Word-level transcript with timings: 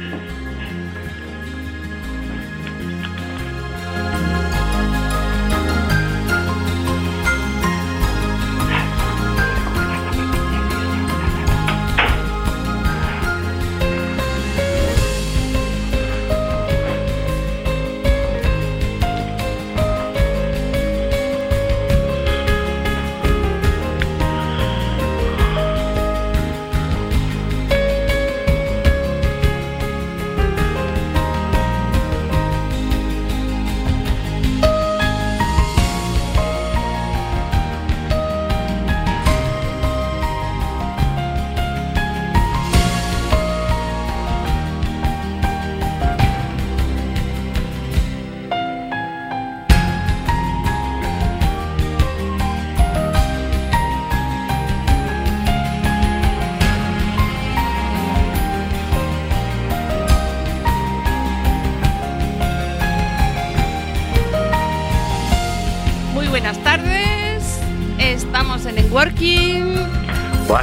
Bye. 0.00 0.39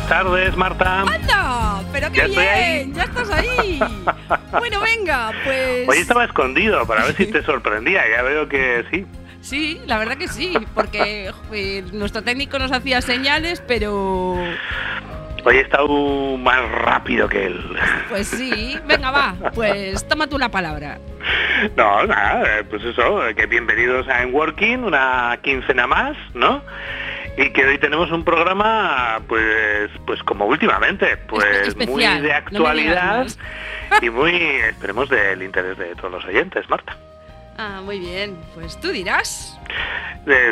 Buenas 0.07 0.25
tardes, 0.25 0.55
Marta. 0.55 1.01
¡Anda! 1.01 1.81
¡Pero 1.91 2.09
qué 2.13 2.27
bien! 2.27 2.93
¡Ya 2.93 3.03
estás 3.03 3.29
ahí! 3.29 3.77
bueno, 4.57 4.79
venga, 4.79 5.33
pues... 5.43 5.85
Hoy 5.85 5.97
estaba 5.97 6.23
escondido 6.23 6.87
para 6.87 7.03
ver 7.03 7.15
si 7.15 7.25
te 7.31 7.43
sorprendía. 7.43 8.03
Ya 8.09 8.21
veo 8.21 8.47
que 8.47 8.85
sí. 8.89 9.05
Sí, 9.41 9.81
la 9.85 9.97
verdad 9.97 10.15
que 10.15 10.29
sí, 10.29 10.53
porque 10.73 11.29
nuestro 11.91 12.23
técnico 12.23 12.57
nos 12.57 12.71
hacía 12.71 13.01
señales, 13.01 13.61
pero... 13.67 14.37
Hoy 15.43 15.57
he 15.57 15.61
estado 15.61 16.37
más 16.37 16.71
rápido 16.71 17.27
que 17.27 17.47
él. 17.47 17.77
Pues 18.07 18.29
sí, 18.29 18.79
venga, 18.87 19.11
va, 19.11 19.35
pues 19.53 20.07
toma 20.07 20.27
tú 20.27 20.39
la 20.39 20.49
palabra. 20.49 20.99
No, 21.75 22.05
nada, 22.05 22.63
pues 22.69 22.81
eso, 22.85 23.21
que 23.35 23.45
bienvenidos 23.45 24.07
a 24.07 24.21
En 24.23 24.33
Working, 24.33 24.85
una 24.85 25.37
quincena 25.43 25.85
más, 25.85 26.15
¿no? 26.33 26.61
Y 27.37 27.51
que 27.51 27.63
hoy 27.65 27.77
tenemos 27.77 28.11
un 28.11 28.23
programa 28.23 29.21
pues 29.27 29.91
pues 30.05 30.21
como 30.23 30.45
últimamente 30.45 31.17
pues 31.29 31.75
muy 31.87 32.03
de 32.03 32.33
actualidad 32.33 33.27
y 34.01 34.09
muy 34.09 34.35
esperemos 34.35 35.07
del 35.09 35.43
interés 35.43 35.77
de 35.77 35.95
todos 35.95 36.11
los 36.11 36.25
oyentes 36.25 36.67
Marta. 36.69 36.97
Ah 37.57 37.81
muy 37.83 37.99
bien 37.99 38.37
pues 38.55 38.79
tú 38.81 38.89
dirás. 38.89 39.57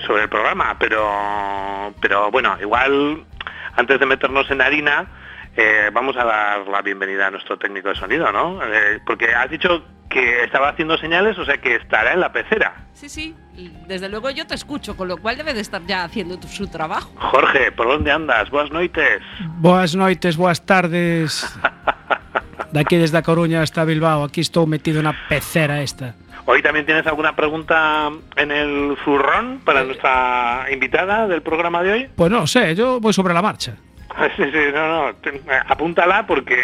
Sobre 0.06 0.24
el 0.24 0.30
programa 0.30 0.78
pero 0.80 1.94
pero 2.02 2.30
bueno 2.32 2.56
igual 2.62 3.24
antes 3.76 4.00
de 4.00 4.06
meternos 4.06 4.50
en 4.52 4.62
harina 4.62 5.08
eh, 5.56 5.90
vamos 5.94 6.16
a 6.18 6.24
dar 6.24 6.68
la 6.68 6.82
bienvenida 6.82 7.28
a 7.28 7.32
nuestro 7.32 7.58
técnico 7.58 7.90
de 7.90 7.96
sonido, 7.96 8.32
¿no? 8.32 8.62
Eh, 8.64 9.00
porque 9.06 9.34
has 9.34 9.50
dicho 9.50 9.84
que 10.10 10.44
estaba 10.44 10.70
haciendo 10.70 10.98
señales, 10.98 11.38
o 11.38 11.46
sea 11.46 11.58
que 11.58 11.76
estará 11.76 12.14
en 12.14 12.20
la 12.20 12.32
pecera. 12.32 12.86
Sí, 12.94 13.10
sí, 13.10 13.36
desde 13.88 14.08
luego 14.10 14.30
yo 14.30 14.46
te 14.48 14.56
escucho, 14.56 14.96
con 14.96 15.08
lo 15.08 15.18
cual 15.18 15.38
debe 15.38 15.54
de 15.54 15.62
estar 15.62 15.82
ya 15.86 16.04
haciendo 16.04 16.42
su 16.48 16.68
trabajo. 16.68 17.12
Jorge, 17.16 17.72
¿por 17.72 17.88
dónde 17.88 18.12
andas? 18.12 18.50
Buenas 18.50 18.72
noites. 18.72 19.22
Buenas 19.58 19.96
noites, 19.96 20.38
buenas 20.38 20.66
tardes. 20.66 21.46
De 22.72 22.80
aquí 22.80 22.98
desde 22.98 23.22
Coruña 23.24 23.62
hasta 23.62 23.86
Bilbao, 23.86 24.24
aquí 24.24 24.42
estoy 24.42 24.68
metido 24.68 25.00
en 25.00 25.08
una 25.08 25.28
pecera 25.30 25.82
esta. 25.82 26.16
Hoy 26.46 26.62
también 26.62 26.86
tienes 26.86 27.08
alguna 27.08 27.36
pregunta 27.36 28.12
en 28.36 28.52
el 28.52 28.96
zurrón 29.04 29.62
para 29.66 29.82
eh. 29.82 29.86
nuestra 29.86 30.68
invitada 30.72 31.28
del 31.28 31.42
programa 31.42 31.82
de 31.82 31.92
hoy. 31.92 32.10
Pues 32.16 32.30
no 32.30 32.46
sé, 32.46 32.76
yo 32.76 33.00
voy 33.00 33.14
sobre 33.14 33.34
la 33.34 33.42
marcha. 33.42 33.76
Sí, 34.38 34.44
sí, 34.44 34.60
no, 34.74 35.12
no, 35.12 35.18
apúntala 35.68 36.26
porque 36.26 36.56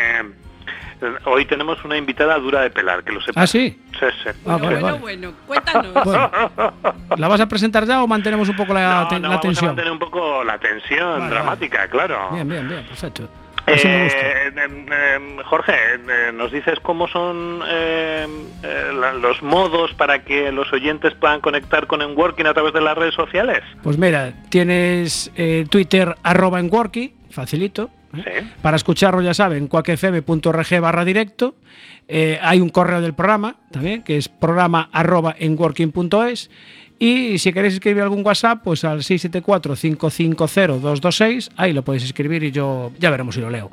eh, 1.01 1.15
hoy 1.25 1.45
tenemos 1.45 1.83
una 1.83 1.97
invitada 1.97 2.37
dura 2.37 2.61
de 2.61 2.69
pelar, 2.69 3.03
que 3.03 3.11
lo 3.11 3.21
sepas. 3.21 3.43
¿Ah, 3.43 3.47
sí? 3.47 3.79
Sí, 3.99 4.05
sí. 4.23 4.29
Ah, 4.47 4.57
bueno, 4.57 4.97
bueno, 4.97 5.33
cuéntanos. 5.47 5.93
¿La 7.17 7.27
vas 7.27 7.41
a 7.41 7.47
presentar 7.47 7.85
ya 7.85 8.03
o 8.03 8.07
mantenemos 8.07 8.47
un 8.49 8.55
poco 8.55 8.73
la, 8.73 9.07
no, 9.11 9.19
no, 9.19 9.29
la 9.29 9.39
tensión? 9.39 9.41
Vamos 9.41 9.63
a 9.63 9.65
mantener 9.65 9.91
un 9.91 9.99
poco 9.99 10.43
la 10.43 10.57
tensión 10.59 11.29
dramática, 11.29 11.87
claro. 11.87 12.29
Bien, 12.31 12.47
bien, 12.47 12.67
bien, 12.67 12.85
perfecto. 12.85 13.27
Eh, 13.73 14.51
em, 14.55 14.85
em, 14.91 15.37
Jorge, 15.43 15.73
eh, 15.73 16.31
¿nos 16.33 16.51
dices 16.51 16.79
cómo 16.81 17.07
son 17.07 17.61
eh, 17.67 18.27
los 19.21 19.41
modos 19.41 19.93
para 19.93 20.23
que 20.23 20.51
los 20.51 20.71
oyentes 20.73 21.13
puedan 21.15 21.41
conectar 21.41 21.87
con 21.87 22.01
Enworking 22.01 22.47
a 22.47 22.53
través 22.53 22.73
de 22.73 22.81
las 22.81 22.97
redes 22.97 23.15
sociales? 23.15 23.61
Pues 23.83 23.97
mira, 23.97 24.33
tienes 24.49 25.31
Twitter 25.69 26.15
arroba 26.23 26.59
Enworking, 26.59 27.13
facilito. 27.29 27.89
Para 28.61 28.75
escucharlo 28.75 29.21
ya 29.21 29.33
saben, 29.33 29.67
cuacfm.org 29.67 30.81
barra 30.81 31.05
directo. 31.05 31.55
hay 32.41 32.59
un 32.59 32.69
correo 32.69 33.01
del 33.01 33.13
programa 33.13 33.55
también, 33.71 34.03
que 34.03 34.17
es 34.17 34.27
programa 34.27 34.89
arroba 34.91 35.35
enworking.es. 35.39 36.49
Y 37.01 37.37
si 37.39 37.51
queréis 37.51 37.73
escribir 37.73 38.03
algún 38.03 38.23
WhatsApp, 38.23 38.61
pues 38.63 38.85
al 38.85 38.99
674-550-226, 38.99 41.49
ahí 41.57 41.73
lo 41.73 41.81
podéis 41.81 42.03
escribir 42.03 42.43
y 42.43 42.51
yo 42.51 42.91
ya 42.99 43.09
veremos 43.09 43.33
si 43.33 43.41
lo 43.41 43.49
leo. 43.49 43.71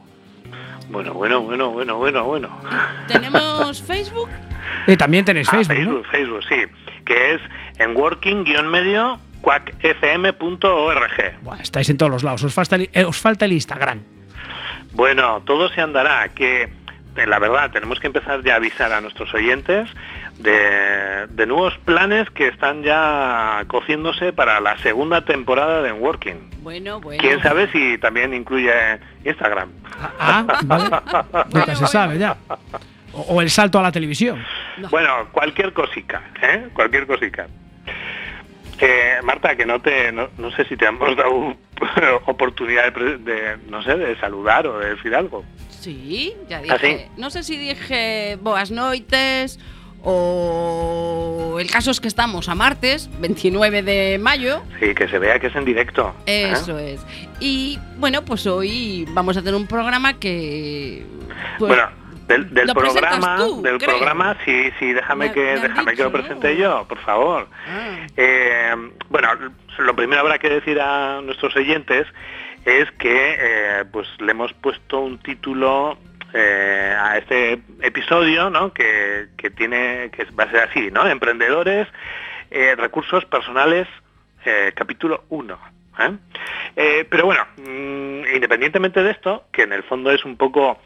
Bueno, 0.89 1.13
bueno, 1.13 1.43
bueno, 1.43 1.69
bueno, 1.69 1.99
bueno, 1.99 2.25
bueno. 2.25 2.49
¿Tenemos 3.07 3.83
Facebook? 3.87 4.31
Y 4.87 4.97
también 4.97 5.27
tenéis 5.27 5.49
ah, 5.49 5.63
Facebook. 5.63 5.77
Facebook, 5.77 6.07
Facebook, 6.11 6.41
sí, 6.49 6.57
que 7.05 7.35
es 7.35 7.43
en 7.79 7.95
working-medio 7.95 9.21
cuacfm.org. 9.43 11.13
estáis 11.61 11.91
en 11.91 11.99
todos 11.99 12.11
los 12.11 12.23
lados, 12.23 12.45
os 12.45 12.55
falta, 12.55 12.77
eh, 12.77 13.05
os 13.05 13.19
falta 13.19 13.45
el 13.45 13.53
Instagram. 13.53 14.01
Bueno, 14.93 15.43
todo 15.45 15.69
se 15.69 15.83
andará, 15.83 16.31
que 16.31 16.63
eh, 16.63 16.71
la 17.27 17.39
verdad 17.39 17.73
tenemos 17.73 18.01
que 18.01 18.07
empezar 18.07 18.43
ya 18.43 18.55
a 18.55 18.57
avisar 18.57 18.91
a 18.91 19.03
nuestros 19.03 19.35
oyentes 19.35 19.91
de, 20.39 21.47
nuevos 21.47 21.77
planes 21.85 22.29
que 22.31 22.49
están 22.49 22.83
ya 22.83 23.65
cociéndose 23.69 24.33
para 24.33 24.61
la 24.61 24.79
segunda 24.79 25.25
temporada 25.25 25.83
de 25.83 25.93
Working. 25.93 26.51
Bueno, 26.63 27.01
bueno. 27.01 27.21
¿Quién 27.21 27.43
sabe 27.43 27.71
si 27.73 27.99
también 27.99 28.35
incluye 28.35 28.71
Instagram? 29.25 29.71
Ah, 30.19 30.45
vale. 30.65 30.85
Nunca 31.55 31.75
se 31.75 31.87
sabe 31.87 32.19
ya. 32.19 32.37
O, 33.13 33.41
el 33.41 33.51
salto 33.51 33.79
a 33.79 33.83
la 33.83 33.93
televisión. 33.93 34.45
Bueno, 34.91 35.29
cualquier 35.33 35.73
cosica, 35.73 36.23
¿eh? 36.43 36.69
Cualquier 36.75 37.07
cosica. 37.07 37.49
Eh, 38.81 39.15
Marta, 39.25 39.57
que 39.57 39.67
no 39.67 39.81
te, 39.81 40.13
no, 40.13 40.29
sé 40.55 40.65
si 40.67 40.77
te 40.77 40.87
hemos 40.87 41.17
dado 41.17 41.57
oportunidad 42.27 42.93
de, 42.93 43.57
no 43.69 43.83
sé, 43.83 43.97
de 43.97 44.17
saludar 44.21 44.67
o 44.67 44.79
de 44.79 44.95
decir 44.95 45.15
algo. 45.15 45.45
Sí, 45.81 46.37
ya 46.49 46.59
¿Ah, 46.59 46.79
dije. 46.79 47.09
No 47.17 47.31
sé 47.31 47.43
si 47.43 47.57
dije 47.57 48.37
boas 48.41 48.71
noites 48.71 49.59
o 50.03 51.57
el 51.59 51.71
caso 51.71 51.91
es 51.91 52.01
que 52.01 52.09
estamos 52.09 52.49
a 52.49 52.55
martes, 52.55 53.11
29 53.21 53.83
de 53.83 54.19
mayo. 54.19 54.63
Sí, 54.81 54.95
que 54.95 55.09
se 55.09 55.19
vea 55.19 55.39
que 55.39 55.49
es 55.49 55.57
en 55.57 55.65
directo. 55.65 56.15
¿eh? 56.27 56.51
Eso 56.53 56.79
es. 56.79 57.05
Y 57.41 57.79
bueno, 57.99 58.25
pues 58.25 58.47
hoy 58.47 59.07
vamos 59.11 59.37
a 59.37 59.41
tener 59.41 59.55
un 59.55 59.67
programa 59.67 60.15
que... 60.15 61.05
Pues, 61.59 61.69
bueno, 61.69 61.89
del, 62.29 62.47
programa, 62.75 63.39
del 63.63 63.79
programa, 63.79 64.37
sí, 64.45 64.71
sí, 64.79 64.93
déjame 64.93 65.33
que 65.33 65.59
déjame 65.59 65.95
que 65.95 66.03
lo 66.03 66.13
presente 66.13 66.57
yo, 66.57 66.85
por 66.87 66.99
favor. 66.99 67.49
Ah. 67.67 68.07
Eh, 68.17 68.75
bueno, 69.09 69.29
lo 69.79 69.97
primero 69.97 70.21
habrá 70.21 70.39
que 70.39 70.51
decir 70.51 70.79
a 70.81 71.21
nuestros 71.23 71.57
oyentes 71.57 72.07
es 72.65 72.91
que 72.99 73.37
eh, 73.39 73.85
pues 73.91 74.07
le 74.19 74.33
hemos 74.33 74.53
puesto 74.53 75.01
un 75.01 75.19
título 75.19 75.97
eh, 76.35 76.95
a 76.99 77.17
este 77.17 77.63
episodio, 77.81 78.51
¿no? 78.51 78.75
Que, 78.75 79.29
tiene, 79.57 80.11
que 80.11 80.25
va 80.39 80.45
a 80.45 80.51
ser 80.51 80.69
así, 80.69 80.91
¿no? 80.91 81.07
Emprendedores, 81.07 81.89
eh, 82.51 82.75
recursos 82.77 83.25
personales, 83.25 83.89
eh, 84.45 84.73
capítulo 84.75 85.25
1. 85.31 85.59
pero 87.11 87.25
bueno, 87.25 87.47
mm, 87.57 88.35
independientemente 88.35 89.03
de 89.03 89.11
esto, 89.11 89.45
que 89.51 89.63
en 89.63 89.73
el 89.73 89.83
fondo 89.85 90.11
es 90.11 90.25
un 90.25 90.37
poco 90.37 90.79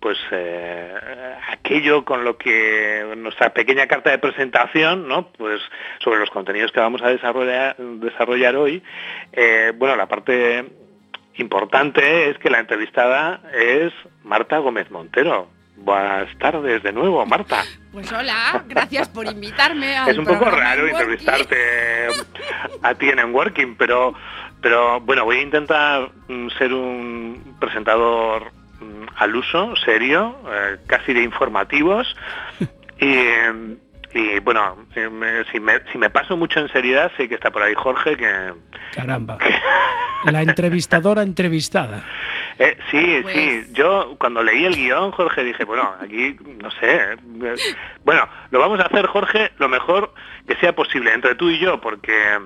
pues 0.00 0.18
aquello 1.48 2.04
con 2.04 2.24
lo 2.24 2.36
que 2.36 3.14
nuestra 3.16 3.54
pequeña 3.54 3.86
carta 3.86 4.10
de 4.10 4.18
presentación, 4.18 5.06
¿no? 5.06 5.28
Pues 5.30 5.60
sobre 6.02 6.18
los 6.18 6.30
contenidos 6.30 6.72
que 6.72 6.80
vamos 6.80 7.02
a 7.02 7.08
desarrollar 7.08 8.56
hoy, 8.56 8.82
bueno, 9.76 9.94
la 9.94 10.08
parte 10.08 10.81
importante 11.36 12.30
es 12.30 12.38
que 12.38 12.50
la 12.50 12.60
entrevistada 12.60 13.40
es 13.54 13.92
Marta 14.24 14.58
Gómez 14.58 14.90
Montero. 14.90 15.48
Buenas 15.76 16.28
tardes 16.38 16.82
de 16.82 16.92
nuevo, 16.92 17.24
Marta. 17.26 17.64
Pues 17.92 18.10
hola, 18.12 18.62
gracias 18.68 19.08
por 19.08 19.26
invitarme. 19.26 19.96
es 20.08 20.18
un 20.18 20.24
poco 20.24 20.44
raro 20.44 20.86
entrevistarte 20.86 22.08
a 22.82 22.94
ti 22.94 23.08
en 23.08 23.34
Working, 23.34 23.76
pero, 23.76 24.14
pero 24.60 25.00
bueno, 25.00 25.24
voy 25.24 25.38
a 25.38 25.42
intentar 25.42 26.10
mm, 26.28 26.48
ser 26.58 26.72
un 26.72 27.56
presentador 27.58 28.52
mm, 28.80 29.06
al 29.16 29.34
uso, 29.34 29.74
serio, 29.76 30.36
eh, 30.48 30.76
casi 30.86 31.12
de 31.12 31.22
informativos. 31.22 32.14
Y, 33.00 33.16
y 34.14 34.38
bueno, 34.40 34.76
si 34.94 35.00
me, 35.58 35.82
si 35.90 35.98
me, 35.98 36.10
paso 36.10 36.36
mucho 36.36 36.60
en 36.60 36.68
seriedad, 36.68 37.10
sé 37.16 37.28
que 37.28 37.34
está 37.34 37.50
por 37.50 37.62
ahí 37.62 37.74
Jorge 37.74 38.16
que... 38.16 38.52
Caramba. 38.94 39.38
La 40.24 40.42
entrevistadora 40.42 41.22
entrevistada. 41.22 42.04
Eh, 42.58 42.76
sí, 42.90 43.18
pues 43.22 43.34
sí. 43.34 43.72
Yo 43.72 44.14
cuando 44.18 44.42
leí 44.42 44.64
el 44.64 44.76
guion, 44.76 45.10
Jorge, 45.12 45.42
dije, 45.42 45.64
bueno, 45.64 45.90
aquí, 46.00 46.36
no 46.62 46.70
sé. 46.70 47.14
Eh, 47.14 47.56
bueno, 48.04 48.28
lo 48.50 48.60
vamos 48.60 48.78
a 48.80 48.84
hacer, 48.84 49.06
Jorge, 49.06 49.50
lo 49.58 49.68
mejor 49.68 50.14
que 50.46 50.54
sea 50.56 50.74
posible 50.74 51.12
entre 51.12 51.34
tú 51.34 51.50
y 51.50 51.58
yo, 51.58 51.80
porque 51.80 52.38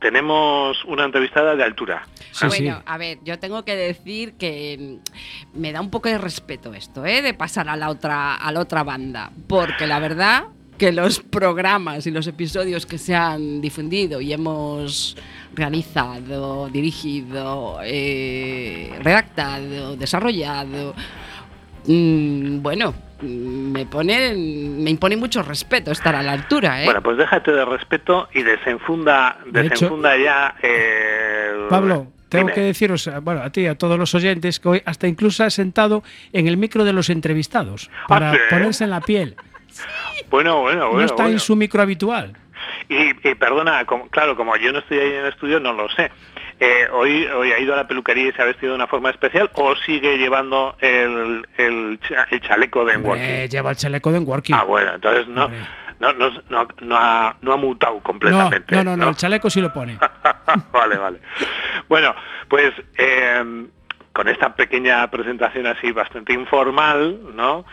tenemos 0.00 0.84
una 0.84 1.04
entrevistada 1.04 1.56
de 1.56 1.64
altura. 1.64 2.02
Ah, 2.42 2.48
bueno, 2.48 2.82
a 2.84 2.98
ver, 2.98 3.18
yo 3.22 3.38
tengo 3.38 3.64
que 3.64 3.76
decir 3.76 4.36
que 4.36 4.98
me 5.54 5.72
da 5.72 5.80
un 5.80 5.90
poco 5.90 6.08
de 6.08 6.18
respeto 6.18 6.74
esto, 6.74 7.06
¿eh? 7.06 7.22
de 7.22 7.32
pasar 7.32 7.68
a 7.68 7.76
la 7.76 7.88
otra, 7.88 8.34
a 8.34 8.52
la 8.52 8.60
otra 8.60 8.82
banda, 8.82 9.30
porque 9.48 9.86
la 9.86 10.00
verdad 10.00 10.44
que 10.78 10.92
los 10.92 11.20
programas 11.20 12.06
y 12.06 12.10
los 12.10 12.26
episodios 12.26 12.86
que 12.86 12.98
se 12.98 13.14
han 13.14 13.60
difundido 13.60 14.20
y 14.20 14.32
hemos 14.32 15.16
realizado, 15.54 16.68
dirigido, 16.68 17.78
eh, 17.84 18.92
redactado, 19.02 19.96
desarrollado, 19.96 20.94
mm, 21.86 22.60
bueno, 22.60 22.94
me 23.22 23.86
pone, 23.86 24.34
me 24.34 24.90
impone 24.90 25.16
mucho 25.16 25.42
respeto 25.42 25.92
estar 25.92 26.14
a 26.14 26.22
la 26.22 26.32
altura. 26.32 26.82
¿eh? 26.82 26.86
Bueno, 26.86 27.02
pues 27.02 27.16
déjate 27.16 27.52
de 27.52 27.64
respeto 27.64 28.28
y 28.34 28.42
desenfunda, 28.42 29.38
desenfunda 29.46 30.16
ya. 30.16 30.56
Eh, 30.62 31.66
Pablo, 31.70 32.08
tengo 32.28 32.48
que 32.48 32.60
deciros, 32.60 33.08
bueno, 33.22 33.42
a 33.42 33.50
ti 33.50 33.62
y 33.62 33.66
a 33.66 33.76
todos 33.76 33.98
los 33.98 34.14
oyentes 34.14 34.58
que 34.58 34.68
hoy 34.68 34.82
hasta 34.84 35.06
incluso 35.06 35.44
ha 35.44 35.50
sentado 35.50 36.02
en 36.32 36.48
el 36.48 36.56
micro 36.56 36.84
de 36.84 36.92
los 36.92 37.08
entrevistados 37.10 37.90
para 38.08 38.32
ah, 38.32 38.38
ponerse 38.50 38.84
en 38.84 38.90
la 38.90 39.00
piel. 39.00 39.36
Bueno, 40.30 40.60
bueno, 40.62 40.90
bueno. 40.90 41.00
No 41.00 41.04
está 41.04 41.28
en 41.28 41.38
su 41.38 41.56
micro 41.56 41.82
habitual. 41.82 42.36
Y, 42.88 43.14
perdona, 43.34 43.84
claro, 44.10 44.36
como 44.36 44.56
yo 44.56 44.72
no 44.72 44.80
estoy 44.80 44.98
ahí 44.98 45.12
en 45.12 45.24
el 45.24 45.26
estudio, 45.26 45.60
no 45.60 45.72
lo 45.72 45.88
sé. 45.90 46.10
Eh, 46.60 46.86
hoy, 46.92 47.26
hoy 47.26 47.52
ha 47.52 47.58
ido 47.58 47.74
a 47.74 47.76
la 47.76 47.88
peluquería 47.88 48.28
y 48.28 48.32
se 48.32 48.42
ha 48.42 48.44
vestido 48.44 48.72
de 48.72 48.76
una 48.76 48.86
forma 48.86 49.10
especial 49.10 49.50
o 49.54 49.74
sigue 49.74 50.16
llevando 50.18 50.76
el, 50.80 51.46
el, 51.56 51.98
chaleco 52.40 52.84
de 52.84 52.94
Enworking? 52.94 53.48
lleva 53.48 53.70
el 53.70 53.76
chaleco 53.76 54.12
de 54.12 54.18
Enworking. 54.18 54.54
Ah, 54.54 54.62
bueno, 54.62 54.94
entonces 54.94 55.26
no, 55.26 55.48
no, 55.98 56.12
no, 56.12 56.30
no, 56.48 56.68
no, 56.80 56.96
ha, 56.96 57.36
no 57.42 57.52
ha 57.52 57.56
mutado 57.56 57.98
completamente. 58.00 58.76
No, 58.76 58.84
no, 58.84 58.96
no, 58.96 59.08
el 59.08 59.16
chaleco 59.16 59.50
sí 59.50 59.60
lo 59.60 59.72
pone. 59.72 59.98
vale, 60.72 60.96
vale. 60.96 61.18
Bueno, 61.88 62.14
pues 62.48 62.72
eh, 62.98 63.66
con 64.12 64.28
esta 64.28 64.54
pequeña 64.54 65.10
presentación 65.10 65.66
así 65.66 65.90
bastante 65.90 66.32
informal, 66.32 67.18
¿no? 67.34 67.64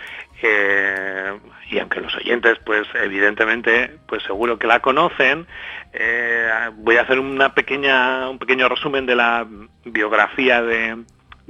Eh, 0.42 1.40
y 1.70 1.80
aunque 1.80 2.02
los 2.02 2.16
oyentes, 2.16 2.58
pues 2.66 2.88
evidentemente, 2.96 3.98
pues 4.08 4.24
seguro 4.24 4.58
que 4.58 4.68
la 4.68 4.80
conocen, 4.80 5.46
eh, 5.94 6.50
voy 6.76 6.98
a 6.98 7.04
hacer 7.04 7.20
una 7.20 7.54
pequeña, 7.54 8.30
un 8.30 8.40
pequeño 8.40 8.68
resumen 8.68 9.06
de 9.06 9.16
la 9.16 9.48
biografía 9.86 10.62
de, 10.62 10.98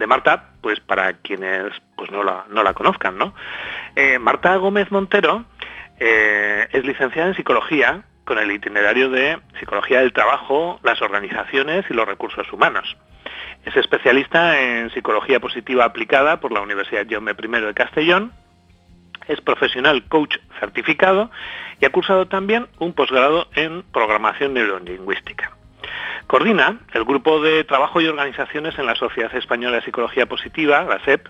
Marta, 0.07 0.49
pues 0.61 0.79
para 0.79 1.13
quienes 1.13 1.73
pues 1.95 2.09
no 2.09 2.23
la, 2.23 2.45
no 2.49 2.63
la 2.63 2.73
conozcan, 2.73 3.19
¿no? 3.19 3.35
Eh, 3.95 4.17
Marta 4.17 4.55
Gómez 4.55 4.91
Montero 4.91 5.45
es 5.99 6.83
licenciada 6.83 7.27
en 7.27 7.35
psicología 7.35 8.01
con 8.25 8.39
el 8.39 8.51
itinerario 8.51 9.11
de 9.11 9.37
psicología 9.59 9.99
del 9.99 10.11
trabajo, 10.11 10.79
las 10.81 10.99
organizaciones 11.03 11.85
y 11.87 11.93
los 11.93 12.07
recursos 12.07 12.51
humanos. 12.51 12.97
Es 13.63 13.75
especialista 13.77 14.59
en 14.59 14.89
psicología 14.89 15.39
positiva 15.39 15.85
aplicada 15.85 16.39
por 16.39 16.51
la 16.51 16.61
Universidad 16.61 17.05
Jaume 17.07 17.33
I 17.37 17.61
de 17.61 17.73
Castellón 17.75 18.33
es 19.27 19.41
profesional 19.41 20.03
coach 20.07 20.37
certificado 20.59 21.31
y 21.79 21.85
ha 21.85 21.89
cursado 21.91 22.27
también 22.27 22.67
un 22.79 22.93
posgrado 22.93 23.47
en 23.55 23.83
programación 23.91 24.53
neurolingüística. 24.53 25.51
Coordina 26.27 26.79
el 26.93 27.03
grupo 27.03 27.41
de 27.41 27.63
trabajo 27.63 27.99
y 27.99 28.07
organizaciones 28.07 28.77
en 28.79 28.85
la 28.85 28.95
Sociedad 28.95 29.35
Española 29.35 29.77
de 29.77 29.83
Psicología 29.83 30.27
Positiva, 30.27 30.83
la 30.83 31.03
SEP, 31.03 31.27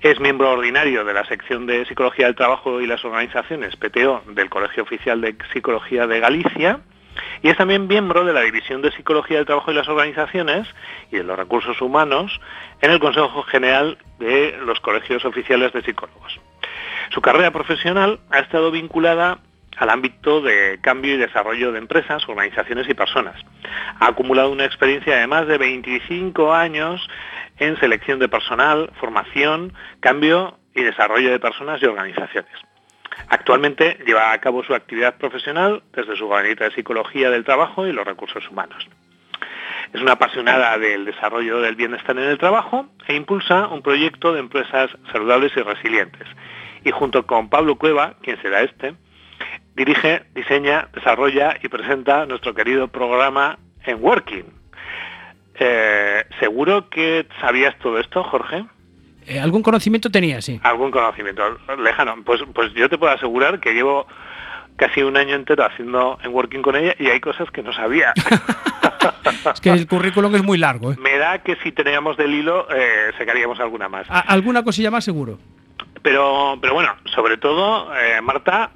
es 0.00 0.18
miembro 0.18 0.52
ordinario 0.52 1.04
de 1.04 1.12
la 1.12 1.26
sección 1.26 1.66
de 1.66 1.84
Psicología 1.84 2.26
del 2.26 2.34
Trabajo 2.34 2.80
y 2.80 2.86
las 2.86 3.04
Organizaciones, 3.04 3.76
PTO, 3.76 4.22
del 4.28 4.48
Colegio 4.48 4.82
Oficial 4.82 5.20
de 5.20 5.36
Psicología 5.52 6.06
de 6.06 6.20
Galicia, 6.20 6.80
y 7.42 7.48
es 7.48 7.56
también 7.56 7.86
miembro 7.86 8.24
de 8.24 8.32
la 8.32 8.40
División 8.40 8.80
de 8.82 8.92
Psicología 8.92 9.36
del 9.36 9.46
Trabajo 9.46 9.72
y 9.72 9.74
las 9.74 9.88
Organizaciones 9.88 10.66
y 11.10 11.16
de 11.16 11.24
los 11.24 11.38
Recursos 11.38 11.80
Humanos 11.82 12.40
en 12.80 12.92
el 12.92 12.98
Consejo 12.98 13.42
General 13.42 13.98
de 14.18 14.58
los 14.64 14.80
Colegios 14.80 15.24
Oficiales 15.24 15.72
de 15.72 15.82
Psicólogos. 15.82 16.40
Su 17.10 17.20
carrera 17.20 17.50
profesional 17.50 18.20
ha 18.30 18.38
estado 18.38 18.70
vinculada 18.70 19.40
al 19.76 19.90
ámbito 19.90 20.40
de 20.40 20.78
cambio 20.80 21.14
y 21.14 21.18
desarrollo 21.18 21.72
de 21.72 21.78
empresas, 21.78 22.28
organizaciones 22.28 22.88
y 22.88 22.94
personas. 22.94 23.34
Ha 23.98 24.06
acumulado 24.06 24.52
una 24.52 24.64
experiencia 24.64 25.16
de 25.16 25.26
más 25.26 25.48
de 25.48 25.58
25 25.58 26.54
años 26.54 27.04
en 27.58 27.76
selección 27.80 28.20
de 28.20 28.28
personal, 28.28 28.92
formación, 29.00 29.72
cambio 29.98 30.58
y 30.72 30.82
desarrollo 30.82 31.32
de 31.32 31.40
personas 31.40 31.82
y 31.82 31.86
organizaciones. 31.86 32.52
Actualmente 33.28 33.98
lleva 34.06 34.30
a 34.30 34.38
cabo 34.38 34.62
su 34.62 34.72
actividad 34.72 35.16
profesional 35.16 35.82
desde 35.92 36.16
su 36.16 36.28
gabinete 36.28 36.64
de 36.64 36.70
psicología 36.70 37.28
del 37.30 37.44
trabajo 37.44 37.88
y 37.88 37.92
los 37.92 38.06
recursos 38.06 38.48
humanos. 38.48 38.86
Es 39.92 40.00
una 40.00 40.12
apasionada 40.12 40.78
del 40.78 41.04
desarrollo 41.04 41.60
del 41.60 41.74
bienestar 41.74 42.16
en 42.16 42.28
el 42.28 42.38
trabajo 42.38 42.86
e 43.08 43.16
impulsa 43.16 43.66
un 43.66 43.82
proyecto 43.82 44.32
de 44.32 44.38
empresas 44.38 44.90
saludables 45.10 45.50
y 45.56 45.62
resilientes 45.62 46.28
y 46.84 46.90
junto 46.90 47.26
con 47.26 47.48
Pablo 47.48 47.76
Cueva, 47.76 48.14
quien 48.22 48.40
será 48.42 48.62
este, 48.62 48.94
dirige, 49.74 50.22
diseña, 50.34 50.88
desarrolla 50.94 51.56
y 51.62 51.68
presenta 51.68 52.26
nuestro 52.26 52.54
querido 52.54 52.88
programa 52.88 53.58
en 53.84 54.02
Working. 54.02 54.44
Eh, 55.58 56.24
¿Seguro 56.38 56.88
que 56.88 57.26
sabías 57.40 57.78
todo 57.78 57.98
esto, 57.98 58.22
Jorge? 58.24 58.64
Eh, 59.26 59.38
algún 59.38 59.62
conocimiento 59.62 60.10
tenía, 60.10 60.40
sí. 60.40 60.58
Algún 60.62 60.90
conocimiento 60.90 61.42
lejano. 61.78 62.16
Pues, 62.24 62.40
pues 62.54 62.72
yo 62.74 62.88
te 62.88 62.98
puedo 62.98 63.12
asegurar 63.12 63.60
que 63.60 63.72
llevo 63.72 64.06
casi 64.76 65.02
un 65.02 65.16
año 65.16 65.34
entero 65.34 65.64
haciendo 65.64 66.18
en 66.24 66.32
Working 66.32 66.62
con 66.62 66.74
ella 66.76 66.94
y 66.98 67.08
hay 67.08 67.20
cosas 67.20 67.50
que 67.50 67.62
no 67.62 67.72
sabía. 67.72 68.14
es 69.54 69.60
que 69.60 69.70
el 69.70 69.86
currículum 69.86 70.34
es 70.34 70.42
muy 70.42 70.56
largo. 70.56 70.92
¿eh? 70.92 70.96
Me 70.98 71.18
da 71.18 71.38
que 71.42 71.56
si 71.62 71.72
teníamos 71.72 72.16
del 72.16 72.34
hilo, 72.34 72.66
eh, 72.74 73.12
sacaríamos 73.18 73.60
alguna 73.60 73.88
más. 73.88 74.06
¿Alguna 74.08 74.62
cosilla 74.62 74.90
más 74.90 75.04
seguro? 75.04 75.38
Pero, 76.02 76.58
pero 76.60 76.74
bueno, 76.74 76.94
sobre 77.14 77.36
todo, 77.36 77.94
eh, 77.94 78.20
Marta, 78.22 78.70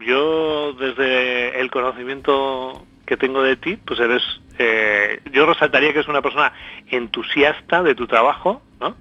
yo 0.00 0.74
desde 0.74 1.58
el 1.58 1.70
conocimiento 1.70 2.84
que 3.06 3.16
tengo 3.16 3.42
de 3.42 3.56
ti, 3.56 3.76
pues 3.76 4.00
eres, 4.00 4.22
eh, 4.58 5.20
yo 5.32 5.46
resaltaría 5.46 5.92
que 5.92 6.00
es 6.00 6.08
una 6.08 6.22
persona 6.22 6.52
entusiasta 6.88 7.82
de 7.82 7.94
tu 7.94 8.06
trabajo, 8.06 8.62
¿no? 8.80 8.96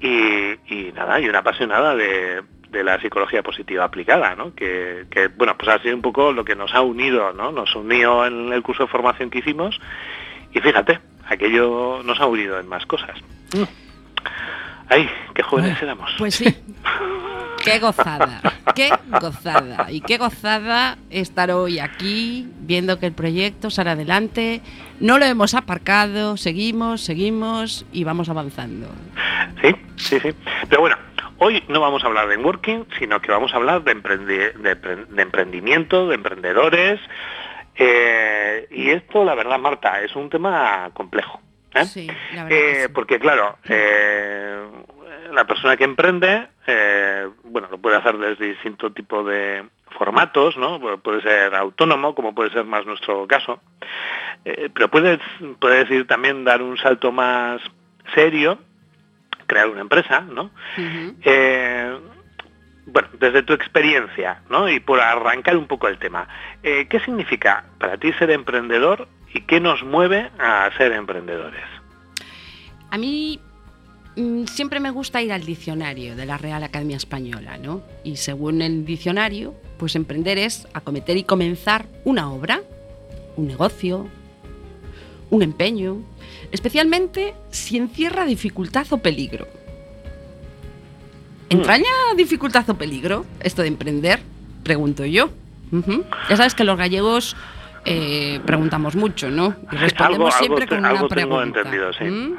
Y, 0.00 0.92
nada, 0.92 1.18
y 1.18 1.28
una 1.28 1.38
apasionada 1.38 1.94
de, 1.96 2.42
la 2.72 3.00
psicología 3.00 3.42
positiva 3.42 3.84
aplicada, 3.84 4.34
¿no? 4.34 4.54
Que, 4.54 5.06
bueno, 5.36 5.56
pues 5.56 5.68
ha 5.68 5.80
sido 5.80 5.94
un 5.94 6.02
poco 6.02 6.32
lo 6.32 6.44
que 6.44 6.56
nos 6.56 6.74
ha 6.74 6.82
unido, 6.82 7.32
¿no? 7.32 7.52
Nos 7.52 7.74
unió 7.74 8.26
en 8.26 8.52
el 8.52 8.62
curso 8.62 8.82
de 8.82 8.88
formación 8.88 9.30
que 9.30 9.38
hicimos 9.38 9.80
y 10.52 10.60
fíjate, 10.60 10.98
aquello 11.26 12.02
nos 12.04 12.20
ha 12.20 12.26
unido 12.26 12.58
en 12.58 12.68
más 12.68 12.84
cosas. 12.84 13.16
Mm. 13.54 13.62
¡Ay, 14.88 15.08
qué 15.34 15.42
jóvenes 15.42 15.80
éramos! 15.82 16.10
Pues 16.18 16.34
sí. 16.34 16.44
Qué 17.64 17.78
gozada, 17.78 18.42
qué 18.74 18.90
gozada. 19.08 19.90
Y 19.90 20.02
qué 20.02 20.18
gozada 20.18 20.98
estar 21.08 21.50
hoy 21.50 21.78
aquí 21.78 22.46
viendo 22.58 22.98
que 22.98 23.06
el 23.06 23.14
proyecto 23.14 23.70
sale 23.70 23.88
adelante. 23.90 24.60
No 25.00 25.18
lo 25.18 25.24
hemos 25.24 25.54
aparcado, 25.54 26.36
seguimos, 26.36 27.00
seguimos 27.00 27.86
y 27.90 28.04
vamos 28.04 28.28
avanzando. 28.28 28.88
Sí, 29.62 29.74
sí, 29.96 30.20
sí. 30.20 30.30
Pero 30.68 30.82
bueno, 30.82 30.96
hoy 31.38 31.62
no 31.68 31.80
vamos 31.80 32.04
a 32.04 32.08
hablar 32.08 32.28
de 32.28 32.36
working, 32.36 32.84
sino 32.98 33.20
que 33.20 33.32
vamos 33.32 33.54
a 33.54 33.56
hablar 33.56 33.82
de, 33.82 33.94
de, 33.94 35.22
emprendimiento, 35.22 36.08
de 36.08 36.16
emprendedores. 36.16 37.00
Eh, 37.76 38.68
y 38.72 38.90
esto, 38.90 39.24
la 39.24 39.34
verdad, 39.34 39.58
Marta, 39.58 40.02
es 40.02 40.14
un 40.14 40.28
tema 40.28 40.90
complejo. 40.92 41.40
¿Eh? 41.74 41.84
Sí, 41.84 42.08
eh, 42.50 42.88
Porque 42.92 43.18
claro, 43.18 43.58
eh, 43.68 44.64
la 45.32 45.44
persona 45.46 45.76
que 45.76 45.84
emprende, 45.84 46.48
bueno, 47.44 47.68
lo 47.70 47.78
puede 47.78 47.96
hacer 47.96 48.16
desde 48.18 48.48
distinto 48.48 48.92
tipo 48.92 49.24
de 49.24 49.64
formatos, 49.98 50.56
¿no? 50.56 50.80
Puede 50.98 51.22
ser 51.22 51.54
autónomo, 51.54 52.14
como 52.14 52.34
puede 52.34 52.50
ser 52.50 52.64
más 52.64 52.86
nuestro 52.86 53.26
caso, 53.26 53.60
pero 54.42 54.88
puede, 54.88 55.18
puede 55.60 55.78
decir 55.84 56.06
también 56.06 56.44
dar 56.44 56.62
un 56.62 56.76
salto 56.76 57.12
más 57.12 57.60
serio, 58.14 58.58
crear 59.46 59.68
una 59.68 59.80
empresa, 59.82 60.20
¿no? 60.20 60.50
bueno, 62.86 63.08
desde 63.18 63.42
tu 63.42 63.54
experiencia, 63.54 64.42
¿no? 64.50 64.68
Y 64.68 64.78
por 64.78 65.00
arrancar 65.00 65.56
un 65.56 65.66
poco 65.66 65.88
el 65.88 65.98
tema, 65.98 66.28
¿qué 66.62 67.00
significa 67.04 67.64
para 67.78 67.96
ti 67.96 68.12
ser 68.14 68.30
emprendedor 68.30 69.08
y 69.34 69.40
qué 69.42 69.60
nos 69.60 69.82
mueve 69.82 70.30
a 70.38 70.70
ser 70.78 70.92
emprendedores? 70.92 71.64
A 72.90 72.96
mí 72.96 73.40
mm, 74.16 74.44
siempre 74.44 74.80
me 74.80 74.90
gusta 74.90 75.20
ir 75.20 75.32
al 75.32 75.44
diccionario 75.44 76.16
de 76.16 76.24
la 76.24 76.38
Real 76.38 76.62
Academia 76.62 76.96
Española, 76.96 77.58
¿no? 77.58 77.82
Y 78.04 78.16
según 78.16 78.62
el 78.62 78.86
diccionario, 78.86 79.54
pues 79.78 79.96
emprender 79.96 80.38
es 80.38 80.68
acometer 80.72 81.16
y 81.16 81.24
comenzar 81.24 81.86
una 82.04 82.30
obra, 82.30 82.62
un 83.36 83.48
negocio, 83.48 84.06
un 85.30 85.42
empeño, 85.42 85.98
especialmente 86.52 87.34
si 87.50 87.76
encierra 87.76 88.24
dificultad 88.24 88.86
o 88.90 88.98
peligro. 88.98 89.48
¿Entraña 91.50 91.90
dificultad 92.16 92.68
o 92.70 92.74
peligro 92.74 93.26
esto 93.40 93.62
de 93.62 93.68
emprender? 93.68 94.20
Pregunto 94.62 95.04
yo. 95.04 95.30
Ya 96.30 96.36
sabes 96.36 96.54
que 96.54 96.62
los 96.62 96.78
gallegos 96.78 97.36
eh, 97.84 98.40
preguntamos 98.46 98.96
mucho, 98.96 99.30
¿no? 99.30 99.54
Y 99.70 99.76
respondemos 99.76 100.34
siempre 100.34 100.66
con 100.66 100.78
una 100.78 101.06
pregunta. 101.06 101.60
Entendido, 101.60 101.92
sí. 101.92 102.04
¿Mm? 102.04 102.36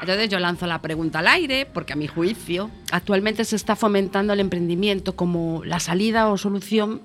Entonces 0.00 0.28
yo 0.28 0.38
lanzo 0.38 0.66
la 0.66 0.82
pregunta 0.82 1.20
al 1.20 1.28
aire, 1.28 1.66
porque 1.66 1.94
a 1.94 1.96
mi 1.96 2.06
juicio 2.06 2.70
actualmente 2.92 3.44
se 3.46 3.56
está 3.56 3.76
fomentando 3.76 4.34
el 4.34 4.40
emprendimiento 4.40 5.16
como 5.16 5.62
la 5.64 5.80
salida 5.80 6.28
o 6.28 6.36
solución 6.36 7.00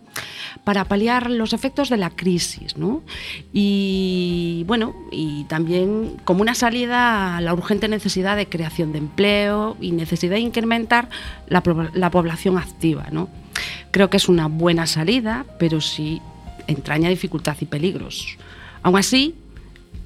para 0.66 0.84
paliar 0.84 1.30
los 1.30 1.54
efectos 1.54 1.90
de 1.90 1.96
la 1.96 2.10
crisis, 2.10 2.76
¿no? 2.76 3.02
Y 3.54 4.66
bueno, 4.68 4.94
y 5.12 5.46
también 5.46 6.18
como 6.26 6.42
una 6.42 6.56
salida 6.56 7.38
a 7.38 7.42
la 7.42 7.54
urgente 7.54 7.88
necesidad 7.88 8.36
de 8.36 8.50
creación 8.50 8.92
de 8.92 8.98
empleo 8.98 9.78
y 9.80 9.94
necesidad 9.94 10.36
de 10.36 10.42
incrementar 10.42 11.08
la, 11.48 11.64
la 11.94 12.12
población 12.12 12.58
activa, 12.58 13.06
¿no? 13.12 13.30
Creo 13.92 14.10
que 14.10 14.18
es 14.18 14.28
una 14.28 14.48
buena 14.48 14.86
salida, 14.88 15.46
pero 15.58 15.80
sí 15.80 16.22
entraña 16.70 17.10
dificultad 17.10 17.58
y 17.60 17.66
peligros. 17.66 18.38
Aún 18.84 18.98
así, 18.98 19.36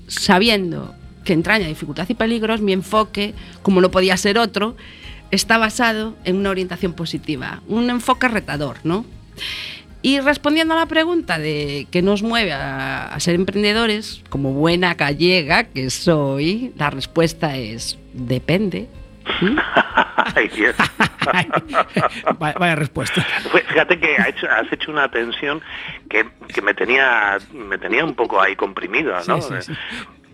sabiendo 0.08 0.96
que 1.24 1.34
entraña 1.34 1.68
dificultad 1.68 2.08
y 2.10 2.14
peligros, 2.14 2.62
mi 2.62 2.74
enfoque, 2.74 3.34
como 3.62 3.82
no 3.82 3.92
podía 3.92 4.18
ser 4.18 4.38
otro, 4.38 4.76
está 5.32 5.58
basado 5.58 6.16
en 6.26 6.38
una 6.38 6.50
orientación 6.50 6.94
positiva, 6.94 7.62
un 7.68 7.90
enfoque 7.90 8.28
retador, 8.28 8.78
¿no? 8.84 9.06
Y 10.02 10.20
respondiendo 10.20 10.74
a 10.74 10.78
la 10.78 10.86
pregunta 10.86 11.40
de 11.40 11.88
qué 11.90 12.02
nos 12.02 12.24
mueve 12.24 12.52
a, 12.52 13.16
ser 13.20 13.36
emprendedores, 13.36 14.22
como 14.30 14.52
buena 14.52 14.96
gallega 14.96 15.64
que 15.64 15.90
soy, 15.90 16.74
la 16.78 16.90
respuesta 16.90 17.58
es 17.58 17.98
depende. 18.14 18.90
vaya, 22.40 22.76
respuesta. 22.76 23.22
Fíjate 23.22 24.00
que 24.00 24.16
has 24.18 24.72
hecho, 24.72 24.92
una 24.92 25.10
tensión 25.10 25.62
que, 26.10 26.26
me 26.62 26.74
tenía 26.74 27.38
me 27.54 27.78
tenía 27.78 28.04
un 28.04 28.16
poco 28.16 28.42
ahí 28.42 28.56
comprimido, 28.56 29.14
¿no? 29.28 29.40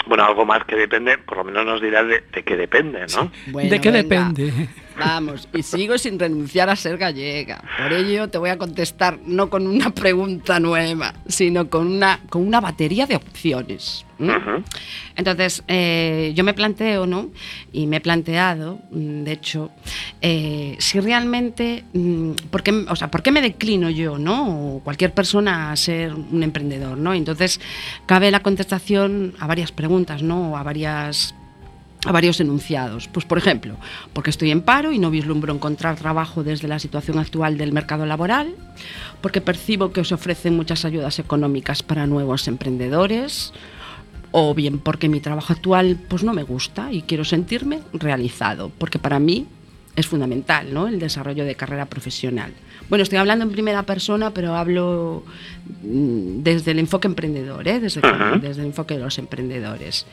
Bueno, 0.07 0.25
algo 0.25 0.45
más 0.45 0.63
que 0.65 0.75
depende, 0.75 1.17
por 1.19 1.37
lo 1.37 1.43
menos 1.43 1.65
nos 1.65 1.81
dirá 1.81 2.03
de, 2.03 2.23
qué 2.23 2.55
depende, 2.55 3.05
¿no? 3.15 3.31
¿De 3.47 3.79
qué 3.79 3.91
depende? 3.91 4.69
Vamos, 4.99 5.47
y 5.53 5.63
sigo 5.63 5.97
sin 5.97 6.19
renunciar 6.19 6.69
a 6.69 6.75
ser 6.75 6.97
gallega. 6.97 7.63
Por 7.77 7.93
ello 7.93 8.29
te 8.29 8.37
voy 8.37 8.49
a 8.49 8.57
contestar 8.57 9.19
no 9.25 9.49
con 9.49 9.67
una 9.67 9.89
pregunta 9.91 10.59
nueva, 10.59 11.13
sino 11.27 11.69
con 11.69 11.87
una, 11.87 12.19
con 12.29 12.45
una 12.45 12.59
batería 12.59 13.05
de 13.05 13.15
opciones. 13.15 14.05
Entonces, 15.15 15.63
eh, 15.67 16.33
yo 16.35 16.43
me 16.43 16.53
planteo, 16.53 17.05
¿no? 17.05 17.29
Y 17.71 17.87
me 17.87 17.97
he 17.97 18.01
planteado, 18.01 18.79
mm, 18.91 19.23
de 19.23 19.31
hecho, 19.31 19.71
eh, 20.21 20.75
si 20.79 20.99
realmente, 20.99 21.85
mm, 21.93 22.31
¿por 22.51 22.61
qué, 22.61 22.71
o 22.71 22.95
sea, 22.97 23.09
¿por 23.09 23.23
qué 23.23 23.31
me 23.31 23.41
declino 23.41 23.89
yo, 23.89 24.17
¿no? 24.17 24.75
O 24.75 24.79
cualquier 24.81 25.13
persona 25.13 25.71
a 25.71 25.75
ser 25.77 26.13
un 26.13 26.43
emprendedor, 26.43 26.97
¿no? 26.97 27.13
Entonces, 27.13 27.61
cabe 28.05 28.29
la 28.29 28.41
contestación 28.41 29.35
a 29.39 29.47
varias 29.47 29.71
preguntas, 29.71 30.21
¿no? 30.21 30.57
A 30.57 30.63
varias 30.63 31.33
a 32.05 32.11
varios 32.11 32.39
enunciados. 32.39 33.07
Pues, 33.07 33.25
por 33.25 33.37
ejemplo, 33.37 33.75
porque 34.13 34.29
estoy 34.29 34.51
en 34.51 34.61
paro 34.61 34.91
y 34.91 34.99
no 34.99 35.11
vislumbro 35.11 35.53
encontrar 35.53 35.97
trabajo 35.97 36.43
desde 36.43 36.67
la 36.67 36.79
situación 36.79 37.19
actual 37.19 37.57
del 37.57 37.73
mercado 37.73 38.05
laboral, 38.05 38.55
porque 39.21 39.41
percibo 39.41 39.91
que 39.91 40.01
os 40.01 40.11
ofrecen 40.11 40.55
muchas 40.55 40.85
ayudas 40.85 41.19
económicas 41.19 41.83
para 41.83 42.07
nuevos 42.07 42.47
emprendedores, 42.47 43.53
o 44.31 44.53
bien 44.53 44.79
porque 44.79 45.09
mi 45.09 45.19
trabajo 45.19 45.53
actual 45.53 45.97
pues 46.07 46.23
no 46.23 46.33
me 46.33 46.43
gusta 46.43 46.91
y 46.91 47.01
quiero 47.01 47.25
sentirme 47.25 47.81
realizado, 47.93 48.71
porque 48.77 48.99
para 48.99 49.19
mí 49.19 49.47
es 49.95 50.07
fundamental 50.07 50.73
¿no? 50.73 50.87
el 50.87 50.99
desarrollo 50.99 51.45
de 51.45 51.55
carrera 51.55 51.87
profesional. 51.87 52.53
Bueno, 52.89 53.03
estoy 53.03 53.17
hablando 53.17 53.43
en 53.43 53.51
primera 53.51 53.83
persona, 53.83 54.31
pero 54.31 54.55
hablo 54.55 55.23
mm, 55.83 56.41
desde 56.41 56.71
el 56.71 56.79
enfoque 56.79 57.07
emprendedor, 57.07 57.67
¿eh? 57.67 57.79
desde, 57.79 58.01
desde 58.41 58.61
el 58.61 58.67
enfoque 58.67 58.95
de 58.95 59.01
los 59.01 59.17
emprendedores. 59.17 60.05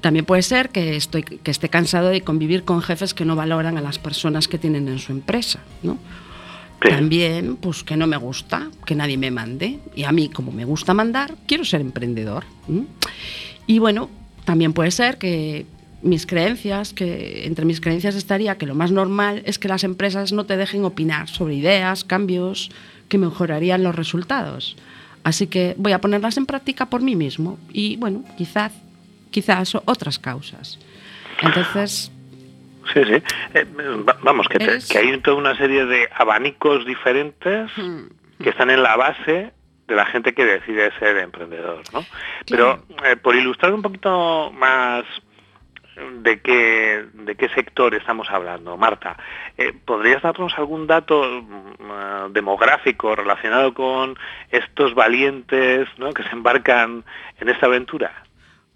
También 0.00 0.24
puede 0.24 0.42
ser 0.42 0.70
que, 0.70 0.96
estoy, 0.96 1.22
que 1.22 1.50
esté 1.50 1.68
cansado 1.68 2.08
de 2.08 2.20
convivir 2.20 2.64
con 2.64 2.82
jefes 2.82 3.14
que 3.14 3.24
no 3.24 3.34
valoran 3.36 3.76
a 3.76 3.80
las 3.80 3.98
personas 3.98 4.46
que 4.46 4.58
tienen 4.58 4.88
en 4.88 4.98
su 4.98 5.12
empresa, 5.12 5.60
¿no? 5.82 5.98
También, 6.80 7.56
pues 7.56 7.82
que 7.82 7.96
no 7.96 8.06
me 8.06 8.16
gusta 8.16 8.70
que 8.86 8.94
nadie 8.94 9.16
me 9.18 9.30
mande. 9.30 9.80
Y 9.96 10.04
a 10.04 10.12
mí, 10.12 10.28
como 10.28 10.52
me 10.52 10.64
gusta 10.64 10.94
mandar, 10.94 11.34
quiero 11.46 11.64
ser 11.64 11.80
emprendedor. 11.80 12.44
Y 13.66 13.80
bueno, 13.80 14.08
también 14.44 14.72
puede 14.72 14.92
ser 14.92 15.18
que 15.18 15.66
mis 16.02 16.26
creencias, 16.26 16.92
que 16.92 17.46
entre 17.46 17.64
mis 17.64 17.80
creencias 17.80 18.14
estaría 18.14 18.56
que 18.56 18.66
lo 18.66 18.76
más 18.76 18.92
normal 18.92 19.42
es 19.44 19.58
que 19.58 19.66
las 19.66 19.82
empresas 19.82 20.32
no 20.32 20.46
te 20.46 20.56
dejen 20.56 20.84
opinar 20.84 21.28
sobre 21.28 21.56
ideas, 21.56 22.04
cambios 22.04 22.70
que 23.08 23.18
mejorarían 23.18 23.82
los 23.82 23.96
resultados. 23.96 24.76
Así 25.24 25.48
que 25.48 25.74
voy 25.78 25.92
a 25.92 26.00
ponerlas 26.00 26.36
en 26.36 26.46
práctica 26.46 26.86
por 26.86 27.02
mí 27.02 27.16
mismo. 27.16 27.58
Y 27.72 27.96
bueno, 27.96 28.22
quizás 28.36 28.72
quizás 29.30 29.74
otras 29.84 30.18
causas. 30.18 30.78
Entonces... 31.42 32.12
Sí, 32.92 33.04
sí. 33.04 33.22
Eh, 33.52 33.66
vamos, 34.22 34.48
que, 34.48 34.58
que, 34.58 34.98
hay 34.98 35.18
toda 35.20 35.36
una 35.36 35.54
serie 35.56 35.84
de 35.84 36.08
abanicos 36.14 36.86
diferentes 36.86 37.70
hmm. 37.76 38.06
que 38.42 38.48
están 38.48 38.70
en 38.70 38.82
la 38.82 38.96
base 38.96 39.52
de 39.86 39.94
la 39.94 40.06
gente 40.06 40.32
que 40.32 40.44
decide 40.44 40.90
ser 40.98 41.18
emprendedor, 41.18 41.82
¿no? 41.92 42.04
Pero 42.46 42.82
eh, 43.04 43.16
por 43.16 43.34
ilustrar 43.34 43.74
un 43.74 43.82
poquito 43.82 44.50
más 44.52 45.04
de 46.20 46.40
qué, 46.40 47.06
de 47.12 47.34
qué 47.34 47.48
sector 47.50 47.94
estamos 47.94 48.28
hablando, 48.30 48.76
Marta, 48.76 49.16
eh, 49.56 49.72
¿podrías 49.84 50.22
darnos 50.22 50.56
algún 50.56 50.86
dato 50.86 51.42
mm, 51.42 52.32
demográfico 52.32 53.16
relacionado 53.16 53.74
con 53.74 54.16
estos 54.50 54.94
valientes 54.94 55.88
¿no? 55.98 56.12
que 56.12 56.22
se 56.22 56.30
embarcan 56.30 57.04
en 57.40 57.48
esta 57.48 57.66
aventura? 57.66 58.12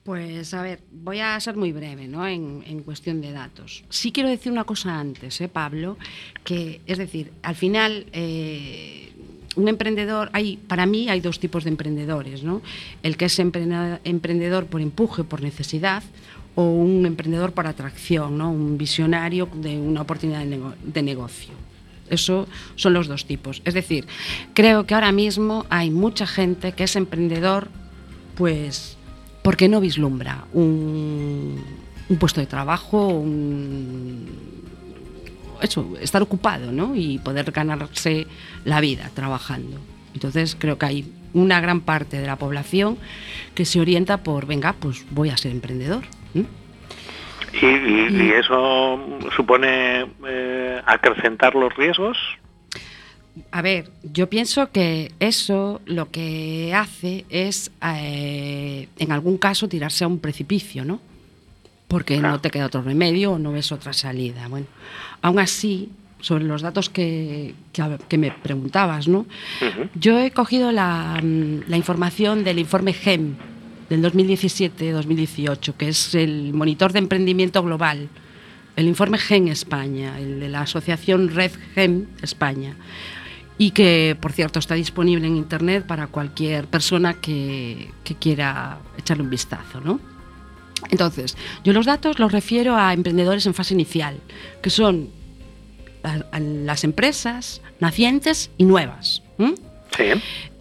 Pues 0.04 0.52
a 0.52 0.62
ver, 0.62 0.80
voy 0.90 1.20
a 1.20 1.38
ser 1.38 1.56
muy 1.56 1.70
breve 1.70 2.08
¿no? 2.08 2.26
en, 2.26 2.82
cuestión 2.82 3.20
de 3.20 3.30
datos. 3.30 3.84
Sí 3.88 4.10
quiero 4.10 4.28
decir 4.28 4.50
una 4.50 4.64
cosa 4.64 4.98
antes, 4.98 5.40
¿eh, 5.40 5.48
Pablo, 5.48 5.96
que 6.42 6.80
es 6.86 6.98
decir, 6.98 7.32
al 7.42 7.54
final 7.54 8.06
eh, 8.12 9.12
un 9.54 9.68
emprendedor, 9.68 10.28
hay, 10.32 10.56
para 10.56 10.86
mí 10.86 11.08
hay 11.08 11.20
dos 11.20 11.38
tipos 11.38 11.62
de 11.62 11.70
emprendedores, 11.70 12.42
¿no? 12.42 12.62
El 13.04 13.16
que 13.16 13.26
es 13.26 13.38
emprendedor 13.38 14.66
por 14.66 14.80
empuje, 14.80 15.22
por 15.22 15.40
necesidad, 15.40 16.02
o 16.54 16.64
un 16.64 17.06
emprendedor 17.06 17.52
por 17.52 17.66
atracción, 17.66 18.36
¿no? 18.38 18.50
un 18.50 18.76
visionario 18.76 19.48
de 19.54 19.78
una 19.78 20.02
oportunidad 20.02 20.44
de 20.44 21.02
negocio. 21.02 21.52
Eso 22.10 22.46
son 22.76 22.92
los 22.92 23.08
dos 23.08 23.24
tipos. 23.24 23.62
Es 23.64 23.72
decir, 23.72 24.06
creo 24.52 24.84
que 24.84 24.94
ahora 24.94 25.12
mismo 25.12 25.64
hay 25.70 25.90
mucha 25.90 26.26
gente 26.26 26.72
que 26.72 26.84
es 26.84 26.96
emprendedor, 26.96 27.68
pues 28.36 28.98
porque 29.42 29.68
no 29.68 29.80
vislumbra 29.80 30.44
un, 30.52 31.62
puesto 32.18 32.40
de 32.40 32.46
trabajo, 32.46 33.24
eso, 35.60 35.94
estar 36.00 36.22
ocupado 36.22 36.72
¿no? 36.72 36.94
y 36.94 37.18
poder 37.18 37.50
ganarse 37.50 38.26
la 38.64 38.80
vida 38.80 39.10
trabajando. 39.14 39.78
Entonces 40.14 40.56
creo 40.58 40.78
que 40.78 40.86
hay 40.86 41.12
una 41.32 41.60
gran 41.60 41.80
parte 41.80 42.20
de 42.20 42.26
la 42.26 42.36
población 42.36 42.98
que 43.54 43.64
se 43.64 43.80
orienta 43.80 44.18
por, 44.18 44.46
venga, 44.46 44.74
pues 44.74 45.06
voy 45.10 45.30
a 45.30 45.36
ser 45.36 45.52
emprendedor. 45.52 46.04
¿Y, 47.60 48.30
eso 48.32 48.98
supone 49.36 50.06
eh, 50.26 50.80
acrecentar 50.86 51.54
los 51.54 51.74
riesgos? 51.76 52.16
A 53.50 53.62
ver, 53.62 53.90
yo 54.02 54.28
pienso 54.28 54.70
que 54.70 55.12
eso 55.18 55.80
lo 55.86 56.10
que 56.10 56.74
hace 56.74 57.24
es, 57.30 57.70
eh, 57.82 58.88
en 58.98 59.12
algún 59.12 59.38
caso, 59.38 59.68
tirarse 59.68 60.04
a 60.04 60.06
un 60.06 60.18
precipicio, 60.18 60.84
¿no? 60.84 61.00
Porque 61.88 62.18
no 62.18 62.40
te 62.40 62.50
queda 62.50 62.66
otro 62.66 62.82
remedio 62.82 63.32
o 63.32 63.38
no 63.38 63.52
ves 63.52 63.72
otra 63.72 63.92
salida. 63.92 64.48
Bueno, 64.48 64.66
aún 65.22 65.38
así, 65.38 65.90
sobre 66.20 66.44
los 66.44 66.60
datos 66.60 66.90
que, 66.90 67.54
que, 67.72 68.18
me 68.18 68.30
preguntabas, 68.30 69.08
¿no? 69.08 69.26
Yo 69.94 70.18
he 70.18 70.30
cogido 70.30 70.70
la, 70.70 71.18
mm, 71.22 71.68
la, 71.68 71.76
información 71.76 72.44
del 72.44 72.58
informe 72.58 72.92
GEM 72.92 73.34
del 73.88 74.02
2017-2018, 74.02 75.74
que 75.74 75.88
es 75.88 76.14
el 76.14 76.52
monitor 76.52 76.92
de 76.92 76.98
emprendimiento 76.98 77.62
global 77.62 78.08
el 78.76 78.88
informe 78.88 79.18
GEN 79.18 79.48
España, 79.48 80.18
el 80.18 80.40
de 80.40 80.48
la 80.48 80.62
asociación 80.62 81.28
Red 81.28 81.52
GEN 81.74 82.08
España, 82.22 82.76
y 83.62 83.70
que, 83.70 84.16
por 84.20 84.32
cierto, 84.32 84.58
está 84.58 84.74
disponible 84.74 85.24
en 85.28 85.36
Internet 85.36 85.86
para 85.86 86.08
cualquier 86.08 86.66
persona 86.66 87.14
que, 87.14 87.92
quiera 88.18 88.78
echarle 88.98 89.22
un 89.22 89.30
vistazo. 89.30 89.80
¿no? 89.80 90.00
Entonces, 90.90 91.36
yo 91.62 91.72
los 91.72 91.86
datos 91.86 92.18
los 92.18 92.32
refiero 92.32 92.74
a 92.74 92.92
emprendedores 92.92 93.46
en 93.46 93.54
fase 93.54 93.74
inicial, 93.74 94.18
que 94.60 94.68
son 94.68 95.10
las 96.32 96.82
empresas 96.82 97.62
nacientes 97.78 98.50
y 98.58 98.64
nuevas. 98.64 99.22
Sí. 99.96 100.10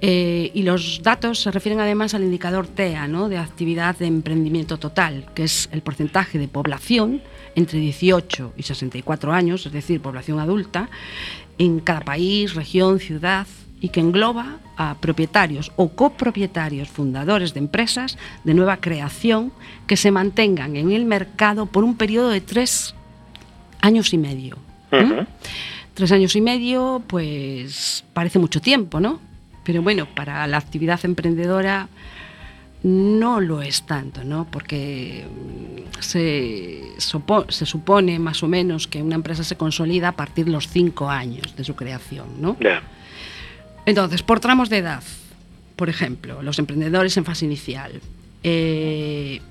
Eh, 0.01 0.51
y 0.53 0.62
los 0.62 1.01
datos 1.01 1.39
se 1.39 1.50
refieren 1.50 1.79
además 1.79 2.13
al 2.13 2.22
indicador 2.22 2.67
TEA, 2.67 3.08
¿no? 3.08 3.29
de 3.29 3.39
actividad 3.39 3.98
de 3.98 4.05
emprendimiento 4.05 4.77
total, 4.77 5.25
que 5.34 5.46
es 5.46 5.70
el 5.72 5.81
porcentaje 5.81 6.38
de 6.38 6.48
población 6.48 7.24
entre 7.55 7.79
18 7.79 8.53
y 8.58 8.63
64 8.63 9.34
años, 9.34 9.65
es 9.65 9.72
decir, 9.72 10.01
población 10.01 10.39
adulta, 10.39 10.89
en 11.58 11.79
cada 11.79 12.01
país, 12.01 12.55
región, 12.55 13.00
ciudad, 13.00 13.48
y 13.81 13.89
que 13.89 14.00
engloba 14.00 14.60
a 14.77 14.96
propietarios 15.01 15.72
o 15.75 15.89
copropietarios 15.89 16.88
fundadores 16.88 17.53
de 17.53 17.60
empresas 17.60 18.17
de 18.43 18.53
nueva 18.53 18.77
creación 18.77 19.51
que 19.88 19.98
se 19.98 20.12
mantengan 20.12 20.75
en 20.75 20.91
el 20.91 21.05
mercado 21.05 21.65
por 21.65 21.84
un 21.84 21.98
periodo 21.98 22.29
de 22.29 22.41
tres 22.41 22.93
años 23.81 24.13
y 24.13 24.20
medio. 24.20 24.58
Tres 25.96 26.12
años 26.12 26.36
y 26.36 26.41
medio, 26.41 27.01
pues 27.08 28.05
parece 28.13 28.38
mucho 28.38 28.62
tiempo, 28.62 29.00
¿no? 29.00 29.20
Pero 29.63 29.81
bueno, 29.81 30.08
para 30.15 30.46
la 30.48 30.58
actividad 30.58 31.00
emprendedora 31.03 31.89
no 32.83 33.39
lo 33.39 33.61
es 33.61 33.83
tanto, 33.83 34.23
¿no? 34.23 34.47
Porque 34.50 35.27
mm, 35.27 36.01
se, 36.01 36.81
se, 36.97 37.65
supone 37.65 38.17
más 38.19 38.43
o 38.43 38.47
menos 38.47 38.88
que 38.88 39.03
una 39.03 39.15
empresa 39.15 39.43
se 39.43 39.55
consolida 39.55 40.09
a 40.09 40.11
partir 40.13 40.45
de 40.45 40.51
los 40.51 40.67
cinco 40.67 41.09
años 41.09 41.55
de 41.55 41.63
su 41.63 41.75
creación, 41.75 42.41
¿no? 42.41 42.57
Entonces, 43.85 44.23
por 44.23 44.39
tramos 44.39 44.69
de 44.69 44.79
edad, 44.79 45.03
por 45.75 45.89
ejemplo, 45.89 46.41
los 46.41 46.57
emprendedores 46.59 47.15
en 47.17 47.25
fase 47.25 47.45
inicial. 47.45 48.01
Eh, 48.43 49.41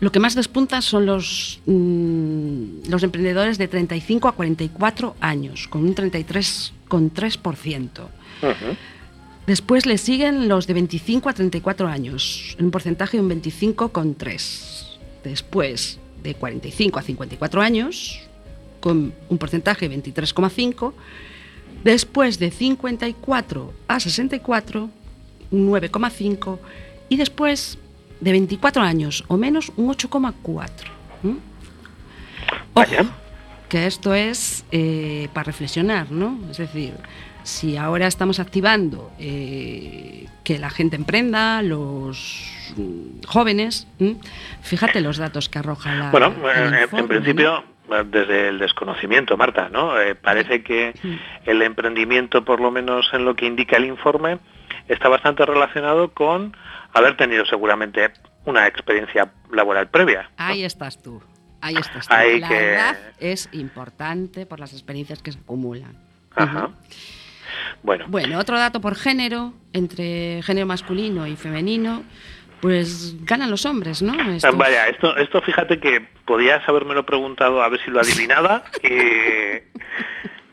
lo 0.00 0.10
que 0.12 0.20
más 0.20 0.34
despunta 0.34 0.82
son 0.82 1.06
los, 1.06 1.62
mm, 1.66 2.90
los 2.90 3.02
emprendedores 3.02 3.56
de 3.58 3.68
35 3.68 4.28
a 4.28 4.32
44 4.32 5.16
años, 5.20 5.68
con 5.68 5.84
un 5.84 5.94
33,3%. 5.94 8.08
Después 9.46 9.84
le 9.84 9.98
siguen 9.98 10.48
los 10.48 10.66
de 10.66 10.74
25 10.74 11.28
a 11.28 11.34
34 11.34 11.86
años, 11.86 12.56
en 12.58 12.66
un 12.66 12.70
porcentaje 12.70 13.18
de 13.18 13.22
un 13.22 13.30
25,3. 13.30 14.98
Después 15.22 15.98
de 16.22 16.34
45 16.34 16.98
a 16.98 17.02
54 17.02 17.60
años, 17.60 18.20
con 18.80 19.14
un 19.28 19.38
porcentaje 19.38 19.88
de 19.88 19.96
23,5. 19.96 20.92
Después 21.84 22.38
de 22.38 22.50
54 22.50 23.72
a 23.88 24.00
64, 24.00 24.90
un 25.50 25.70
9,5. 25.70 26.58
Y 27.08 27.16
después 27.16 27.78
de 28.20 28.32
24 28.32 28.82
años 28.82 29.24
o 29.28 29.36
menos, 29.36 29.72
un 29.76 29.88
8,4. 29.88 30.70
Ojo, 32.74 33.10
que 33.68 33.86
esto 33.86 34.14
es 34.14 34.64
eh, 34.72 35.28
para 35.32 35.44
reflexionar, 35.44 36.10
¿no? 36.10 36.38
Es 36.50 36.58
decir, 36.58 36.94
si 37.44 37.76
ahora 37.76 38.06
estamos 38.06 38.40
activando 38.40 39.12
eh, 39.18 40.26
que 40.42 40.58
la 40.58 40.70
gente 40.70 40.96
emprenda, 40.96 41.62
los 41.62 42.74
jóvenes, 43.26 43.86
fíjate 44.62 45.00
los 45.00 45.18
datos 45.18 45.48
que 45.48 45.58
arroja 45.58 45.94
la. 45.94 46.10
Bueno, 46.10 46.34
en 46.92 47.06
principio. 47.08 47.64
Desde 48.10 48.48
el 48.48 48.58
desconocimiento, 48.58 49.36
Marta, 49.36 49.68
¿no? 49.68 50.00
Eh, 50.00 50.14
parece 50.14 50.62
que 50.62 50.94
el 51.44 51.60
emprendimiento, 51.60 52.42
por 52.42 52.58
lo 52.58 52.70
menos 52.70 53.10
en 53.12 53.26
lo 53.26 53.36
que 53.36 53.44
indica 53.44 53.76
el 53.76 53.84
informe, 53.84 54.38
está 54.88 55.10
bastante 55.10 55.44
relacionado 55.44 56.08
con 56.14 56.56
haber 56.94 57.14
tenido 57.18 57.44
seguramente 57.44 58.10
una 58.46 58.66
experiencia 58.66 59.30
laboral 59.52 59.90
previa. 59.90 60.30
Ahí 60.38 60.64
estás 60.64 61.02
tú. 61.02 61.22
Ahí 61.60 61.76
estás 61.76 62.08
tú. 62.08 62.14
la 62.14 62.48
edad 62.48 62.96
es 63.20 63.50
importante 63.52 64.46
por 64.46 64.60
las 64.60 64.72
experiencias 64.72 65.22
que 65.22 65.32
se 65.32 65.38
acumulan. 65.38 65.94
Ajá. 66.34 66.70
Bueno. 67.82 68.06
Bueno, 68.08 68.38
otro 68.38 68.58
dato 68.58 68.80
por 68.80 68.94
género, 68.94 69.52
entre 69.72 70.42
género 70.42 70.66
masculino 70.66 71.26
y 71.26 71.36
femenino, 71.36 72.04
pues 72.60 73.14
ganan 73.24 73.50
los 73.50 73.66
hombres, 73.66 74.00
¿no? 74.00 74.14
Vaya, 74.54 74.88
esto, 74.88 75.16
esto 75.16 75.42
fíjate 75.42 75.78
que 75.78 76.06
podías 76.24 76.66
haberme 76.68 77.02
preguntado 77.02 77.62
a 77.62 77.68
ver 77.68 77.80
si 77.84 77.90
lo 77.90 78.00
adivinaba. 78.00 78.64
y 78.82 78.88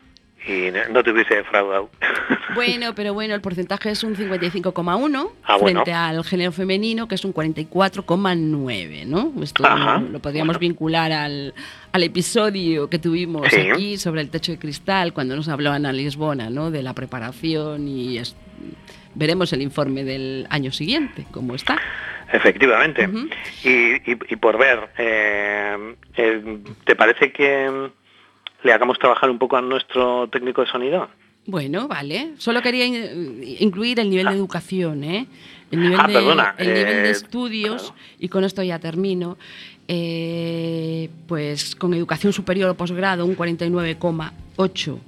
y 0.46 0.70
no 0.90 1.02
te 1.02 1.10
hubiese 1.10 1.36
defraudado. 1.36 1.90
Bueno, 2.54 2.94
pero 2.94 3.14
bueno, 3.14 3.34
el 3.34 3.40
porcentaje 3.40 3.88
es 3.90 4.04
un 4.04 4.14
55,1 4.14 5.30
ah, 5.44 5.58
frente 5.58 5.90
al 5.90 6.22
género 6.22 6.52
femenino, 6.52 7.08
que 7.08 7.14
es 7.14 7.24
un 7.24 7.32
44,9, 7.32 9.06
¿no? 9.06 9.32
Esto 9.42 9.64
lo 10.10 10.18
podríamos 10.18 10.58
vincular 10.58 11.12
al, 11.12 11.54
al, 11.92 12.02
episodio 12.02 12.90
que 12.90 12.98
tuvimos 12.98 13.46
aquí 13.46 13.96
sobre 13.96 14.20
el 14.20 14.28
techo 14.28 14.52
de 14.52 14.58
cristal, 14.58 15.14
cuando 15.14 15.34
nos 15.34 15.48
habló 15.48 15.70
Ana 15.70 15.94
Lisbona, 15.94 16.50
¿no? 16.50 16.70
De 16.70 16.82
la 16.82 16.92
preparación 16.92 17.88
y 17.88 18.20
veremos 19.14 19.50
el 19.54 19.62
informe 19.62 20.04
del 20.04 20.46
año 20.50 20.72
siguiente, 20.72 21.24
cómo 21.30 21.54
está. 21.54 21.78
Efectivamente. 22.32 23.08
y, 23.64 24.10
y, 24.10 24.36
por 24.36 24.58
ver, 24.58 24.90
eh, 24.98 25.94
eh, 26.16 26.58
¿te 26.84 26.96
parece 26.96 27.32
que 27.32 27.90
le 28.62 28.72
hagamos 28.72 28.98
trabajar 28.98 29.30
un 29.30 29.38
poco 29.38 29.56
a 29.56 29.62
nuestro 29.62 30.28
técnico 30.28 30.62
de 30.62 30.68
sonido. 30.68 31.08
Bueno, 31.46 31.88
vale. 31.88 32.34
Solo 32.38 32.62
quería 32.62 32.86
incluir 32.86 33.98
el 33.98 34.10
nivel 34.10 34.26
de 34.26 34.32
ah. 34.32 34.36
educación, 34.36 35.02
¿eh? 35.02 35.26
El 35.70 35.80
nivel, 35.80 35.98
ah, 36.00 36.06
de, 36.06 36.12
perdona, 36.12 36.54
el 36.58 36.68
nivel 36.68 37.02
de 37.02 37.08
eh, 37.08 37.10
estudios, 37.10 37.94
y 38.18 38.28
con 38.28 38.44
esto 38.44 38.62
ya 38.62 38.78
termino. 38.78 39.38
Eh, 39.88 41.10
pues 41.26 41.74
con 41.74 41.92
educación 41.94 42.32
superior 42.32 42.70
o 42.70 42.74
posgrado, 42.74 43.26
un 43.26 43.36
49,8. 43.36 44.98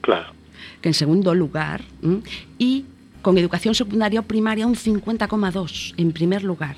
Claro. 0.00 0.32
Que 0.80 0.88
en 0.88 0.94
segundo 0.94 1.34
lugar. 1.34 1.82
Y 2.58 2.86
con 3.22 3.38
educación 3.38 3.74
secundaria 3.74 4.20
o 4.20 4.22
primaria, 4.24 4.66
un 4.66 4.74
50,2 4.74 5.94
en 5.96 6.12
primer 6.12 6.42
lugar. 6.42 6.76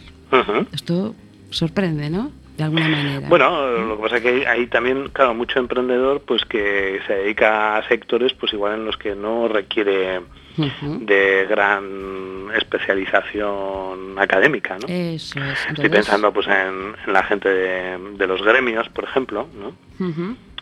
Esto 0.73 1.15
sorprende, 1.51 2.11
¿no? 2.11 2.31
De 2.57 2.65
alguna 2.65 2.89
manera. 2.89 3.29
Bueno, 3.29 3.71
lo 3.71 3.97
que 3.97 4.03
pasa 4.03 4.17
es 4.17 4.23
que 4.23 4.47
hay, 4.47 4.67
también, 4.67 5.09
claro, 5.11 5.35
mucho 5.35 5.59
emprendedor 5.59 6.23
pues 6.23 6.45
que 6.45 7.01
se 7.07 7.15
dedica 7.15 7.77
a 7.77 7.89
sectores 7.89 8.33
pues 8.33 8.53
igual 8.53 8.75
en 8.75 8.85
los 8.87 8.97
que 8.97 9.15
no 9.15 9.49
requiere 9.49 10.21
de 10.57 11.47
gran 11.49 12.49
especialización 12.57 14.19
académica, 14.19 14.79
¿no? 14.79 14.89
Eso 14.89 15.39
es. 15.43 15.67
Estoy 15.69 15.89
pensando 15.91 16.33
pues 16.33 16.47
en, 16.47 17.13
la 17.13 17.23
gente 17.25 17.49
de, 17.49 18.27
los 18.27 18.43
gremios, 18.43 18.89
por 18.89 19.05
ejemplo, 19.05 19.49
¿no? 19.55 19.75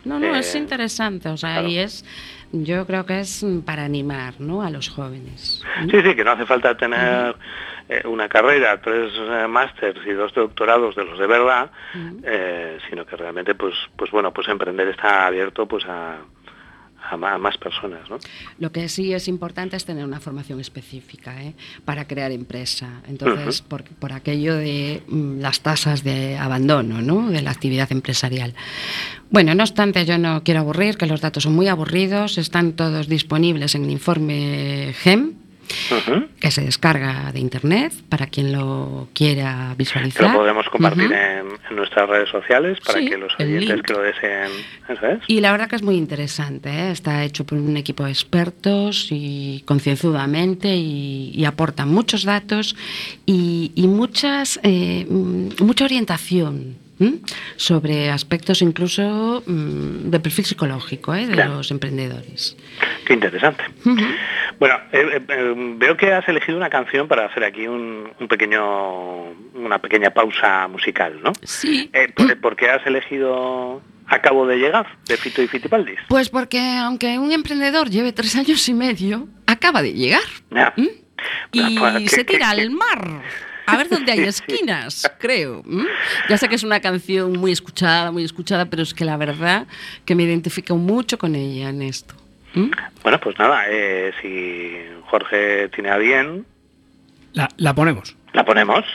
No, 0.03 0.19
no, 0.19 0.35
es 0.35 0.53
eh, 0.53 0.59
interesante, 0.59 1.29
o 1.29 1.37
sea, 1.37 1.63
y 1.63 1.79
es, 1.79 2.05
yo 2.51 2.85
creo 2.85 3.05
que 3.05 3.19
es 3.19 3.45
para 3.65 3.83
animar, 3.83 4.35
¿no? 4.39 4.61
A 4.61 4.69
los 4.69 4.89
jóvenes. 4.89 5.63
Sí, 5.89 6.01
sí, 6.01 6.15
que 6.15 6.23
no 6.23 6.31
hace 6.31 6.45
falta 6.45 6.75
tener 6.75 7.35
eh, 7.89 8.01
una 8.05 8.27
carrera, 8.27 8.79
tres 8.81 9.13
eh, 9.15 9.47
másters 9.47 9.99
y 10.05 10.11
dos 10.11 10.33
doctorados 10.33 10.95
de 10.95 11.05
los 11.05 11.19
de 11.19 11.27
verdad, 11.27 11.69
eh, 12.23 12.77
sino 12.89 13.05
que 13.05 13.15
realmente, 13.15 13.55
pues, 13.55 13.75
pues 13.95 14.11
bueno, 14.11 14.31
pues 14.33 14.47
emprender 14.47 14.87
está 14.87 15.27
abierto 15.27 15.67
pues 15.67 15.85
a, 15.85 16.17
a 17.11 17.37
más 17.37 17.57
personas. 17.57 18.09
¿no? 18.09 18.17
Lo 18.59 18.71
que 18.71 18.89
sí 18.89 19.13
es 19.13 19.27
importante 19.27 19.75
es 19.75 19.85
tener 19.85 20.05
una 20.05 20.19
formación 20.19 20.59
específica 20.59 21.35
para 21.83 22.07
crear 22.07 22.31
empresa. 22.31 23.01
Entonces, 23.07 23.61
por, 23.61 23.83
por, 23.83 24.13
aquello 24.13 24.55
de 24.55 25.03
mm, 25.07 25.39
las 25.39 25.61
tasas 25.61 26.03
de 26.03 26.37
abandono 26.37 27.01
¿no? 27.01 27.29
de 27.29 27.41
la 27.41 27.51
actividad 27.51 27.91
empresarial. 27.91 28.53
Bueno, 29.29 29.55
no 29.55 29.63
obstante, 29.63 30.05
yo 30.05 30.17
no 30.17 30.43
quiero 30.43 30.61
aburrir, 30.61 30.97
que 30.97 31.05
los 31.05 31.21
datos 31.21 31.43
son 31.43 31.55
muy 31.55 31.67
aburridos, 31.67 32.37
están 32.37 32.73
todos 32.73 33.07
disponibles 33.07 33.75
en 33.75 33.85
el 33.85 33.91
informe 33.91 34.93
GEM, 34.97 35.44
que 36.39 36.51
se 36.51 36.61
descarga 36.61 37.31
de 37.31 37.39
internet 37.39 37.93
para 38.09 38.27
quien 38.27 38.53
lo 38.53 39.07
quiera 39.13 39.73
visualizar. 39.77 40.31
Lo 40.31 40.39
podemos 40.39 40.67
compartir 40.69 41.11
en, 41.11 41.75
nuestras 41.75 42.09
redes 42.09 42.29
sociales 42.29 42.79
para 42.85 42.99
que 42.99 43.17
los 43.17 43.33
oyentes 43.39 43.81
que 43.81 43.93
lo 43.93 44.01
deseen. 44.01 44.51
Y 45.27 45.41
la 45.41 45.51
verdad 45.51 45.67
que 45.67 45.75
es 45.75 45.83
muy 45.83 45.95
interesante. 45.95 46.69
¿eh? 46.69 46.91
Está 46.91 47.23
hecho 47.23 47.45
por 47.45 47.57
un 47.57 47.77
equipo 47.77 48.05
de 48.05 48.11
expertos 48.11 49.07
y 49.11 49.63
concienzudamente 49.65 50.75
y, 50.75 51.45
aporta 51.45 51.85
muchos 51.85 52.23
datos 52.23 52.75
y, 53.25 53.71
muchas, 53.87 54.59
eh, 54.63 55.05
mucha 55.07 55.85
orientación 55.85 56.84
sobre 57.55 58.09
aspectos 58.09 58.61
incluso 58.61 59.43
mm, 59.45 60.09
de 60.09 60.19
perfil 60.19 60.45
psicológico 60.45 61.13
¿eh? 61.13 61.27
de 61.27 61.35
los 61.45 61.71
emprendedores. 61.71 62.55
Qué 63.05 63.13
interesante. 63.13 63.63
Bueno, 64.59 64.75
eh, 64.91 65.21
eh, 65.27 65.53
veo 65.77 65.97
que 65.97 66.13
has 66.13 66.27
elegido 66.27 66.57
una 66.57 66.69
canción 66.69 67.07
para 67.07 67.25
hacer 67.25 67.43
aquí 67.43 67.67
un, 67.67 68.09
pequeño, 68.29 69.31
una 69.53 69.79
pequeña 69.79 70.11
pausa 70.11 70.67
musical, 70.67 71.19
¿no? 71.21 71.33
Sí. 71.43 71.91
por, 72.41 72.55
qué 72.55 72.69
has 72.69 72.85
elegido 72.85 73.81
Acabo 74.07 74.45
de 74.45 74.57
llegar 74.57 74.85
de 75.07 75.17
Fito 75.17 75.41
y 75.41 75.47
Fitipaldis? 75.47 75.99
Pues 76.07 76.29
porque 76.29 76.59
aunque 76.77 77.17
un 77.17 77.31
emprendedor 77.31 77.89
lleve 77.89 78.13
tres 78.13 78.35
años 78.35 78.67
y 78.69 78.73
medio, 78.73 79.27
acaba 79.47 79.81
de 79.81 79.93
llegar. 79.93 80.21
¿Mm? 80.75 80.87
Y 81.51 81.79
pues, 81.79 82.11
se 82.11 82.23
tira 82.23 82.51
al 82.51 82.69
mar. 82.69 83.23
A 83.65 83.77
ver 83.77 83.89
dónde 83.89 84.11
hay 84.11 84.19
esquinas, 84.21 85.09
creo. 85.19 85.63
Ya 86.29 86.37
sé 86.37 86.47
que 86.47 86.55
es 86.55 86.63
una 86.63 86.79
canción 86.79 87.33
muy 87.33 87.51
escuchada, 87.51 88.11
muy 88.11 88.23
escuchada, 88.23 88.65
pero 88.65 88.83
es 88.83 88.93
que 88.93 89.05
la 89.05 89.17
verdad 89.17 89.67
que 90.05 90.15
me 90.15 90.23
identifico 90.23 90.75
mucho 90.75 91.17
con 91.17 91.35
ella 91.35 91.69
en 91.69 91.81
esto. 91.81 92.15
Bueno, 93.03 93.19
pues 93.19 93.37
nada, 93.37 93.65
eh, 93.69 94.13
si 94.21 94.71
Jorge 95.09 95.69
tiene 95.69 95.89
a 95.89 95.97
bien... 95.97 96.45
La, 97.33 97.73
ponemos. 97.73 98.15
La 98.31 98.45
ponemos. 98.45 98.85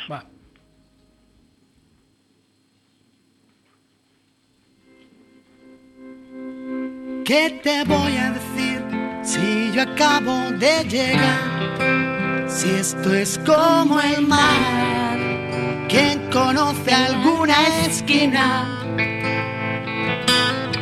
¿Qué 7.24 7.60
te 7.62 7.84
voy 7.84 8.16
a 8.16 8.32
decir 8.32 8.82
si 9.22 9.72
yo 9.72 9.82
acabo 9.82 10.50
de 10.52 10.84
llegar? 10.88 12.29
Si 12.52 12.68
esto 12.68 13.14
es 13.14 13.38
como 13.46 14.00
el 14.00 14.26
mar, 14.26 15.18
¿quién 15.88 16.30
conoce 16.30 16.92
alguna 16.92 17.56
esquina? 17.86 18.66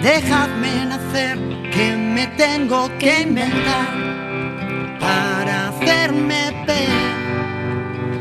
Dejadme 0.03 0.87
nacer, 0.87 1.39
que 1.71 1.97
me 1.97 2.27
tengo 2.39 2.91
que 2.99 3.23
inventar 3.23 4.99
para 4.99 5.69
hacerme 5.69 6.65
ver. 6.67 6.89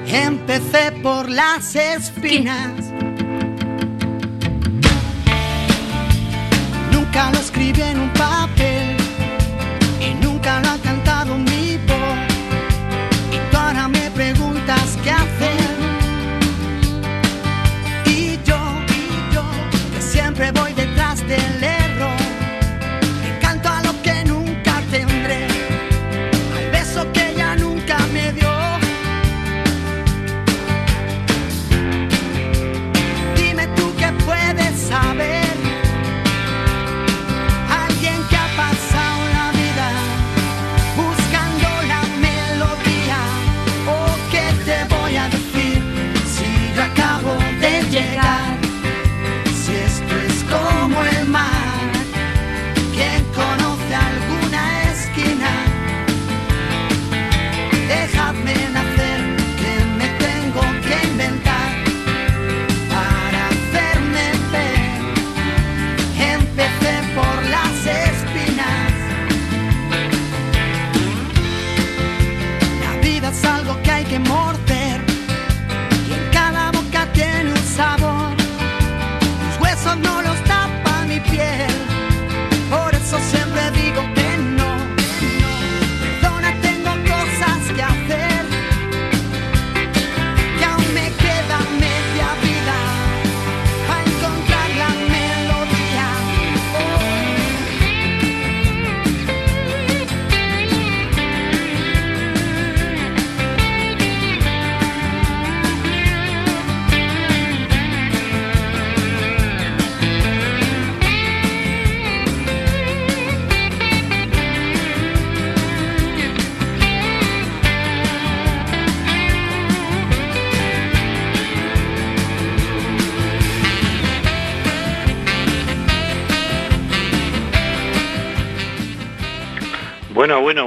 Empecé 0.07 0.91
por 1.01 1.29
las 1.29 1.75
espinas 1.75 2.93
nunca 6.91 7.31
lo 7.31 7.39
escribí 7.39 7.81
en 7.81 7.99
un 7.99 8.10
papel 8.13 8.37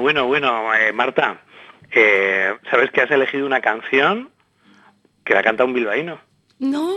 Bueno, 0.01 0.27
bueno, 0.27 0.75
eh, 0.75 0.93
Marta, 0.93 1.43
eh, 1.93 2.55
¿sabes 2.71 2.91
que 2.91 3.03
has 3.03 3.11
elegido 3.11 3.47
una 3.47 3.61
canción 3.61 4.31
que 5.25 5.35
la 5.35 5.43
canta 5.43 5.65
un 5.65 5.75
bilbaíno? 5.75 6.19
No. 6.59 6.91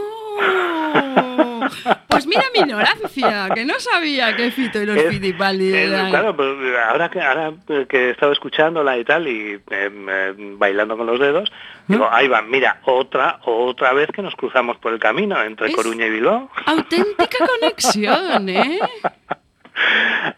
Pues 2.07 2.27
mira 2.27 2.43
mi 2.53 2.59
ignorancia, 2.59 3.49
que 3.53 3.65
no 3.65 3.79
sabía 3.79 4.35
que 4.35 4.51
Fito 4.51 4.81
y 4.81 4.85
los 4.85 5.01
Fitipaldi 5.03 5.73
eran... 5.73 6.09
Claro, 6.09 6.35
pues 6.35 6.49
ahora 6.87 7.09
que, 7.09 7.21
ahora 7.21 7.53
que 7.87 7.97
he 7.97 8.09
estado 8.11 8.31
escuchándola 8.31 8.97
y 8.97 9.03
tal, 9.03 9.27
y 9.27 9.59
eh, 9.69 10.33
bailando 10.57 10.97
con 10.97 11.07
los 11.07 11.19
dedos, 11.19 11.51
digo, 11.87 12.07
ahí 12.11 12.27
va, 12.27 12.41
mira, 12.41 12.81
otra, 12.85 13.39
otra 13.45 13.93
vez 13.93 14.09
que 14.13 14.21
nos 14.21 14.35
cruzamos 14.35 14.77
por 14.77 14.93
el 14.93 14.99
camino 14.99 15.41
entre 15.41 15.71
Coruña 15.71 16.05
y 16.05 16.11
Bilbao. 16.11 16.49
Auténtica 16.65 17.37
conexión, 17.59 18.49
¿eh? 18.49 18.79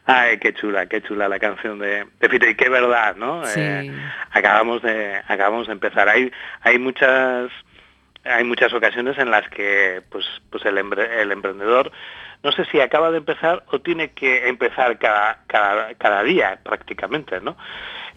Ay, 0.06 0.38
qué 0.40 0.54
chula, 0.54 0.88
qué 0.88 1.02
chula 1.02 1.28
la 1.28 1.40
canción 1.40 1.80
de, 1.80 2.06
de 2.20 2.30
Fito 2.30 2.48
y 2.48 2.56
qué 2.56 2.70
verdad, 2.70 3.16
¿no? 3.16 3.44
Eh, 3.56 3.92
acabamos 4.32 4.82
de 4.82 5.22
acabamos 5.28 5.68
de 5.68 5.74
empezar. 5.74 6.08
Hay 6.10 6.32
hay 6.62 6.80
muchas 6.80 7.52
hay 8.24 8.44
muchas 8.44 8.74
ocasiones 8.74 9.18
en 9.18 9.32
las 9.32 9.48
que 9.50 10.02
pues 10.10 10.26
pues 10.50 10.66
el, 10.66 10.78
el 10.78 11.32
emprendedor 11.32 11.92
no 12.46 12.52
sé 12.52 12.64
si 12.66 12.80
acaba 12.80 13.10
de 13.10 13.18
empezar 13.18 13.64
o 13.72 13.80
tiene 13.80 14.12
que 14.12 14.48
empezar 14.48 15.00
cada, 15.00 15.40
cada, 15.48 16.24
día 16.24 16.60
prácticamente, 16.62 17.42
¿no? 17.42 17.58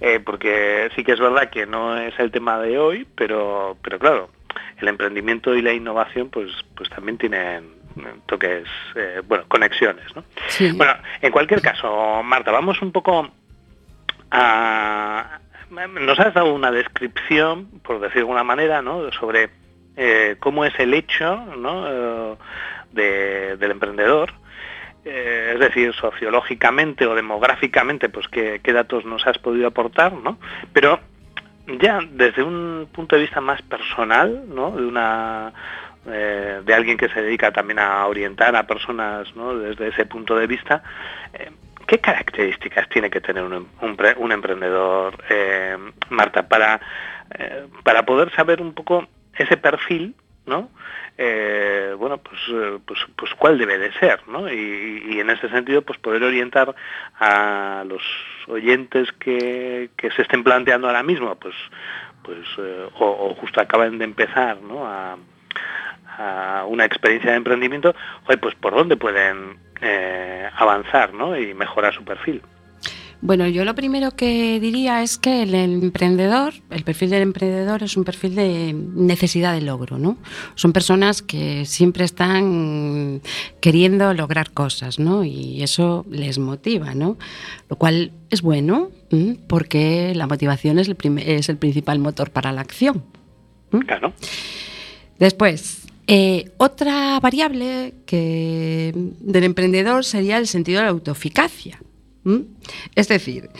Eh, 0.02 0.20
porque 0.20 0.90
sí 0.94 1.02
que 1.02 1.12
es 1.12 1.18
verdad 1.18 1.48
que 1.48 1.64
no 1.64 1.96
es 1.96 2.12
el 2.18 2.30
tema 2.30 2.58
de 2.58 2.78
hoy, 2.78 3.08
pero, 3.16 3.78
pero 3.82 3.98
claro, 3.98 4.28
el 4.82 4.88
emprendimiento 4.88 5.54
y 5.54 5.62
la 5.62 5.72
innovación 5.72 6.28
pues, 6.28 6.50
pues 6.76 6.90
también 6.90 7.16
tienen, 7.16 7.70
toques, 8.26 8.66
eh, 8.94 9.22
bueno, 9.26 9.44
conexiones. 9.48 10.04
¿no? 10.14 10.24
Bueno, 10.74 10.94
en 11.20 11.32
cualquier 11.32 11.60
caso, 11.60 12.22
Marta, 12.22 12.50
vamos 12.50 12.80
un 12.82 12.92
poco 12.92 13.28
a... 14.30 15.38
Nos 15.70 16.18
has 16.18 16.32
dado 16.32 16.54
una 16.54 16.70
descripción, 16.70 17.66
por 17.82 18.00
decir 18.00 18.14
de 18.14 18.20
alguna 18.20 18.44
manera, 18.44 18.80
¿no? 18.80 19.12
sobre 19.12 19.50
eh, 19.96 20.36
cómo 20.40 20.64
es 20.64 20.72
el 20.78 20.94
hecho 20.94 21.36
¿no? 21.58 22.36
Eh, 22.94 23.56
del 23.58 23.70
emprendedor, 23.70 24.32
es 25.04 25.58
decir, 25.58 25.94
sociológicamente 25.94 27.06
o 27.06 27.14
demográficamente, 27.14 28.08
pues 28.08 28.26
qué, 28.28 28.60
qué, 28.62 28.72
datos 28.72 29.04
nos 29.04 29.26
has 29.26 29.38
podido 29.38 29.68
aportar, 29.68 30.12
¿no? 30.12 30.38
Pero 30.72 31.00
ya 31.80 32.00
desde 32.10 32.42
un 32.42 32.88
punto 32.92 33.16
de 33.16 33.22
vista 33.22 33.40
más 33.40 33.60
personal, 33.62 34.44
¿no? 34.48 34.70
De 34.72 34.84
una 34.84 35.52
eh, 36.10 36.62
de 36.64 36.74
alguien 36.74 36.96
que 36.96 37.08
se 37.08 37.22
dedica 37.22 37.52
también 37.52 37.78
a 37.78 38.06
orientar 38.06 38.56
a 38.56 38.66
personas 38.66 39.28
desde 39.34 39.88
ese 39.88 40.06
punto 40.06 40.36
de 40.36 40.46
vista, 40.46 40.82
eh, 41.32 41.50
¿qué 41.86 41.98
características 41.98 42.88
tiene 42.88 43.10
que 43.10 43.20
tener 43.20 43.44
un, 43.44 43.68
un, 43.80 44.32
emprendedor, 44.32 45.22
eh, 45.28 45.76
Marta, 46.10 46.48
para, 46.48 46.80
para 47.82 48.04
poder 48.04 48.34
saber 48.34 48.60
un 48.60 48.74
poco 48.74 49.06
ese 49.34 49.56
perfil 49.56 50.14
¿no? 50.46 50.70
Bueno, 51.98 52.18
pues, 52.18 52.40
pues, 52.86 53.00
pues 53.16 53.34
cuál 53.34 53.58
debe 53.58 53.76
de 53.76 53.92
ser, 53.94 54.20
¿no? 54.28 54.50
Y, 54.50 55.20
en 55.20 55.28
ese 55.28 55.50
sentido, 55.50 55.82
pues 55.82 55.98
poder 55.98 56.22
orientar 56.22 56.74
a 57.18 57.84
los 57.86 58.02
oyentes 58.46 59.12
que, 59.18 59.90
se 59.98 60.22
estén 60.22 60.42
planteando 60.44 60.86
ahora 60.86 61.02
mismo, 61.02 61.34
pues, 61.34 61.54
pues 62.22 62.46
o, 62.98 63.34
justo 63.34 63.60
acaban 63.60 63.98
de 63.98 64.04
empezar, 64.04 64.62
¿no? 64.62 64.86
Una 66.66 66.84
experiencia 66.84 67.30
de 67.30 67.36
emprendimiento, 67.36 67.94
pues 68.40 68.54
por 68.54 68.74
dónde 68.74 68.96
pueden 68.96 69.58
avanzar, 70.56 71.14
¿no? 71.14 71.38
Y 71.38 71.54
mejorar 71.54 71.94
su 71.94 72.04
perfil. 72.04 72.42
Bueno, 73.20 73.48
yo 73.48 73.64
lo 73.64 73.74
primero 73.74 74.12
que 74.12 74.60
diría 74.60 75.02
es 75.02 75.18
que 75.18 75.42
el 75.42 75.52
emprendedor, 75.52 76.54
el 76.70 76.84
perfil 76.84 77.10
del 77.10 77.22
emprendedor 77.22 77.82
es 77.82 77.96
un 77.96 78.04
perfil 78.04 78.36
de 78.36 78.72
necesidad 78.72 79.54
de 79.54 79.60
logro, 79.60 79.98
¿no? 79.98 80.18
Son 80.54 80.72
personas 80.72 81.20
que 81.20 81.64
siempre 81.64 82.04
están 82.04 83.20
queriendo 83.60 84.14
lograr 84.14 84.52
cosas, 84.52 85.00
¿no? 85.00 85.24
Y 85.24 85.64
eso 85.64 86.06
les 86.08 86.38
motiva, 86.38 86.94
¿no? 86.94 87.16
Lo 87.68 87.74
cual 87.74 88.12
es 88.30 88.40
bueno, 88.40 88.90
porque 89.48 90.12
la 90.14 90.28
motivación 90.28 90.78
es 90.78 90.86
el, 90.86 90.96
es 91.18 91.48
el 91.48 91.56
principal 91.56 91.98
motor 91.98 92.30
para 92.30 92.52
la 92.52 92.60
acción. 92.60 93.02
Claro. 93.84 94.12
Después, 95.18 95.77
eh, 96.10 96.52
otra 96.56 97.20
variable 97.20 97.94
que, 98.06 98.94
del 99.20 99.44
emprendedor 99.44 100.06
sería 100.06 100.38
el 100.38 100.46
sentido 100.46 100.80
de 100.80 100.86
la 100.86 100.90
autoeficacia. 100.90 101.78
Es 102.94 103.08
decir, 103.08 103.50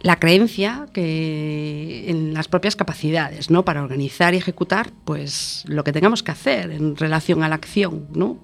la 0.00 0.18
creencia 0.18 0.86
que 0.92 2.10
en 2.10 2.34
las 2.34 2.48
propias 2.48 2.74
capacidades, 2.74 3.50
¿no? 3.50 3.64
Para 3.64 3.82
organizar 3.82 4.34
y 4.34 4.38
ejecutar, 4.38 4.90
pues 5.04 5.64
lo 5.68 5.84
que 5.84 5.92
tengamos 5.92 6.24
que 6.24 6.32
hacer 6.32 6.72
en 6.72 6.96
relación 6.96 7.44
a 7.44 7.48
la 7.48 7.54
acción, 7.54 8.06
¿no? 8.12 8.38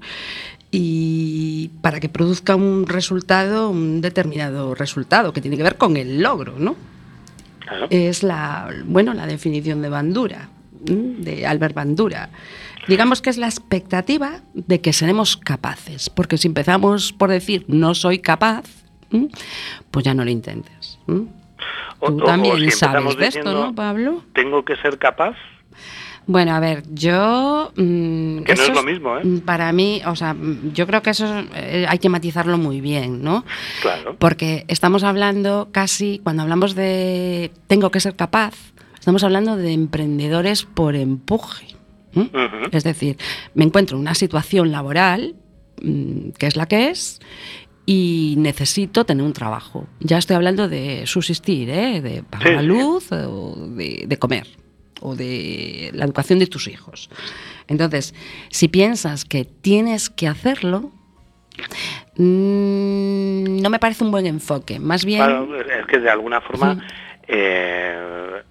Y 0.70 1.70
para 1.82 1.98
que 1.98 2.08
produzca 2.08 2.54
un 2.54 2.86
resultado, 2.86 3.68
un 3.68 4.00
determinado 4.00 4.76
resultado 4.76 5.32
que 5.32 5.40
tiene 5.40 5.56
que 5.56 5.62
ver 5.64 5.76
con 5.76 5.96
el 5.96 6.22
logro, 6.22 6.54
¿no? 6.58 6.76
Es 7.90 8.22
la, 8.22 8.70
bueno, 8.84 9.12
la 9.12 9.26
definición 9.26 9.82
de 9.82 9.88
Bandura, 9.88 10.50
de 10.84 11.46
Albert 11.46 11.74
Bandura. 11.74 12.30
Digamos 12.88 13.22
que 13.22 13.30
es 13.30 13.38
la 13.38 13.46
expectativa 13.46 14.40
de 14.54 14.80
que 14.80 14.92
seremos 14.92 15.36
capaces, 15.36 16.10
porque 16.10 16.38
si 16.38 16.48
empezamos 16.48 17.12
por 17.12 17.30
decir 17.30 17.64
no 17.68 17.94
soy 17.94 18.18
capaz, 18.18 18.64
pues 19.90 20.04
ya 20.04 20.14
no 20.14 20.24
lo 20.24 20.30
intentes. 20.30 20.98
Tú 21.06 22.18
también 22.24 22.70
sabes 22.70 23.16
de 23.16 23.26
esto, 23.26 23.52
¿no, 23.52 23.74
Pablo? 23.74 24.22
¿Tengo 24.34 24.64
que 24.64 24.76
ser 24.76 24.98
capaz? 24.98 25.36
Bueno, 26.26 26.54
a 26.54 26.60
ver, 26.60 26.84
yo... 26.90 27.70
Mm, 27.76 28.44
que 28.44 28.54
no 28.54 28.62
es 28.62 28.74
lo 28.74 28.82
mismo, 28.82 29.18
¿eh? 29.18 29.24
Mm, 29.24 29.40
para 29.40 29.70
mí, 29.72 30.00
o 30.06 30.16
sea, 30.16 30.32
mm, 30.32 30.72
yo 30.72 30.86
creo 30.86 31.02
que 31.02 31.10
eso 31.10 31.26
eh, 31.54 31.84
hay 31.86 31.98
que 31.98 32.08
matizarlo 32.08 32.56
muy 32.56 32.80
bien, 32.80 33.22
¿no? 33.22 33.44
Claro. 33.82 34.16
Porque 34.18 34.64
estamos 34.68 35.04
hablando 35.04 35.68
casi, 35.70 36.20
cuando 36.22 36.42
hablamos 36.42 36.74
de 36.74 37.52
tengo 37.66 37.90
que 37.90 38.00
ser 38.00 38.16
capaz, 38.16 38.54
estamos 38.98 39.22
hablando 39.22 39.56
de 39.56 39.72
emprendedores 39.72 40.64
por 40.64 40.96
empuje. 40.96 41.76
Es 42.72 42.84
decir, 42.84 43.16
me 43.54 43.64
encuentro 43.64 43.96
en 43.96 44.02
una 44.02 44.14
situación 44.14 44.72
laboral, 44.72 45.34
que 46.38 46.46
es 46.46 46.56
la 46.56 46.66
que 46.66 46.90
es, 46.90 47.20
y 47.86 48.34
necesito 48.38 49.04
tener 49.04 49.24
un 49.24 49.32
trabajo. 49.32 49.86
Ya 50.00 50.18
estoy 50.18 50.36
hablando 50.36 50.68
de 50.68 51.06
subsistir, 51.06 51.68
¿eh? 51.70 52.00
de 52.00 52.22
pagar 52.22 52.54
la 52.54 52.62
luz 52.62 53.12
o 53.12 53.54
de, 53.56 54.16
comer 54.18 54.46
o 55.00 55.14
de 55.14 55.90
la 55.92 56.04
educación 56.04 56.38
de 56.38 56.46
tus 56.46 56.68
hijos. 56.68 57.10
Entonces, 57.68 58.14
si 58.50 58.68
piensas 58.68 59.24
que 59.24 59.44
tienes 59.44 60.08
que 60.08 60.28
hacerlo, 60.28 60.92
mm, 62.16 63.60
no 63.60 63.70
me 63.70 63.78
parece 63.78 64.04
un 64.04 64.10
buen 64.10 64.26
enfoque. 64.26 64.78
Más 64.78 65.04
bien... 65.04 65.22
es 65.22 65.86
que 65.86 65.98
de 65.98 66.10
alguna 66.10 66.40
forma 66.40 66.82
eh, 67.28 68.42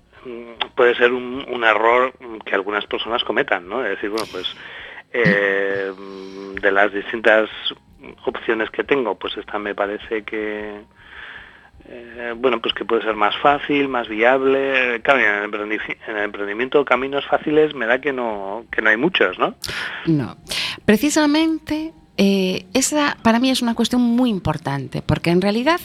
puede 0.76 0.96
ser 0.96 1.12
un, 1.12 1.46
un, 1.50 1.64
error 1.64 2.14
que 2.44 2.56
algunas 2.56 2.86
personas 2.86 3.24
cometan, 3.24 3.68
¿no? 3.68 3.84
Es 3.84 3.92
decir, 3.92 4.10
bueno, 4.10 4.26
pues 4.32 4.48
eh, 5.12 5.92
de 6.62 6.72
las 6.72 6.92
distintas 6.94 7.50
opciones 8.26 8.70
que 8.70 8.84
tengo, 8.84 9.16
pues 9.16 9.38
esta 9.38 9.60
me 9.60 9.76
parece 9.76 10.24
que 10.24 10.82
eh, 11.86 12.34
bueno, 12.38 12.62
pues 12.62 12.74
que 12.74 12.86
puede 12.86 13.04
ser 13.04 13.16
más 13.16 13.36
fácil, 13.42 13.90
más 13.90 14.08
viable. 14.08 15.02
Claro, 15.02 15.20
en 15.20 15.72
el, 15.72 16.24
emprendimiento 16.24 16.86
caminos 16.86 17.26
fáciles 17.26 17.76
me 17.76 17.86
da 17.86 18.00
que 18.00 18.14
no, 18.14 18.66
que 18.72 18.82
no 18.82 18.90
hay 18.90 18.98
muchos, 18.98 19.38
¿no? 19.38 19.56
No. 20.06 20.38
Precisamente 20.86 21.94
eh, 22.18 22.66
esa 22.74 23.18
para 23.22 23.40
mí 23.40 23.50
es 23.50 23.62
una 23.62 23.76
cuestión 23.76 24.02
muy 24.02 24.30
importante, 24.30 25.02
porque 25.02 25.32
en 25.32 25.42
realidad 25.42 25.82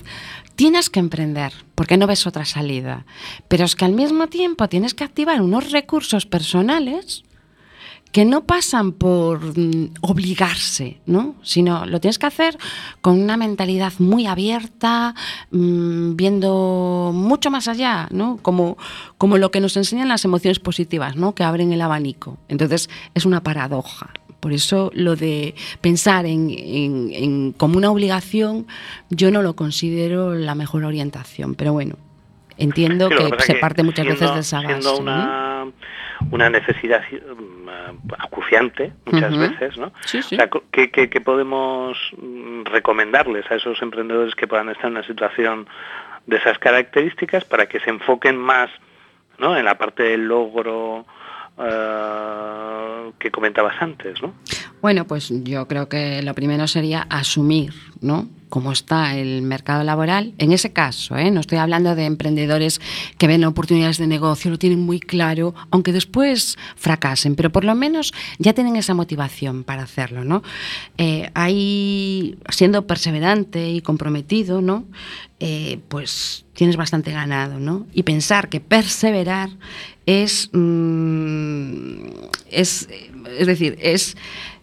tienes 0.58 0.90
que 0.90 0.98
emprender, 0.98 1.52
porque 1.76 1.96
no 1.96 2.08
ves 2.08 2.26
otra 2.26 2.44
salida, 2.44 3.06
pero 3.46 3.64
es 3.64 3.76
que 3.76 3.84
al 3.84 3.92
mismo 3.92 4.26
tiempo 4.26 4.68
tienes 4.68 4.92
que 4.92 5.04
activar 5.04 5.40
unos 5.40 5.70
recursos 5.70 6.26
personales 6.26 7.22
que 8.10 8.24
no 8.24 8.44
pasan 8.44 8.90
por 8.90 9.56
mm, 9.56 9.94
obligarse, 10.00 11.00
¿no? 11.06 11.36
sino 11.44 11.86
lo 11.86 12.00
tienes 12.00 12.18
que 12.18 12.26
hacer 12.26 12.58
con 13.00 13.20
una 13.20 13.36
mentalidad 13.36 13.92
muy 14.00 14.26
abierta, 14.26 15.14
mm, 15.52 16.16
viendo 16.16 17.12
mucho 17.14 17.52
más 17.52 17.68
allá, 17.68 18.08
¿no? 18.10 18.38
como, 18.42 18.78
como 19.16 19.38
lo 19.38 19.52
que 19.52 19.60
nos 19.60 19.76
enseñan 19.76 20.08
las 20.08 20.24
emociones 20.24 20.58
positivas, 20.58 21.14
¿no? 21.14 21.36
que 21.36 21.44
abren 21.44 21.72
el 21.72 21.82
abanico. 21.82 22.36
Entonces 22.48 22.90
es 23.14 23.24
una 23.24 23.44
paradoja. 23.44 24.10
Por 24.40 24.52
eso 24.52 24.90
lo 24.94 25.16
de 25.16 25.54
pensar 25.80 26.26
en, 26.26 27.52
como 27.56 27.76
una 27.76 27.90
obligación, 27.90 28.66
yo 29.10 29.30
no 29.30 29.42
lo 29.42 29.54
considero 29.54 30.34
la 30.34 30.54
mejor 30.54 30.84
orientación. 30.84 31.54
Pero 31.54 31.72
bueno, 31.72 31.96
entiendo 32.56 33.08
que, 33.08 33.30
se 33.40 33.54
parte 33.56 33.82
muchas 33.82 34.06
veces 34.06 34.34
de 34.34 34.40
esa 34.40 34.62
base 34.62 34.90
una 36.30 36.50
necesidad 36.50 37.02
mm, 37.10 38.12
acuciante 38.18 38.92
muchas 39.06 39.36
veces, 39.36 39.78
¿no? 39.78 39.86
O 39.86 40.22
sea, 40.22 40.48
¿qué, 40.70 41.20
podemos 41.24 41.96
mm, 42.16 42.64
recomendarles 42.64 43.50
a 43.50 43.56
esos 43.56 43.80
emprendedores 43.82 44.34
que 44.34 44.46
puedan 44.46 44.68
estar 44.68 44.86
en 44.86 44.92
una 44.92 45.06
situación 45.06 45.68
de 46.26 46.36
esas 46.36 46.58
características 46.58 47.44
para 47.44 47.66
que 47.66 47.80
se 47.80 47.90
enfoquen 47.90 48.36
más 48.36 48.70
¿no? 49.38 49.56
en 49.56 49.64
la 49.64 49.78
parte 49.78 50.02
del 50.02 50.26
logro 50.26 51.06
eh, 51.58 53.12
que 53.18 53.30
comentabas 53.30 53.74
antes, 53.80 54.20
¿no? 54.22 54.34
Bueno, 54.80 55.06
pues 55.06 55.32
yo 55.44 55.66
creo 55.66 55.88
que 55.88 56.22
lo 56.22 56.34
primero 56.34 56.66
sería 56.66 57.06
asumir, 57.10 57.72
¿no? 58.00 58.28
Cómo 58.48 58.72
está 58.72 59.16
el 59.16 59.42
mercado 59.42 59.84
laboral. 59.84 60.34
En 60.38 60.52
ese 60.52 60.72
caso, 60.72 61.16
¿eh? 61.16 61.30
no 61.30 61.40
estoy 61.40 61.58
hablando 61.58 61.94
de 61.94 62.04
emprendedores 62.04 62.80
que 63.18 63.26
ven 63.26 63.44
oportunidades 63.44 63.98
de 63.98 64.06
negocio, 64.06 64.50
lo 64.50 64.58
tienen 64.58 64.80
muy 64.80 65.00
claro, 65.00 65.54
aunque 65.70 65.92
después 65.92 66.56
fracasen, 66.76 67.34
pero 67.34 67.50
por 67.50 67.64
lo 67.64 67.74
menos 67.74 68.12
ya 68.38 68.52
tienen 68.52 68.76
esa 68.76 68.94
motivación 68.94 69.64
para 69.64 69.82
hacerlo. 69.82 70.24
¿no? 70.24 70.42
Eh, 70.96 71.30
ahí, 71.34 72.38
siendo 72.50 72.86
perseverante 72.86 73.70
y 73.70 73.80
comprometido, 73.80 74.60
¿no? 74.60 74.84
Eh, 75.40 75.78
pues 75.88 76.44
tienes 76.54 76.76
bastante 76.76 77.12
ganado. 77.12 77.60
¿no? 77.60 77.86
Y 77.92 78.02
pensar 78.02 78.48
que 78.48 78.60
perseverar 78.60 79.50
es, 80.06 80.50
mm, 80.52 82.08
es, 82.50 82.88
es 83.38 83.46
decir, 83.46 83.76
es 83.80 84.16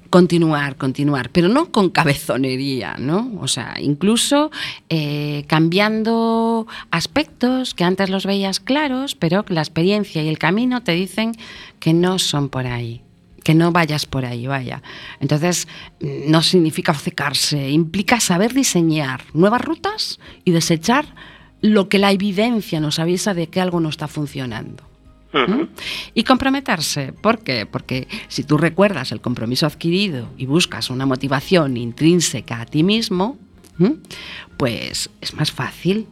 continuar, 0.09 0.75
continuar, 0.75 1.29
pero 1.29 1.47
no 1.47 1.71
con 1.71 1.89
cabezonería, 1.89 2.95
¿no? 2.99 3.31
O 3.39 3.47
sea, 3.47 3.75
incluso 3.79 4.51
eh, 4.89 5.45
cambiando 5.47 6.67
aspectos 6.91 7.73
que 7.73 7.83
antes 7.83 8.09
los 8.09 8.25
veías 8.25 8.59
claros, 8.59 9.15
pero 9.15 9.45
la 9.49 9.61
experiencia 9.61 10.23
y 10.23 10.27
el 10.27 10.37
camino 10.37 10.83
te 10.83 10.93
dicen 10.93 11.33
que 11.79 11.93
no 11.93 12.19
son 12.19 12.49
por 12.49 12.67
ahí 12.67 13.01
que 13.43 13.53
no 13.53 13.71
vayas 13.71 14.07
por 14.07 14.25
ahí, 14.25 14.47
vaya. 14.47 14.81
Entonces, 15.19 15.67
no 15.99 16.41
significa 16.41 16.91
obcecarse, 16.91 17.69
implica 17.69 18.19
saber 18.19 18.55
diseñar 18.55 19.21
nuevas 19.35 19.61
rutas 19.61 20.19
y 20.43 20.51
desechar 20.51 21.05
lo 21.61 21.87
que 21.87 21.99
la 21.99 22.11
evidencia 22.11 22.79
nos 22.79 22.97
avisa 22.97 23.35
de 23.35 23.45
que 23.47 23.61
algo 23.61 23.79
no 23.79 23.89
está 23.89 24.07
funcionando. 24.07 24.84
Y 26.13 26.23
comprometerse. 26.23 27.13
¿Por 27.13 27.43
qué? 27.43 27.65
Porque 27.65 28.07
si 28.27 28.43
tú 28.43 28.57
recuerdas 28.57 29.11
el 29.11 29.21
compromiso 29.21 29.65
adquirido 29.65 30.29
y 30.37 30.45
buscas 30.45 30.89
una 30.89 31.05
motivación 31.05 31.77
intrínseca 31.77 32.61
a 32.61 32.65
ti 32.65 32.83
mismo, 32.83 33.37
pues 34.57 35.09
es 35.21 35.33
más 35.33 35.51
fácil. 35.51 36.07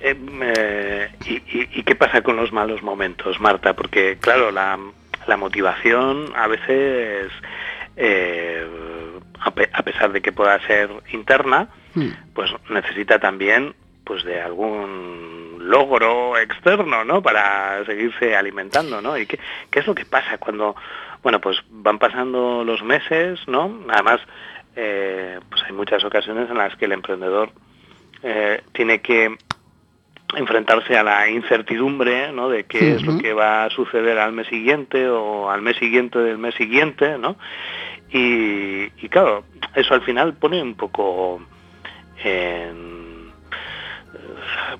Eh, 0.00 1.10
y, 1.26 1.82
qué 1.82 1.94
pasa 1.94 2.22
con 2.22 2.36
los 2.36 2.52
malos 2.52 2.82
momentos, 2.82 3.40
Marta? 3.40 3.74
Porque, 3.74 4.18
claro, 4.20 4.50
la, 4.50 4.78
motivación 5.36 6.32
a 6.34 6.46
veces, 6.46 7.30
eh, 7.96 8.66
a, 9.40 9.82
pesar 9.82 10.12
de 10.12 10.20
que 10.22 10.32
pueda 10.32 10.58
ser 10.66 10.90
interna, 11.12 11.68
mm. 11.94 12.08
pues 12.34 12.50
necesita 12.70 13.18
también 13.18 13.74
pues 14.04 14.24
de 14.24 14.40
algún 14.40 15.37
un 15.58 15.68
logro 15.68 16.38
externo, 16.38 17.04
¿no? 17.04 17.22
Para 17.22 17.84
seguirse 17.84 18.36
alimentando, 18.36 19.00
¿no? 19.00 19.16
¿Y 19.16 19.26
qué, 19.26 19.38
qué 19.70 19.80
es 19.80 19.86
lo 19.86 19.94
que 19.94 20.04
pasa 20.04 20.38
cuando, 20.38 20.76
bueno, 21.22 21.40
pues 21.40 21.58
van 21.70 21.98
pasando 21.98 22.64
los 22.64 22.82
meses, 22.82 23.40
¿no? 23.46 23.80
Además, 23.88 24.20
eh, 24.76 25.40
pues 25.48 25.62
hay 25.64 25.72
muchas 25.72 26.04
ocasiones 26.04 26.48
en 26.48 26.56
las 26.56 26.76
que 26.76 26.84
el 26.84 26.92
emprendedor 26.92 27.50
eh, 28.22 28.62
tiene 28.72 29.00
que 29.00 29.36
enfrentarse 30.36 30.96
a 30.96 31.02
la 31.02 31.28
incertidumbre 31.30 32.32
¿no? 32.32 32.48
de 32.48 32.64
qué 32.64 32.92
es 32.92 33.02
lo 33.02 33.18
que 33.18 33.32
va 33.32 33.64
a 33.64 33.70
suceder 33.70 34.18
al 34.18 34.32
mes 34.32 34.46
siguiente 34.48 35.08
o 35.08 35.50
al 35.50 35.62
mes 35.62 35.76
siguiente 35.78 36.18
del 36.18 36.38
mes 36.38 36.54
siguiente, 36.54 37.16
¿no? 37.18 37.36
Y, 38.10 38.88
claro, 39.08 39.44
eso 39.74 39.94
al 39.94 40.02
final 40.02 40.34
pone 40.34 40.62
un 40.62 40.74
poco 40.74 41.40
en, 42.22 42.97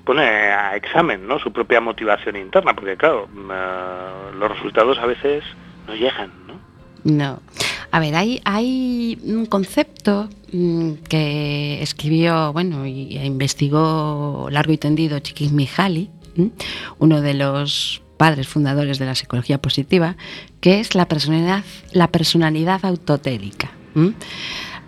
pone 0.03 0.23
a 0.23 0.75
examen 0.75 1.27
¿no? 1.27 1.39
su 1.39 1.51
propia 1.51 1.81
motivación 1.81 2.35
interna, 2.35 2.73
porque 2.73 2.97
claro, 2.97 3.27
eh, 3.33 4.35
los 4.37 4.51
resultados 4.51 4.97
a 4.99 5.05
veces 5.05 5.43
no 5.87 5.95
llegan, 5.95 6.31
¿no? 6.47 6.59
No. 7.03 7.41
A 7.91 7.99
ver, 7.99 8.15
hay, 8.15 8.41
hay 8.45 9.17
un 9.23 9.45
concepto 9.45 10.29
mm, 10.51 10.93
que 11.09 11.81
escribió, 11.81 12.53
bueno, 12.53 12.85
y 12.85 13.17
investigó 13.17 14.47
largo 14.51 14.73
y 14.73 14.77
tendido 14.77 15.19
Csikszentmihalyi, 15.19 16.09
uno 16.99 17.21
de 17.21 17.33
los 17.33 18.01
padres 18.17 18.47
fundadores 18.47 18.99
de 18.99 19.05
la 19.05 19.15
psicología 19.15 19.57
positiva, 19.59 20.15
que 20.61 20.79
es 20.79 20.93
la 20.93 21.07
personalidad, 21.07 21.63
la 21.93 22.09
personalidad 22.09 22.85
autotélica. 22.85 23.71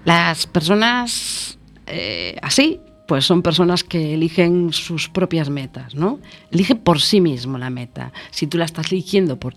Las 0.05 0.47
personas 0.47 1.57
eh, 1.87 2.37
así, 2.41 2.79
pues 3.11 3.25
son 3.25 3.41
personas 3.41 3.83
que 3.83 4.13
eligen 4.13 4.71
sus 4.71 5.09
propias 5.09 5.49
metas, 5.49 5.95
¿no? 5.95 6.21
Eligen 6.49 6.77
por 6.77 7.01
sí 7.01 7.19
mismo 7.19 7.57
la 7.57 7.69
meta. 7.69 8.13
Si 8.29 8.47
tú 8.47 8.57
la 8.57 8.63
estás 8.63 8.89
eligiendo 8.93 9.37
por, 9.37 9.53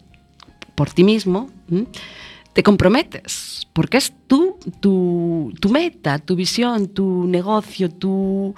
por 0.75 0.91
ti 0.91 1.05
mismo, 1.05 1.51
te 2.53 2.65
comprometes, 2.65 3.69
porque 3.73 3.99
es 3.99 4.13
tú, 4.27 4.57
tu, 4.81 5.55
tu 5.61 5.69
meta, 5.69 6.19
tu 6.19 6.35
visión, 6.35 6.89
tu 6.89 7.29
negocio, 7.29 7.91
tu, 7.91 8.57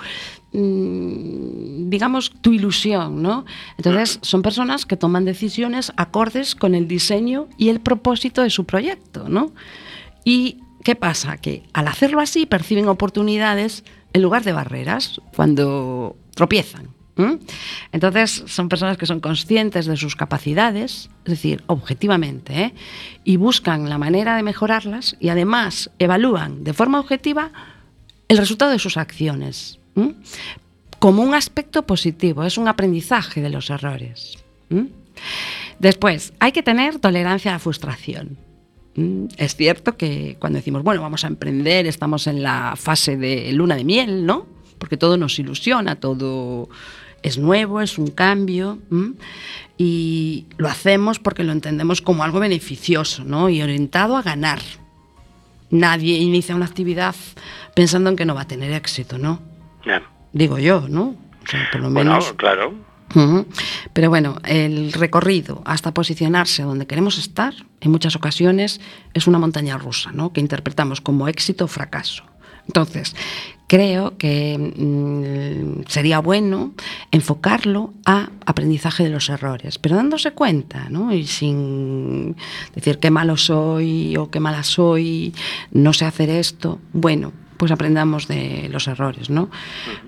mm, 0.55 1.91
digamos, 1.91 2.33
tu 2.41 2.55
ilusión, 2.55 3.21
¿no? 3.21 3.45
Entonces, 3.77 4.19
son 4.23 4.41
personas 4.41 4.87
que 4.87 4.97
toman 4.97 5.27
decisiones 5.27 5.93
acordes 5.99 6.55
con 6.55 6.75
el 6.75 6.89
diseño 6.89 7.49
y 7.59 7.69
el 7.69 7.81
propósito 7.81 8.41
de 8.41 8.49
su 8.49 8.65
proyecto, 8.65 9.29
¿no? 9.29 9.53
Y 10.25 10.61
¿qué 10.85 10.95
pasa? 10.95 11.37
Que 11.37 11.65
al 11.75 11.87
hacerlo 11.87 12.23
así 12.23 12.47
perciben 12.47 12.89
oportunidades 12.89 13.85
en 14.16 14.22
lugar 14.22 14.44
de 14.44 14.52
barreras 14.52 15.20
cuando 15.35 16.16
tropiezan. 16.35 16.88
Entonces, 17.92 18.44
son 18.46 18.68
personas 18.68 18.96
que 18.98 19.07
son 19.07 19.20
conscientes 19.20 19.87
de 19.87 19.96
sus 19.96 20.16
capacidades, 20.16 21.11
es 21.24 21.31
decir, 21.31 21.62
objetivamente, 21.66 22.61
¿eh? 22.61 22.74
y 23.24 23.37
buscan 23.37 23.88
la 23.88 23.96
manera 23.96 24.37
de 24.37 24.42
mejorarlas 24.42 25.16
y 25.20 25.29
además 25.29 25.90
evalúan 25.98 26.64
de 26.64 26.74
forma 26.74 27.00
objetiva 27.00 27.52
el 28.29 28.38
resultado 28.38 28.70
de 28.70 28.79
sus 28.79 28.96
acciones 28.96 29.79
como 30.98 31.22
un 31.22 31.35
aspecto 31.35 31.87
positivo, 31.87 32.44
es 32.44 32.59
un 32.59 32.68
aprendizaje 32.68 33.40
de 33.40 33.50
los 33.50 33.70
errores. 33.70 34.38
Después, 35.79 36.33
hay 36.38 36.52
que 36.52 36.62
tener 36.62 36.98
tolerancia 36.98 37.50
a 37.50 37.55
la 37.55 37.59
frustración. 37.59 38.38
Es 39.37 39.57
cierto 39.57 39.97
que 39.97 40.37
cuando 40.39 40.59
decimos, 40.59 40.83
bueno, 40.83 41.03
vamos 41.03 41.25
a 41.25 41.27
emprender, 41.27 41.87
estamos 41.87 42.27
en 42.27 42.43
la 42.43 42.75
fase 42.77 43.17
de 43.17 43.53
luna 43.53 43.77
de 43.77 43.85
miel, 43.85 44.25
¿no? 44.25 44.47
Porque 44.79 44.97
todo 44.97 45.17
nos 45.17 45.39
ilusiona, 45.39 45.97
todo 45.97 46.69
es 47.23 47.39
nuevo, 47.39 47.81
es 47.81 47.99
un 47.99 48.09
cambio 48.09 48.79
y 49.77 50.47
lo 50.57 50.69
hacemos 50.69 51.19
porque 51.19 51.45
lo 51.45 51.53
entendemos 51.53 52.01
como 52.01 52.23
algo 52.23 52.41
beneficioso 52.41 53.25
¿no? 53.25 53.49
y 53.49 53.63
orientado 53.63 54.17
a 54.17 54.23
ganar. 54.23 54.61
Nadie 55.71 56.19
inicia 56.19 56.55
una 56.55 56.67
actividad 56.67 57.17
pensando 57.75 58.11
en 58.11 58.17
que 58.17 58.25
no 58.25 58.35
va 58.35 58.43
a 58.43 58.49
tener 58.49 58.73
éxito, 58.73 59.19
¿no? 59.19 59.41
Digo 60.33 60.59
yo, 60.59 60.87
¿no? 60.89 61.17
por 61.73 61.81
lo 61.81 61.91
menos. 61.91 62.33
claro. 62.35 62.75
Pero 63.92 64.11
bueno, 64.11 64.37
el 64.45 64.92
recorrido 64.92 65.62
hasta 65.64 65.95
posicionarse 65.95 66.62
donde 66.62 66.87
queremos 66.87 67.19
estar, 67.19 67.55
en 67.81 67.90
muchas 67.90 68.16
ocasiones, 68.16 68.81
es 69.14 69.27
una 69.27 69.38
montaña 69.38 69.79
rusa, 69.79 70.12
¿no? 70.12 70.33
Que 70.33 70.40
interpretamos 70.40 71.01
como 71.01 71.29
éxito 71.29 71.64
o 71.64 71.69
fracaso. 71.69 72.25
Entonces, 72.66 73.14
creo 73.69 74.16
que 74.19 74.59
mm, 74.59 75.88
sería 75.88 76.19
bueno 76.19 76.73
enfocarlo 77.11 77.95
a 78.05 78.31
aprendizaje 78.45 79.05
de 79.05 79.11
los 79.11 79.29
errores, 79.29 79.79
pero 79.79 79.97
dándose 79.97 80.33
cuenta, 80.33 80.88
¿no? 80.90 81.12
Y 81.14 81.27
sin 81.27 82.37
decir 82.75 82.99
qué 82.99 83.11
malo 83.11 83.37
soy 83.37 84.16
o 84.16 84.31
qué 84.31 84.40
mala 84.40 84.62
soy, 84.62 85.33
no 85.71 85.92
sé 85.92 86.05
hacer 86.05 86.29
esto. 86.29 86.81
Bueno, 86.92 87.33
pues 87.57 87.73
aprendamos 87.73 88.29
de 88.29 88.69
los 88.71 88.88
errores, 88.88 89.31
¿no? 89.31 89.51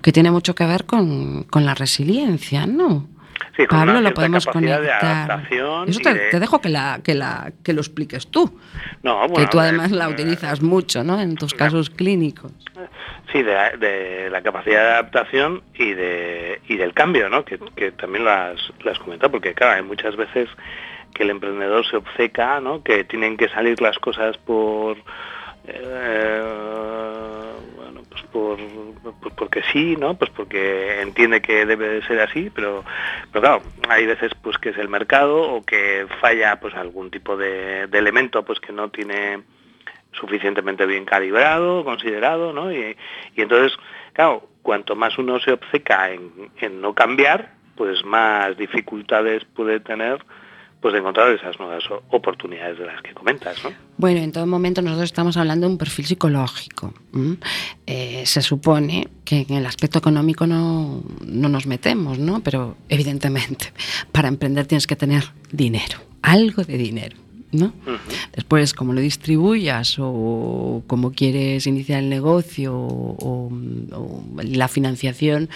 Que 0.01 0.11
tiene 0.11 0.31
mucho 0.31 0.55
que 0.55 0.65
ver 0.65 0.85
con, 0.85 1.43
con 1.43 1.65
la 1.65 1.75
resiliencia, 1.75 2.65
¿no? 2.65 3.07
Sí, 3.55 3.65
Pablo, 3.67 3.99
lo 3.99 4.13
podemos 4.13 4.45
conectar. 4.45 5.47
Eso 5.87 5.99
te, 6.01 6.39
dejo 6.39 6.61
que, 6.61 6.69
la, 6.69 7.01
que, 7.03 7.13
la, 7.13 7.51
que 7.63 7.73
lo 7.73 7.81
expliques 7.81 8.27
tú. 8.27 8.57
No, 9.03 9.19
bueno, 9.27 9.35
que 9.35 9.47
tú 9.47 9.59
además 9.59 9.91
la 9.91 10.07
utilizas 10.07 10.61
mucho, 10.61 11.03
¿no? 11.03 11.19
En 11.19 11.35
tus 11.35 11.53
casos 11.53 11.89
clínicos. 11.89 12.53
Sí, 13.31 13.43
de, 13.43 14.29
la 14.31 14.41
capacidad 14.41 14.81
de 14.81 14.89
adaptación 14.91 15.61
y, 15.75 15.91
de, 15.91 16.61
y 16.67 16.77
del 16.77 16.93
cambio, 16.93 17.29
¿no? 17.29 17.43
Que, 17.43 17.91
también 17.91 18.25
las, 18.25 18.59
las 18.83 18.97
comentado, 18.99 19.31
porque 19.31 19.53
claro, 19.53 19.75
hay 19.75 19.83
muchas 19.83 20.15
veces 20.15 20.47
que 21.13 21.23
el 21.23 21.29
emprendedor 21.29 21.85
se 21.85 21.97
obceca, 21.97 22.59
¿no? 22.61 22.81
Que 22.83 23.03
tienen 23.03 23.35
que 23.35 23.49
salir 23.49 23.81
las 23.81 23.99
cosas 23.99 24.37
por... 24.37 24.97
Eh, 25.73 26.41
bueno, 27.75 28.01
pues 28.09 28.23
por, 28.31 28.57
porque 29.35 29.61
sí, 29.71 29.95
¿no? 29.95 30.15
Pues 30.15 30.29
porque 30.31 31.01
entiende 31.01 31.41
que 31.41 31.65
debe 31.65 31.87
de 31.89 32.07
ser 32.07 32.19
así, 32.19 32.49
pero, 32.53 32.83
pero 33.31 33.41
claro, 33.41 33.61
hay 33.87 34.05
veces 34.05 34.31
pues 34.41 34.57
que 34.57 34.69
es 34.69 34.77
el 34.77 34.89
mercado 34.89 35.41
o 35.41 35.63
que 35.63 36.07
falla 36.21 36.59
pues 36.59 36.73
algún 36.75 37.11
tipo 37.11 37.37
de, 37.37 37.83
elemento 37.83 38.43
pues 38.43 38.59
que 38.59 38.73
no 38.73 38.89
tiene 38.89 39.43
suficientemente 40.11 40.85
bien 40.85 41.05
calibrado, 41.05 41.83
considerado, 41.83 42.51
¿no? 42.51 42.71
Y, 42.71 42.95
entonces, 43.35 43.77
claro, 44.13 44.49
cuanto 44.61 44.95
más 44.95 45.17
uno 45.17 45.39
se 45.39 45.51
obceca 45.51 46.11
en, 46.11 46.81
no 46.81 46.93
cambiar, 46.93 47.53
pues 47.75 48.03
más 48.03 48.57
dificultades 48.57 49.45
puede 49.45 49.79
tener 49.79 50.23
pues 50.81 50.93
de 50.93 50.99
encontrar 50.99 51.29
esas 51.31 51.59
nuevas 51.59 51.83
oportunidades 52.09 52.79
de 52.79 52.85
las 52.85 53.01
que 53.01 53.13
comentas, 53.13 53.61
¿no? 53.63 53.71
Bueno, 53.97 54.21
en 54.21 54.31
todo 54.31 54.45
momento 54.47 54.81
nosotros 54.81 55.09
estamos 55.09 55.35
hablando 55.35 55.67
de 55.67 55.73
un 55.73 55.77
perfil 55.77 56.05
psicológico. 56.05 56.93
Eh, 57.85 58.23
se 58.25 58.41
supone 58.41 59.09
que 59.25 59.45
en 59.47 59.55
el 59.55 59.65
aspecto 59.65 59.99
económico 59.99 60.47
no, 60.47 61.03
no 61.25 61.49
nos 61.49 61.67
metemos, 61.67 62.17
¿no? 62.17 62.39
Pero 62.41 62.77
evidentemente 62.87 63.73
para 64.11 64.29
emprender 64.29 64.67
tienes 64.67 64.87
que 64.87 64.95
tener 64.95 65.25
dinero, 65.51 65.99
algo 66.21 66.63
de 66.63 66.77
dinero. 66.77 67.17
¿No? 67.51 67.73
Después, 68.33 68.73
como 68.73 68.93
lo 68.93 69.01
distribuyas 69.01 69.97
o 69.99 70.83
cómo 70.87 71.11
quieres 71.11 71.65
iniciar 71.67 72.03
el 72.03 72.09
negocio 72.09 72.73
o, 72.75 73.51
la 74.43 74.67
financiación, 74.67 75.49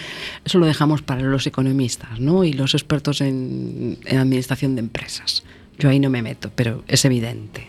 eso 0.44 0.58
lo 0.58 0.66
dejamos 0.66 1.02
para 1.02 1.22
los 1.22 1.46
economistas 1.46 2.18
¿no? 2.20 2.44
y 2.44 2.52
los 2.52 2.74
expertos 2.74 3.20
en, 3.20 3.98
administración 4.10 4.74
de 4.74 4.80
empresas. 4.80 5.44
Yo 5.78 5.88
ahí 5.88 5.98
no 5.98 6.10
me 6.10 6.22
meto, 6.22 6.50
pero 6.54 6.84
es 6.86 7.04
evidente. 7.04 7.68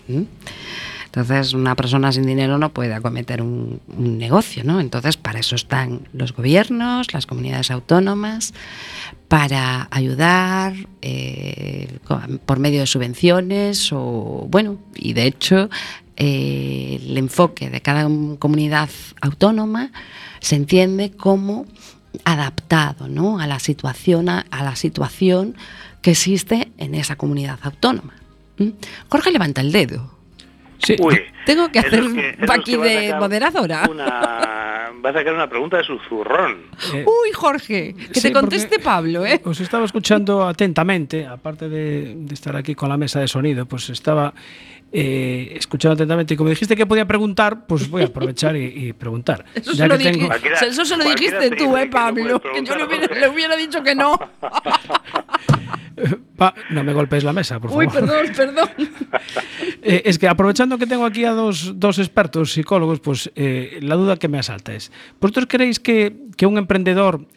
Entonces, 1.15 1.53
una 1.53 1.75
persona 1.75 2.11
sin 2.11 2.25
dinero 2.25 2.57
no 2.57 2.73
puede 2.73 2.93
acometer 2.93 3.41
un, 3.41 3.79
negocio, 3.97 4.65
¿no? 4.65 4.81
Entonces, 4.81 5.15
para 5.15 5.39
eso 5.39 5.55
están 5.55 6.09
los 6.11 6.33
gobiernos, 6.33 7.13
las 7.13 7.25
comunidades 7.25 7.71
autónomas, 7.71 8.53
para 9.29 9.87
ayudar 9.91 10.73
eh, 11.01 11.99
por 12.45 12.59
medio 12.59 12.81
de 12.81 12.87
subvenciones 12.87 13.93
o, 13.93 14.45
bueno, 14.49 14.77
y 14.93 15.13
de 15.13 15.25
hecho, 15.27 15.69
eh, 16.17 16.99
el 17.01 17.17
enfoque 17.17 17.69
de 17.69 17.79
cada 17.79 18.09
comunidad 18.37 18.89
autónoma 19.21 19.91
se 20.41 20.57
entiende 20.57 21.11
como 21.11 21.65
adaptado 22.25 23.07
¿no? 23.07 23.39
a 23.39 23.47
la 23.47 23.59
situación 23.59 24.27
a, 24.27 24.45
la 24.51 24.75
situación 24.75 25.55
que 26.01 26.11
existe 26.11 26.73
en 26.77 26.93
esa 26.93 27.15
comunidad 27.15 27.59
autónoma. 27.61 28.15
¿Mm? 28.57 28.69
Jorge 29.07 29.31
levanta 29.31 29.61
el 29.61 29.71
dedo. 29.71 30.14
Tengo 31.45 31.69
que 31.71 31.79
hacer 31.79 32.03
aquí 32.49 32.77
de 32.77 33.15
moderadora. 33.19 33.87
va 33.87 35.09
a 35.09 35.13
sacar 35.13 35.33
una 35.33 35.47
pregunta 35.47 35.77
de 35.77 35.83
su 35.83 35.99
zurrón. 36.09 36.63
Eh, 36.93 37.05
Uy, 37.05 37.31
Jorge, 37.33 37.95
que 38.11 38.21
te 38.21 38.33
conteste 38.33 38.79
Pablo, 38.79 39.25
¿eh? 39.25 39.39
Os 39.43 39.59
estaba 39.61 39.85
escuchando 39.85 40.43
atentamente, 40.47 41.25
aparte 41.25 41.69
de, 41.69 42.25
estar 42.31 42.55
aquí 42.55 42.73
con 42.73 42.89
la 42.89 42.97
mesa 42.97 43.19
de 43.19 43.27
sonido, 43.27 43.65
pues 43.65 43.89
estaba 43.89 44.33
eh, 44.91 45.53
escuchando 45.57 45.95
atentamente 45.95 46.33
y 46.33 46.37
como 46.37 46.49
dijiste 46.49 46.75
que 46.75 46.85
podía 46.85 47.05
preguntar, 47.05 47.65
pues 47.67 47.89
voy 47.89 48.03
a 48.03 48.05
aprovechar 48.05 48.55
y, 48.55 48.93
preguntar. 48.93 49.43
Eso, 49.55 49.73
se 49.73 49.87
lo, 49.87 49.97
dijiste 49.97 51.51
tú, 51.51 51.75
eh, 51.75 51.87
Pablo, 51.87 52.39
que, 52.39 52.63
yo 52.63 52.75
le 52.75 53.27
hubiera, 53.27 53.57
dicho 53.57 53.83
que 53.83 53.93
no. 53.93 54.17
no 56.69 56.83
me 56.83 56.93
golpees 56.93 57.23
la 57.23 57.33
mesa, 57.33 57.59
por 57.59 57.71
favor. 57.71 57.85
Uy, 57.85 57.91
perdón, 57.91 58.27
perdón. 58.35 58.69
Eh, 59.87 60.01
es 60.05 60.17
que 60.17 60.27
aprovechando 60.27 60.79
que 60.79 60.87
tengo 60.87 61.05
aquí 61.05 61.25
a 61.25 61.31
dos, 61.31 61.73
dos 61.75 61.99
expertos 61.99 62.53
psicólogos, 62.53 62.99
pues 63.01 63.31
eh, 63.35 63.77
la 63.83 63.93
duda 63.93 64.17
que 64.17 64.27
me 64.27 64.39
asalta 64.39 64.73
es, 64.73 64.91
¿vosotros 65.21 65.45
creéis 65.47 65.79
que, 65.79 66.15
que 66.37 66.47
un 66.47 66.57
emprendedor, 66.57 67.27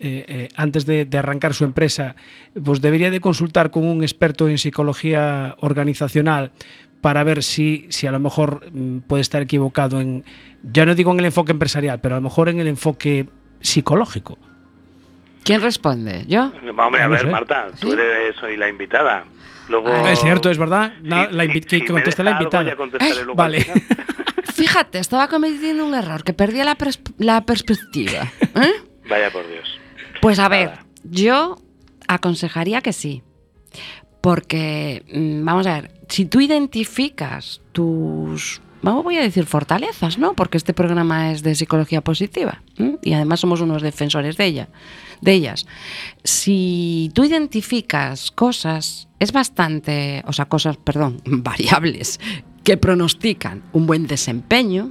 antes 0.57 0.87
de, 0.87 1.05
de, 1.05 1.19
arrancar 1.19 1.53
su 1.53 1.65
empresa, 1.65 2.17
pues 2.65 2.81
debería 2.81 3.11
de 3.11 3.21
consultar 3.21 3.71
con 3.71 3.85
un 3.85 4.03
experto 4.03 4.49
en 4.49 4.57
psicología 4.57 5.57
organizacional 5.61 6.53
para 7.01 7.25
ver 7.25 7.43
si, 7.43 7.87
si 7.91 8.07
a 8.07 8.13
lo 8.13 8.19
mejor 8.19 8.71
mm, 8.73 8.99
puede 9.01 9.23
estar 9.23 9.43
equivocado 9.43 10.01
en, 10.01 10.25
ya 10.63 10.85
no 10.85 10.95
digo 10.95 11.13
en 11.13 11.21
el 11.21 11.27
enfoque 11.27 11.53
empresarial, 11.53 12.01
pero 12.01 12.17
a 12.17 12.19
lo 12.19 12.23
mejor 12.23 12.49
en 12.49 12.61
el 12.61 12.67
enfoque 12.67 13.27
psicológico. 13.61 14.39
¿Quién 15.45 15.63
responde? 15.63 16.25
¿Yo? 16.27 16.53
Hombre, 16.77 17.03
a 17.03 17.09
ver, 17.09 17.27
Marta, 17.29 17.69
tú 17.81 17.93
eres 17.93 18.41
hoy 18.43 18.57
la 18.57 18.69
invitada. 18.69 19.25
Luego, 19.69 19.89
ah, 19.89 20.13
es 20.13 20.21
cierto, 20.21 20.51
es 20.51 20.59
verdad. 20.59 20.93
la 21.03 21.47
que 21.47 21.85
conteste 21.87 22.23
la 22.23 22.33
invitada. 22.33 22.75
vale. 23.35 23.67
Fíjate, 24.55 24.99
estaba 24.99 25.29
cometiendo 25.29 25.87
un 25.87 25.95
error, 25.95 26.25
que 26.25 26.33
perdía 26.33 26.65
la, 26.65 26.77
la 27.19 27.43
perspectiva. 27.43 28.33
¿eh? 28.57 28.73
Vaya 29.09 29.31
por 29.31 29.47
Dios. 29.47 29.79
Pues 30.21 30.39
a 30.39 30.49
ver, 30.49 30.73
yo 31.05 31.57
aconsejaría 32.09 32.81
que 32.81 32.93
sí. 32.93 33.23
Porque, 34.21 35.05
mm, 35.13 35.45
vamos 35.45 35.67
a 35.67 35.81
ver, 35.81 35.98
si 36.09 36.25
tú 36.25 36.41
identificas 36.41 37.61
tus, 37.73 38.61
vamos, 38.83 39.05
voy 39.05 39.17
a 39.17 39.23
decir 39.23 39.47
fortalezas, 39.47 40.19
¿no? 40.19 40.35
Porque 40.35 40.57
este 40.57 40.75
programa 40.75 41.33
es 41.33 41.43
de 41.43 41.55
psicología 41.55 42.01
positiva 42.01 42.63
y 43.03 43.13
además 43.13 43.41
somos 43.41 43.61
unos 43.61 43.83
defensores 43.83 44.37
de 44.37 44.47
ella, 44.47 44.69
de 45.21 45.33
ellas. 45.33 45.67
Si 46.25 47.11
tú 47.15 47.25
identificas 47.25 48.31
cosas, 48.31 49.09
es 49.19 49.33
bastante, 49.33 50.23
o 50.27 50.33
sea, 50.33 50.47
cosas, 50.47 50.77
perdón, 50.77 51.21
variables 51.25 52.19
que 52.65 52.77
pronostican 52.77 53.63
un 53.73 53.87
buen 53.87 54.07
desempeño, 54.07 54.91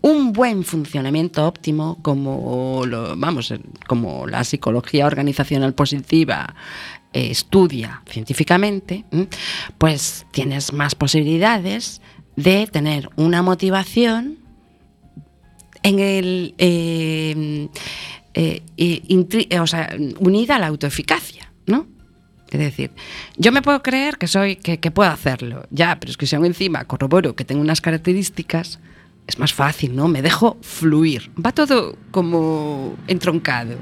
un 0.00 0.32
buen 0.32 0.64
funcionamiento 0.64 1.46
óptimo, 1.46 1.98
como 2.02 2.84
vamos, 3.16 3.54
como 3.86 4.26
la 4.26 4.44
psicología 4.44 5.06
organizacional 5.06 5.74
positiva 5.74 6.54
eh, 7.12 7.30
estudia 7.30 8.02
científicamente, 8.06 9.04
pues 9.78 10.26
tienes 10.32 10.72
más 10.72 10.94
posibilidades 10.94 12.02
de 12.36 12.66
tener 12.66 13.08
una 13.16 13.42
motivación 13.42 14.38
en 15.82 15.98
el 16.00 16.54
eh, 16.58 17.68
eh, 18.34 19.02
unida 20.18 20.56
a 20.56 20.58
la 20.58 20.66
autoeficacia, 20.66 21.52
¿no? 21.66 21.93
Es 22.54 22.60
decir, 22.60 22.92
yo 23.36 23.50
me 23.50 23.62
puedo 23.62 23.82
creer 23.82 24.16
que 24.16 24.28
soy, 24.28 24.54
que, 24.54 24.78
puedo 24.92 25.10
hacerlo, 25.10 25.64
ya, 25.70 25.98
pero 25.98 26.12
es 26.12 26.16
que 26.16 26.24
si 26.24 26.36
aún 26.36 26.46
encima 26.46 26.84
corroboro 26.84 27.34
que 27.34 27.44
tengo 27.44 27.60
unas 27.60 27.80
características, 27.80 28.78
es 29.26 29.40
más 29.40 29.52
fácil, 29.52 29.96
¿no? 29.96 30.06
Me 30.06 30.22
dejo 30.22 30.56
fluir. 30.62 31.32
Va 31.44 31.50
todo 31.50 31.96
como 32.12 32.96
entroncado. 33.08 33.76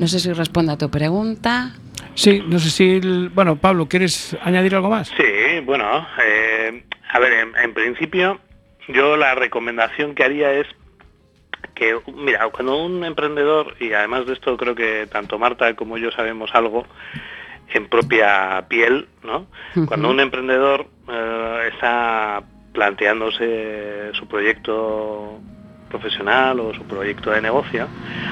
No 0.00 0.08
sé 0.08 0.18
si 0.18 0.32
respondo 0.32 0.72
a 0.72 0.78
tu 0.78 0.90
pregunta. 0.90 1.76
Sí, 2.14 2.42
no 2.48 2.58
sé 2.58 2.70
si, 2.70 3.28
bueno, 3.28 3.54
Pablo, 3.54 3.86
¿quieres 3.86 4.36
añadir 4.42 4.74
algo 4.74 4.90
más? 4.90 5.06
Sí, 5.16 5.60
bueno, 5.64 6.08
eh, 6.24 6.82
a 7.12 7.20
ver, 7.20 7.46
en, 7.62 7.72
principio 7.72 8.40
yo 8.88 9.16
la 9.16 9.36
recomendación 9.36 10.16
que 10.16 10.24
haría 10.24 10.52
es 10.54 10.66
que, 11.76 11.96
mira, 12.16 12.48
cuando 12.48 12.84
un 12.84 13.04
emprendedor, 13.04 13.76
y 13.78 13.92
además 13.92 14.26
de 14.26 14.32
esto 14.32 14.56
creo 14.56 14.74
que 14.74 15.06
tanto 15.06 15.38
Marta 15.38 15.76
como 15.76 15.98
yo 15.98 16.10
sabemos 16.10 16.50
algo 16.52 16.84
en 17.72 17.88
propia 17.88 18.64
piel, 18.68 19.08
¿no? 19.24 19.46
Cuando 19.86 20.10
un 20.10 20.20
emprendedor 20.20 20.86
eh, 21.08 21.70
está 21.72 22.42
planteándose 22.72 24.10
su 24.12 24.26
proyecto 24.28 25.40
profesional 25.88 26.60
o 26.60 26.74
su 26.74 26.82
proyecto 26.84 27.30
de 27.30 27.40
negocio, 27.40 27.88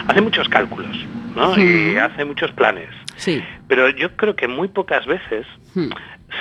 hace 0.06 0.20
muchos 0.20 0.48
cálculos, 0.48 0.96
¿no? 1.34 1.58
Y 1.58 1.96
hace 1.96 2.24
muchos 2.24 2.52
planes. 2.52 2.90
Sí. 3.16 3.42
Pero 3.68 3.88
yo 3.90 4.16
creo 4.16 4.36
que 4.36 4.48
muy 4.48 4.68
pocas 4.68 5.06
veces 5.06 5.46
hmm. 5.74 5.90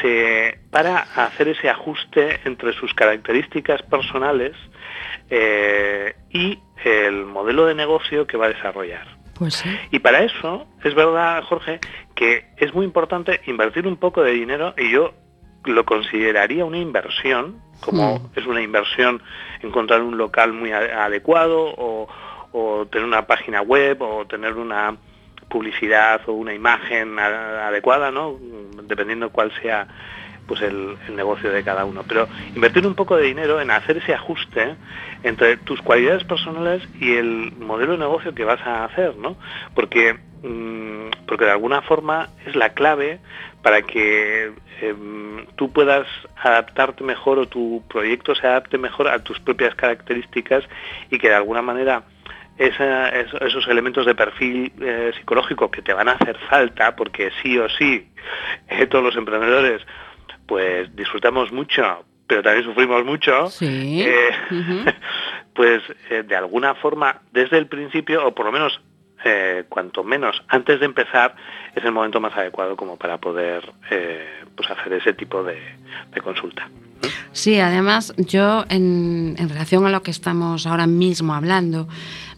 se 0.01 0.59
para 0.71 0.97
hacer 0.97 1.47
ese 1.47 1.69
ajuste 1.69 2.39
entre 2.45 2.73
sus 2.73 2.93
características 2.93 3.81
personales 3.83 4.53
eh, 5.29 6.15
y 6.29 6.59
el 6.83 7.25
modelo 7.25 7.65
de 7.65 7.75
negocio 7.75 8.27
que 8.27 8.37
va 8.37 8.47
a 8.47 8.49
desarrollar. 8.49 9.22
Pues 9.33 9.63
Y 9.91 9.99
para 9.99 10.23
eso 10.23 10.67
es 10.83 10.93
verdad, 10.93 11.43
Jorge, 11.43 11.79
que 12.15 12.45
es 12.57 12.73
muy 12.73 12.85
importante 12.85 13.41
invertir 13.47 13.87
un 13.87 13.97
poco 13.97 14.21
de 14.21 14.31
dinero 14.31 14.73
y 14.77 14.91
yo 14.91 15.13
lo 15.65 15.85
consideraría 15.85 16.65
una 16.65 16.77
inversión, 16.77 17.61
como 17.79 18.19
hmm. 18.19 18.31
es 18.35 18.45
una 18.45 18.61
inversión 18.61 19.21
encontrar 19.61 20.01
un 20.01 20.17
local 20.17 20.53
muy 20.53 20.71
adecuado 20.71 21.73
o, 21.77 22.07
o 22.51 22.85
tener 22.87 23.07
una 23.07 23.25
página 23.25 23.61
web 23.61 24.01
o 24.01 24.25
tener 24.27 24.53
una 24.53 24.95
publicidad 25.49 26.21
o 26.27 26.33
una 26.33 26.53
imagen 26.53 27.19
adecuada, 27.19 28.11
¿no? 28.11 28.37
dependiendo 28.83 29.29
cuál 29.29 29.51
sea 29.61 29.87
pues 30.47 30.61
el, 30.61 30.97
negocio 31.15 31.51
de 31.51 31.63
cada 31.63 31.85
uno. 31.85 32.03
Pero 32.07 32.27
invertir 32.55 32.85
un 32.85 32.95
poco 32.95 33.15
de 33.15 33.23
dinero 33.23 33.61
en 33.61 33.71
hacer 33.71 33.97
ese 33.97 34.13
ajuste 34.13 34.75
entre 35.23 35.57
tus 35.57 35.81
cualidades 35.81 36.23
personales 36.23 36.81
y 36.99 37.13
el 37.13 37.53
modelo 37.59 37.93
de 37.93 37.99
negocio 37.99 38.33
que 38.33 38.43
vas 38.43 38.61
a 38.61 38.85
hacer, 38.85 39.15
¿no? 39.17 39.35
Porque, 39.75 40.15
mm, 40.43 41.25
porque 41.27 41.45
de 41.45 41.51
alguna 41.51 41.81
forma 41.81 42.29
es 42.45 42.55
la 42.55 42.69
clave 42.69 43.19
para 43.61 43.81
que 43.81 44.51
em, 44.81 45.45
tú 45.55 45.71
puedas 45.71 46.07
adaptarte 46.35 47.03
mejor 47.03 47.39
o 47.39 47.47
tu 47.47 47.83
proyecto 47.87 48.35
se 48.35 48.45
adapte 48.45 48.77
mejor 48.77 49.07
a 49.07 49.19
tus 49.19 49.39
propias 49.39 49.73
características 49.75 50.65
y 51.09 51.19
que 51.19 51.29
de 51.29 51.35
alguna 51.35 51.61
manera 51.61 52.03
esos 52.57 53.67
elementos 53.67 54.05
de 54.05 54.13
perfil 54.13 54.71
eh, 54.79 55.11
psicológico 55.17 55.71
que 55.71 55.81
te 55.81 55.93
van 55.93 56.07
a 56.07 56.13
hacer 56.13 56.37
falta, 56.49 56.95
porque 56.95 57.31
sí 57.41 57.57
o 57.57 57.67
sí, 57.69 58.07
eh, 58.67 58.85
todos 58.85 59.03
los 59.03 59.15
emprendedores, 59.15 59.81
pues 60.53 60.95
disfrutamos 60.95 61.51
mucho, 61.51 62.05
pero 62.27 62.43
también 62.43 62.63
sufrimos 62.63 63.03
mucho, 63.03 63.49
eh, 63.61 64.29
pues 65.55 65.81
de 66.09 66.35
alguna 66.35 66.75
forma, 66.75 67.21
desde 67.31 67.57
el 67.57 67.65
principio, 67.65 68.27
o 68.27 68.35
por 68.35 68.45
lo 68.45 68.51
menos 68.51 68.79
cuanto 69.67 70.03
menos 70.03 70.43
antes 70.49 70.79
de 70.79 70.85
empezar, 70.85 71.33
es 71.73 71.83
el 71.83 71.91
momento 71.91 72.19
más 72.19 72.37
adecuado 72.37 72.75
como 72.75 72.97
para 72.97 73.17
poder 73.17 73.71
pues 74.55 74.69
hacer 74.69 74.93
ese 74.93 75.13
tipo 75.13 75.43
de, 75.43 75.57
consulta. 76.21 76.69
Sí, 77.31 77.59
además 77.59 78.13
yo 78.17 78.63
en, 78.69 79.35
en 79.39 79.49
relación 79.49 79.87
a 79.87 79.89
lo 79.89 80.03
que 80.03 80.11
estamos 80.11 80.67
ahora 80.67 80.85
mismo 80.85 81.33
hablando, 81.33 81.87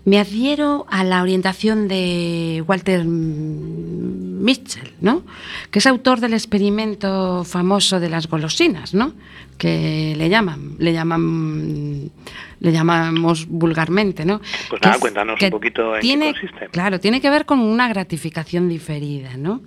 me 0.06 0.20
adhiero 0.20 0.86
a 0.90 1.04
la 1.04 1.22
orientación 1.22 1.88
de 1.88 2.64
Walter 2.68 3.04
Mitchell, 3.06 4.94
¿no? 5.02 5.24
que 5.72 5.80
es 5.80 5.88
autor 5.88 6.20
del 6.20 6.34
experimento 6.34 7.44
famoso 7.44 8.00
de 8.00 8.10
las 8.10 8.28
golosinas, 8.28 8.94
¿no? 8.94 9.14
que 9.58 10.14
le 10.18 10.30
llaman, 10.30 10.76
le 10.78 10.94
llaman, 10.94 12.12
le 12.60 12.72
llamamos 12.72 13.48
vulgarmente, 13.48 14.26
¿no? 14.26 14.42
Pues 14.70 14.82
nada, 14.82 15.00
cuéntanos 15.00 15.42
un 15.42 15.50
poquito 15.50 15.96
en 15.96 16.02
tiene, 16.02 16.34
qué 16.34 16.42
consiste. 16.42 16.68
Claro, 16.70 17.00
tiene 17.00 17.22
que 17.22 17.30
ver 17.30 17.46
con 17.46 17.60
una 17.60 17.88
gratificación 17.88 18.68
diferida, 18.68 19.38
¿no? 19.38 19.62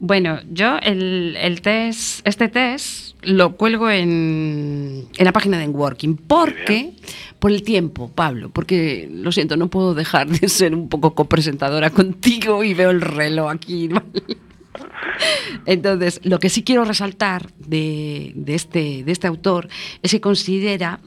Bueno, 0.00 0.40
yo 0.50 0.78
el, 0.78 1.36
el 1.40 1.62
test, 1.62 2.26
este 2.26 2.48
test 2.48 3.11
lo 3.22 3.56
cuelgo 3.56 3.90
en, 3.90 5.06
en 5.16 5.24
la 5.24 5.32
página 5.32 5.58
de 5.58 5.68
Working 5.68 6.16
porque 6.16 6.94
por 7.38 7.50
el 7.50 7.62
tiempo, 7.62 8.08
Pablo, 8.08 8.50
porque 8.50 9.08
lo 9.10 9.32
siento, 9.32 9.56
no 9.56 9.68
puedo 9.68 9.94
dejar 9.94 10.28
de 10.28 10.48
ser 10.48 10.74
un 10.74 10.88
poco 10.88 11.14
copresentadora 11.14 11.90
contigo 11.90 12.62
y 12.62 12.74
veo 12.74 12.90
el 12.90 13.00
reloj 13.00 13.50
aquí. 13.50 13.88
Entonces, 15.66 16.20
lo 16.22 16.38
que 16.38 16.48
sí 16.48 16.62
quiero 16.62 16.84
resaltar 16.84 17.52
de, 17.58 18.32
este, 18.46 19.02
de 19.04 19.12
este 19.12 19.26
autor 19.26 19.68
es 20.02 20.10
que 20.12 20.20
considera 20.20 21.00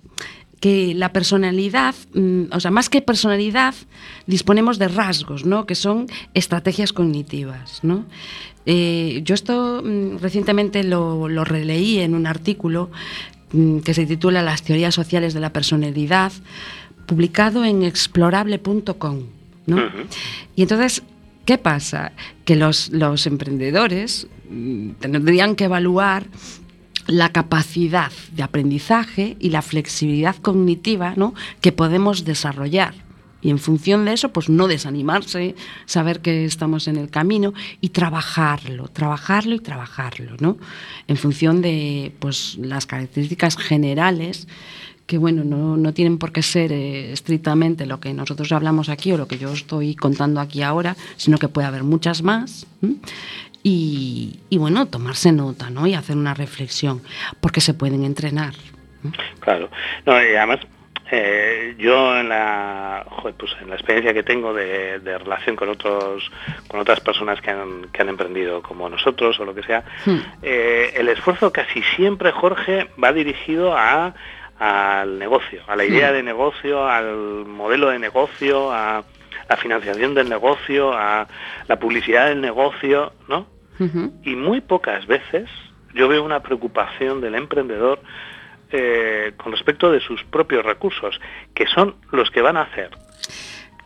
que 0.60 0.94
la 0.94 1.14
personalidad, 1.14 1.96
mm, 2.14 2.46
o 2.52 2.60
sea, 2.60 2.72
más 2.72 2.90
que 2.90 3.02
personalidad, 3.02 3.76
disponemos 4.26 4.80
de 4.80 4.88
rasgos, 4.88 5.46
¿no? 5.46 5.66
Que 5.66 5.76
son 5.76 6.08
estrategias 6.34 6.94
cognitivas, 6.94 7.84
¿no? 7.84 8.06
Eh, 8.66 9.22
yo 9.24 9.36
esto 9.36 9.82
mm, 9.84 10.18
recientemente 10.18 10.84
lo, 10.84 11.28
lo, 11.28 11.44
releí 11.44 12.00
en 12.00 12.16
un 12.16 12.26
artículo 12.26 12.90
Mm, 13.56 13.80
que 13.80 13.94
se 13.94 14.06
titula 14.06 14.42
Las 14.42 14.64
teorías 14.64 14.94
sociales 14.94 15.34
de 15.34 15.40
la 15.40 15.54
personalidad, 15.54 16.34
publicado 17.06 17.64
en 17.64 17.84
explorable.com. 17.84 19.24
¿no? 19.68 19.78
Y 20.56 20.64
entonces, 20.64 21.04
¿qué 21.46 21.58
pasa? 21.58 22.12
Que 22.44 22.56
los, 22.56 22.90
los 22.90 23.28
emprendedores 23.28 24.28
mm, 24.50 24.92
tendrían 25.00 25.56
que 25.56 25.66
evaluar 25.66 26.26
la 27.08 27.30
capacidad 27.30 28.12
de 28.32 28.44
aprendizaje 28.44 29.38
y 29.40 29.52
la 29.52 29.62
flexibilidad 29.62 30.36
cognitiva 30.36 31.14
¿no? 31.16 31.34
que 31.62 31.72
podemos 31.72 32.26
desarrollar. 32.26 33.05
Y 33.46 33.52
en 33.52 33.60
función 33.60 34.06
de 34.06 34.14
eso, 34.14 34.30
pues 34.30 34.50
no 34.50 34.68
desanimarse, 34.68 35.54
saber 35.86 36.22
que 36.22 36.46
estamos 36.46 36.88
en 36.88 36.96
el 36.96 37.12
camino 37.12 37.54
y 37.80 37.90
trabajarlo, 37.90 38.88
trabajarlo 38.88 39.54
y 39.54 39.60
trabajarlo, 39.60 40.36
¿no? 40.40 40.58
En 41.08 41.16
función 41.16 41.62
de 41.62 42.12
pues, 42.18 42.58
las 42.58 42.88
características 42.88 43.56
generales 43.56 44.48
que 45.06 45.20
bueno, 45.20 45.44
no, 45.44 45.94
tienen 45.94 46.18
por 46.18 46.32
qué 46.32 46.42
ser 46.42 46.72
eh, 46.72 47.12
estrictamente 47.12 47.86
lo 47.86 48.00
que 48.00 48.16
nosotros 48.16 48.52
hablamos 48.52 48.90
aquí 48.90 49.12
o 49.12 49.18
lo 49.18 49.28
que 49.28 49.38
yo 49.38 49.54
estoy 49.54 49.94
contando 49.94 50.42
aquí 50.42 50.64
ahora, 50.64 50.96
sino 51.16 51.38
que 51.38 51.48
puede 51.48 51.68
haber 51.68 51.84
muchas 51.84 52.24
más. 52.24 52.66
Y, 53.62 54.40
bueno, 54.54 54.88
tomarse 54.88 55.32
nota 55.32 55.70
¿no? 55.70 55.86
y 55.86 55.94
hacer 55.94 56.18
una 56.18 56.34
reflexión, 56.34 57.04
porque 57.42 57.62
se 57.62 57.76
pueden 57.76 58.04
entrenar. 58.04 58.56
Claro, 59.42 59.70
no, 60.08 60.14
y 60.14 60.36
además 60.36 60.62
eh, 61.12 61.76
yo 61.78 62.18
en 62.18 62.30
la, 62.30 63.06
pues 63.38 63.52
en 63.62 63.70
la 63.70 63.76
experiencia 63.76 64.14
que 64.14 64.24
tengo 64.24 64.54
de, 64.54 65.00
relación 65.20 65.56
con 65.56 65.70
otros 65.70 66.32
con 66.68 66.80
otras 66.80 67.00
personas 67.00 67.40
que 67.42 67.52
han, 67.52 67.90
que 67.92 68.02
han, 68.02 68.10
emprendido 68.10 68.62
como 68.62 68.90
nosotros 68.90 69.40
o 69.40 69.46
lo 69.46 69.54
que 69.54 69.64
sea, 69.64 69.84
hmm. 70.06 70.18
eh, 70.42 70.94
el 70.96 71.10
esfuerzo 71.10 71.52
casi 71.52 71.84
siempre, 71.96 72.32
Jorge, 72.32 72.90
va 73.02 73.14
dirigido 73.14 73.76
a 73.78 74.14
al 74.58 75.20
negocio, 75.20 75.64
a 75.68 75.76
la 75.76 75.84
idea 75.84 76.12
hmm. 76.12 76.14
de 76.14 76.24
negocio, 76.24 76.88
al 76.88 77.46
modelo 77.46 77.90
de 77.90 78.00
negocio, 78.00 78.72
a 78.72 79.04
la 79.50 79.58
financiación 79.58 80.16
del 80.16 80.30
negocio, 80.30 80.94
a 80.94 81.28
la 81.68 81.80
publicidad 81.80 82.30
del 82.30 82.42
negocio, 82.42 83.14
¿no? 83.28 83.48
Y 84.24 84.38
muy 84.38 84.62
pocas 84.62 85.06
veces 85.06 85.50
yo 85.94 86.08
veo 86.08 86.24
una 86.24 86.42
preocupación 86.42 87.20
del 87.20 87.36
emprendedor 87.36 88.00
eh, 88.78 89.34
con 89.38 89.52
respecto 89.52 89.92
de 89.92 90.00
sus 90.02 90.24
propios 90.26 90.66
recursos, 90.66 91.20
que 91.54 91.66
son 91.68 91.96
los 92.12 92.30
que 92.30 92.42
van 92.42 92.58
a 92.58 92.64
hacer 92.64 92.90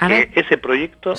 que 0.08 0.32
ese 0.36 0.58
proyecto 0.58 1.14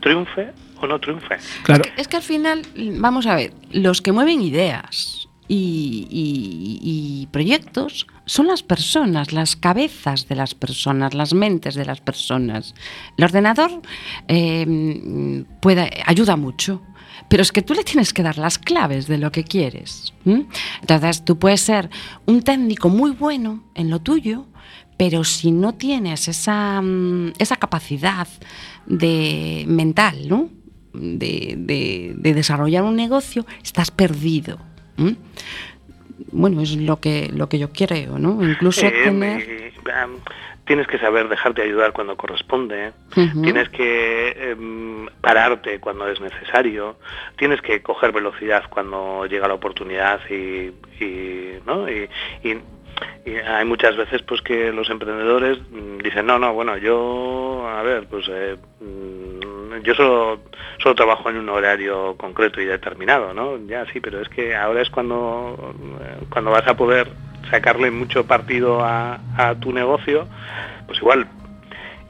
triunfe 0.00 0.52
o 0.80 0.86
no 0.86 0.98
triunfe. 0.98 1.36
Claro. 1.62 1.84
es 1.96 2.08
que 2.08 2.16
al 2.16 2.22
final, 2.22 2.62
vamos 2.98 3.26
a 3.26 3.36
ver, 3.36 3.52
los 3.72 4.00
que 4.00 4.12
mueven 4.12 4.40
ideas, 4.40 5.28
y, 5.46 7.28
proyectos 7.30 8.06
son 8.24 8.46
las 8.46 8.62
personas, 8.62 9.32
las 9.32 9.56
cabezas 9.56 10.26
de 10.28 10.36
las 10.36 10.54
personas, 10.54 11.12
las 11.12 11.34
mentes 11.34 11.74
de 11.74 11.84
las 11.84 12.00
personas. 12.00 12.74
El 13.18 13.24
ordenador 13.24 13.70
eh, 14.28 15.44
puede, 15.60 15.90
ayuda 16.06 16.36
mucho, 16.36 16.80
pero 17.28 17.42
es 17.42 17.52
que 17.52 17.62
tú 17.62 17.74
le 17.74 17.84
tienes 17.84 18.12
que 18.12 18.22
dar 18.22 18.38
las 18.38 18.58
claves 18.58 19.06
de 19.06 19.18
lo 19.18 19.32
que 19.32 19.44
quieres. 19.44 20.14
Entonces, 20.24 21.24
tú 21.24 21.38
puedes 21.38 21.60
ser 21.60 21.90
un 22.26 22.42
técnico 22.42 22.88
muy 22.88 23.10
bueno 23.12 23.64
en 23.74 23.90
lo 23.90 24.00
tuyo, 24.00 24.46
pero 24.96 25.24
si 25.24 25.50
no 25.50 25.74
tienes 25.74 26.28
esa, 26.28 26.80
mm, 26.80 27.32
esa 27.38 27.56
capacidad 27.56 28.28
de 28.86 29.64
mental, 29.66 30.28
¿no? 30.28 30.48
de, 30.94 32.14
de 32.16 32.34
desarrollar 32.34 32.84
un 32.84 32.96
negocio, 32.96 33.44
estás 33.62 33.90
perdido. 33.90 34.58
Bueno, 36.30 36.62
es 36.62 36.76
lo 36.76 37.00
que, 37.00 37.30
lo 37.32 37.48
que 37.48 37.58
yo 37.58 37.70
quiero, 37.70 38.18
¿no? 38.18 38.42
Incluso 38.48 38.82
tener... 38.82 39.72
tienes 40.66 40.86
que 40.86 40.98
saber 40.98 41.28
dejarte 41.28 41.62
ayudar 41.62 41.92
cuando 41.92 42.16
corresponde, 42.16 42.92
tienes 43.12 43.68
que 43.68 44.50
em, 44.50 45.06
pararte 45.20 45.80
cuando 45.80 46.08
es 46.08 46.20
necesario, 46.20 46.96
tienes 47.36 47.60
que 47.60 47.82
coger 47.82 48.12
velocidad 48.12 48.64
cuando 48.70 49.26
llega 49.26 49.48
la 49.48 49.54
oportunidad 49.54 50.20
y, 50.30 50.72
¿no? 51.66 51.88
y, 51.88 52.08
hay 53.46 53.64
muchas 53.64 53.96
veces 53.96 54.22
pues 54.22 54.40
que 54.40 54.70
los 54.70 54.88
emprendedores 54.88 55.58
dicen 56.02 56.26
no 56.26 56.38
no 56.38 56.54
bueno 56.54 56.76
yo 56.76 57.66
a 57.66 57.82
ver 57.82 58.06
pues 58.06 58.24
eh, 58.30 58.56
mm, 58.80 59.82
yo 59.82 59.94
solo 59.94 60.38
solo 60.78 60.94
trabajo 60.94 61.30
en 61.30 61.38
un 61.38 61.48
horario 61.48 62.16
concreto 62.16 62.60
y 62.60 62.66
determinado, 62.66 63.32
¿no? 63.32 63.58
Ya 63.66 63.86
sí, 63.92 64.00
pero 64.00 64.20
es 64.20 64.28
que 64.28 64.54
ahora 64.54 64.82
es 64.82 64.90
cuando, 64.90 65.74
cuando 66.30 66.50
vas 66.50 66.66
a 66.66 66.76
poder 66.76 67.08
sacarle 67.50 67.90
mucho 67.90 68.26
partido 68.26 68.80
a, 68.84 69.20
tu 69.60 69.72
negocio, 69.72 70.26
pues 70.86 70.98
igual 70.98 71.26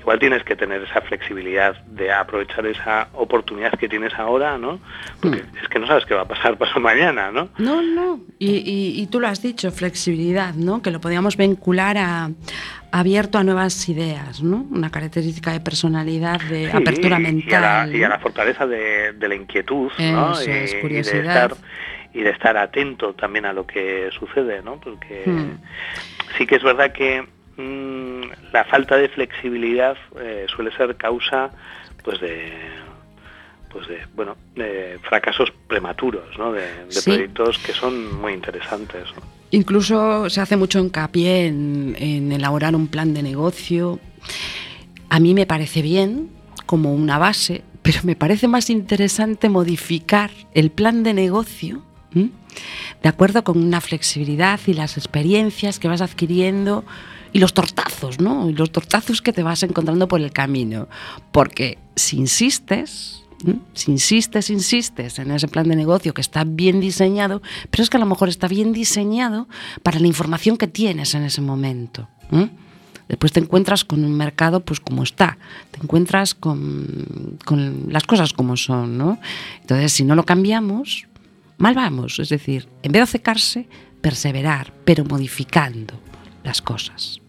igual 0.00 0.18
tienes 0.18 0.44
que 0.44 0.54
tener 0.54 0.82
esa 0.82 1.00
flexibilidad 1.00 1.82
de 1.86 2.12
aprovechar 2.12 2.66
esa 2.66 3.08
oportunidad 3.14 3.72
que 3.78 3.88
tienes 3.88 4.12
ahora, 4.18 4.58
¿no? 4.58 4.78
Porque 5.22 5.38
hmm. 5.38 5.56
es 5.62 5.68
que 5.70 5.78
no 5.78 5.86
sabes 5.86 6.04
qué 6.04 6.12
va 6.12 6.22
a 6.22 6.28
pasar 6.28 6.58
pasado 6.58 6.80
mañana, 6.80 7.32
¿no? 7.32 7.48
No, 7.56 7.80
no. 7.80 8.20
Y, 8.38 9.00
y, 9.00 9.06
tú 9.06 9.18
lo 9.18 9.28
has 9.28 9.40
dicho, 9.40 9.70
flexibilidad, 9.70 10.52
¿no? 10.52 10.82
Que 10.82 10.90
lo 10.90 11.00
podíamos 11.00 11.38
vincular 11.38 11.96
a, 11.96 12.28
abierto 12.94 13.38
a 13.38 13.44
nuevas 13.44 13.88
ideas, 13.88 14.40
¿no? 14.40 14.68
Una 14.70 14.88
característica 14.88 15.52
de 15.52 15.58
personalidad, 15.58 16.40
de 16.42 16.70
apertura 16.70 17.18
mental. 17.18 17.92
Y 17.92 18.04
a, 18.04 18.08
la, 18.08 18.18
fortaleza 18.20 18.66
de, 18.66 19.14
la 19.18 19.34
inquietud, 19.34 19.90
¿no? 19.98 20.40
y, 20.40 20.46
de 20.46 21.00
estar, 21.00 21.56
y 22.14 22.22
de 22.22 22.30
estar 22.30 22.56
atento 22.56 23.12
también 23.12 23.44
a 23.44 23.52
lo 23.52 23.66
que 23.66 24.08
sucede, 24.18 24.62
¿no? 24.62 24.78
Porque 24.80 25.24
hmm. 25.26 25.58
sí 26.38 26.46
que 26.46 26.56
es 26.56 26.62
verdad 26.62 26.92
que 26.92 27.26
mm, 27.56 28.52
la 28.52 28.64
falta 28.64 28.96
de 28.96 29.08
flexibilidad 29.08 29.96
eh, 30.20 30.46
suele 30.48 30.70
ser 30.76 30.96
causa 30.96 31.50
pues 32.04 32.20
de 32.20 32.52
pues 33.70 33.88
de 33.88 33.98
bueno 34.14 34.36
de 34.54 35.00
fracasos 35.02 35.52
prematuros 35.66 36.38
¿no? 36.38 36.52
de, 36.52 36.64
proyectos 37.04 37.58
que 37.58 37.72
son 37.72 38.14
muy 38.20 38.32
interesantes 38.32 39.08
Incluso 39.50 40.28
se 40.30 40.40
hace 40.40 40.56
mucho 40.56 40.80
hincapié 40.80 41.46
en, 41.46 42.32
elaborar 42.32 42.74
un 42.74 42.88
plan 42.88 43.14
de 43.14 43.22
negocio. 43.22 44.00
A 45.08 45.20
mí 45.20 45.32
me 45.32 45.46
parece 45.46 45.80
bien 45.80 46.30
como 46.66 46.92
una 46.92 47.18
base, 47.18 47.62
pero 47.82 48.00
me 48.02 48.16
parece 48.16 48.48
más 48.48 48.68
interesante 48.68 49.48
modificar 49.48 50.32
el 50.54 50.72
plan 50.72 51.04
de 51.04 51.14
negocio 51.14 51.84
de 52.14 53.08
acuerdo 53.08 53.44
con 53.44 53.62
una 53.62 53.80
flexibilidad 53.80 54.60
y 54.66 54.74
las 54.74 54.96
experiencias 54.96 55.78
que 55.78 55.88
vas 55.88 56.00
adquiriendo 56.00 56.84
y 57.32 57.40
los 57.40 57.52
tortazos, 57.52 58.20
¿no? 58.20 58.48
Y 58.48 58.54
los 58.54 58.70
tortazos 58.70 59.20
que 59.20 59.32
te 59.32 59.42
vas 59.42 59.62
encontrando 59.62 60.06
por 60.06 60.20
el 60.20 60.32
camino. 60.32 60.88
Porque 61.32 61.78
si 61.96 62.16
insistes, 62.16 63.24
si 63.74 63.90
insistes, 63.90 64.50
insistes 64.50 65.18
en 65.18 65.32
ese 65.32 65.48
plan 65.48 65.68
de 65.68 65.76
negocio 65.76 66.14
que 66.14 66.20
está 66.20 66.44
bien 66.44 66.80
diseñado, 66.80 67.42
pero 67.70 67.82
es 67.82 67.90
que 67.90 67.96
a 67.96 68.00
lo 68.00 68.06
mejor 68.06 68.28
está 68.28 68.46
bien 68.46 68.72
diseñado 68.72 69.48
para 69.82 69.98
la 69.98 70.06
información 70.06 70.56
que 70.56 70.68
tienes 70.68 71.14
en 71.14 71.24
ese 71.24 71.40
momento. 71.40 72.08
Después 73.08 73.32
te 73.32 73.40
encuentras 73.40 73.84
con 73.84 74.04
un 74.04 74.14
mercado 74.16 74.60
pues 74.60 74.80
como 74.80 75.02
está, 75.02 75.36
te 75.72 75.80
encuentras 75.82 76.34
con, 76.34 77.36
con 77.44 77.92
las 77.92 78.04
cosas 78.04 78.32
como 78.32 78.56
son, 78.56 78.96
¿no? 78.96 79.18
Entonces, 79.60 79.92
si 79.92 80.04
no 80.04 80.14
lo 80.14 80.24
cambiamos, 80.24 81.06
mal 81.58 81.74
vamos. 81.74 82.18
Es 82.18 82.28
decir, 82.28 82.68
en 82.82 82.92
vez 82.92 83.02
de 83.02 83.06
secarse, 83.06 83.68
perseverar, 84.00 84.72
pero 84.84 85.04
modificando 85.04 85.94
las 86.42 86.60
cosas. 86.60 87.20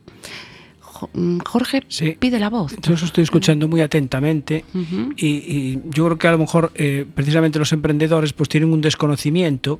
Mm, 1.13 1.39
Jorge 1.39 1.83
pide 2.19 2.39
la 2.39 2.49
voz. 2.49 2.75
Yo 2.81 2.93
eso 2.93 3.05
estoy 3.05 3.23
escuchando 3.23 3.67
muy 3.67 3.81
atentamente 3.81 4.63
y, 5.17 5.79
yo 5.89 6.05
creo 6.05 6.17
que 6.17 6.27
a 6.27 6.31
lo 6.31 6.37
mejor 6.37 6.71
eh, 6.75 7.05
precisamente 7.13 7.59
los 7.59 7.71
emprendedores 7.73 8.33
pues 8.33 8.49
tienen 8.49 8.71
un 8.71 8.81
desconocimiento 8.81 9.79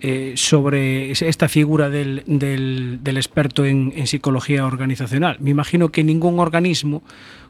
eh, 0.00 0.34
sobre 0.36 1.12
esta 1.12 1.48
figura 1.48 1.88
del, 1.88 2.24
del, 2.26 3.16
experto 3.16 3.64
en, 3.64 3.92
en, 3.96 4.06
psicología 4.06 4.66
organizacional. 4.66 5.36
Me 5.40 5.50
imagino 5.50 5.90
que 5.90 6.04
ningún 6.04 6.40
organismo 6.40 7.02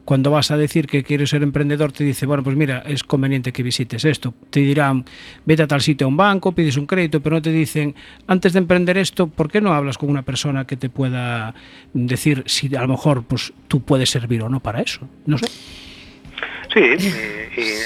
cuando 0.05 0.31
vas 0.31 0.51
a 0.51 0.57
decir 0.57 0.87
que 0.87 1.03
quieres 1.03 1.31
ser 1.31 1.43
emprendedor, 1.43 1.93
te 1.93 2.05
dice, 2.05 2.27
bueno, 2.27 2.43
pues 2.43 2.57
mira, 2.57 2.83
es 2.87 3.03
conveniente 3.05 3.53
que 3.53 3.63
visites 3.63 4.05
esto. 4.05 4.35
Te 4.51 4.61
dirán, 4.61 5.05
vete 5.45 5.63
a 5.63 5.67
tal 5.67 5.81
sitio 5.81 6.07
a 6.07 6.09
un 6.09 6.17
banco, 6.17 6.53
pides 6.53 6.77
un 6.77 6.87
crédito, 6.87 7.21
pero 7.21 7.37
no 7.37 7.43
te 7.43 7.51
dicen, 7.51 7.95
antes 8.27 8.53
de 8.53 8.59
emprender 8.59 8.99
esto, 8.99 9.27
¿por 9.27 9.51
qué 9.51 9.61
no 9.61 9.73
hablas 9.73 9.99
con 9.99 10.11
una 10.11 10.23
persona 10.23 10.67
que 10.67 10.77
te 10.77 10.91
pueda 10.91 11.55
decir 11.93 12.43
si 12.47 12.75
a 12.77 12.83
lo 12.83 12.89
mejor 12.89 13.25
pues, 13.25 13.53
tú 13.69 13.83
puedes 13.83 14.11
servir 14.11 14.43
o 14.43 14.49
no 14.49 14.61
para 14.61 14.81
eso? 14.81 15.09
No 15.27 15.39
sé. 15.39 15.47
Sí, 16.73 16.81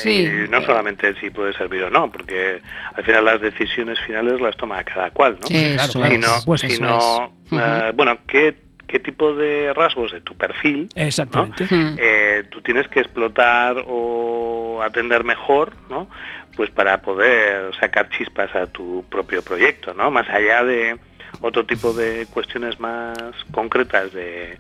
y, 0.09 0.51
no 0.51 0.63
solamente 0.63 1.15
si 1.21 1.29
puede 1.29 1.53
servir 1.53 1.83
o 1.83 1.91
no, 1.91 2.11
porque 2.11 2.61
al 2.95 3.05
final 3.05 3.25
las 3.25 3.41
decisiones 3.41 3.99
finales 4.01 4.41
las 4.41 4.57
toma 4.57 4.83
cada 4.83 5.11
cual, 5.11 5.37
¿no? 5.41 5.47
Sí, 5.47 5.75
claro, 5.75 6.57
sino, 6.57 7.35
eh, 7.53 7.93
bueno, 7.95 8.19
¿qué 8.27 8.68
qué 8.89 8.99
tipo 8.99 9.35
de 9.35 9.73
rasgos 9.75 10.13
de 10.13 10.21
tu 10.23 10.35
perfil 10.35 10.89
Exactamente. 10.97 11.69
Eh, 11.71 12.45
tú 12.51 12.61
tienes 12.63 12.89
que 12.89 13.01
explotar 13.01 13.85
o 13.87 14.81
atender 14.83 15.23
mejor, 15.23 15.75
¿no? 15.89 16.09
Pues 16.57 16.71
para 16.71 17.01
poder 17.03 17.75
sacar 17.79 18.09
chispas 18.09 18.53
a 18.57 18.67
tu 18.67 19.05
propio 19.09 19.43
proyecto, 19.43 19.95
¿no? 19.95 20.11
Más 20.11 20.29
allá 20.29 20.65
de 20.65 20.99
otro 21.41 21.65
tipo 21.65 21.93
de 21.93 22.27
cuestiones 22.33 22.81
más 22.81 23.17
concretas 23.53 24.13
de, 24.13 24.57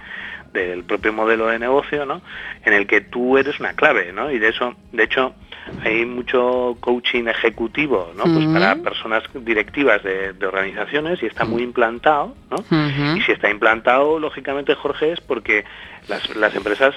del 0.67 0.85
propio 0.85 1.13
modelo 1.13 1.47
de 1.47 1.59
negocio, 1.59 2.05
¿no? 2.07 2.23
En 2.65 2.73
el 2.73 2.87
que 2.87 3.01
tú 3.01 3.39
eres 3.39 3.61
una 3.61 3.75
clave, 3.75 4.13
¿no? 4.13 4.31
Y 4.31 4.39
de 4.39 4.49
eso, 4.49 4.75
de 4.93 5.05
hecho, 5.05 5.35
hay 5.85 6.05
mucho 6.05 6.77
coaching 6.81 7.27
ejecutivo, 7.27 8.13
¿no? 8.17 8.25
Pues 8.25 8.47
para 8.47 8.77
personas 8.77 9.23
directivas 9.35 10.03
de, 10.03 10.35
organizaciones 10.47 11.23
y 11.23 11.27
está 11.27 11.45
muy 11.45 11.63
implantado, 11.63 12.35
¿no? 12.51 12.65
Y 13.17 13.21
si 13.23 13.33
está 13.33 13.51
implantado, 13.51 14.19
lógicamente, 14.19 14.75
Jorge, 14.75 15.13
es 15.13 15.21
porque 15.21 15.65
las, 16.09 16.35
las 16.37 16.55
empresas 16.55 16.95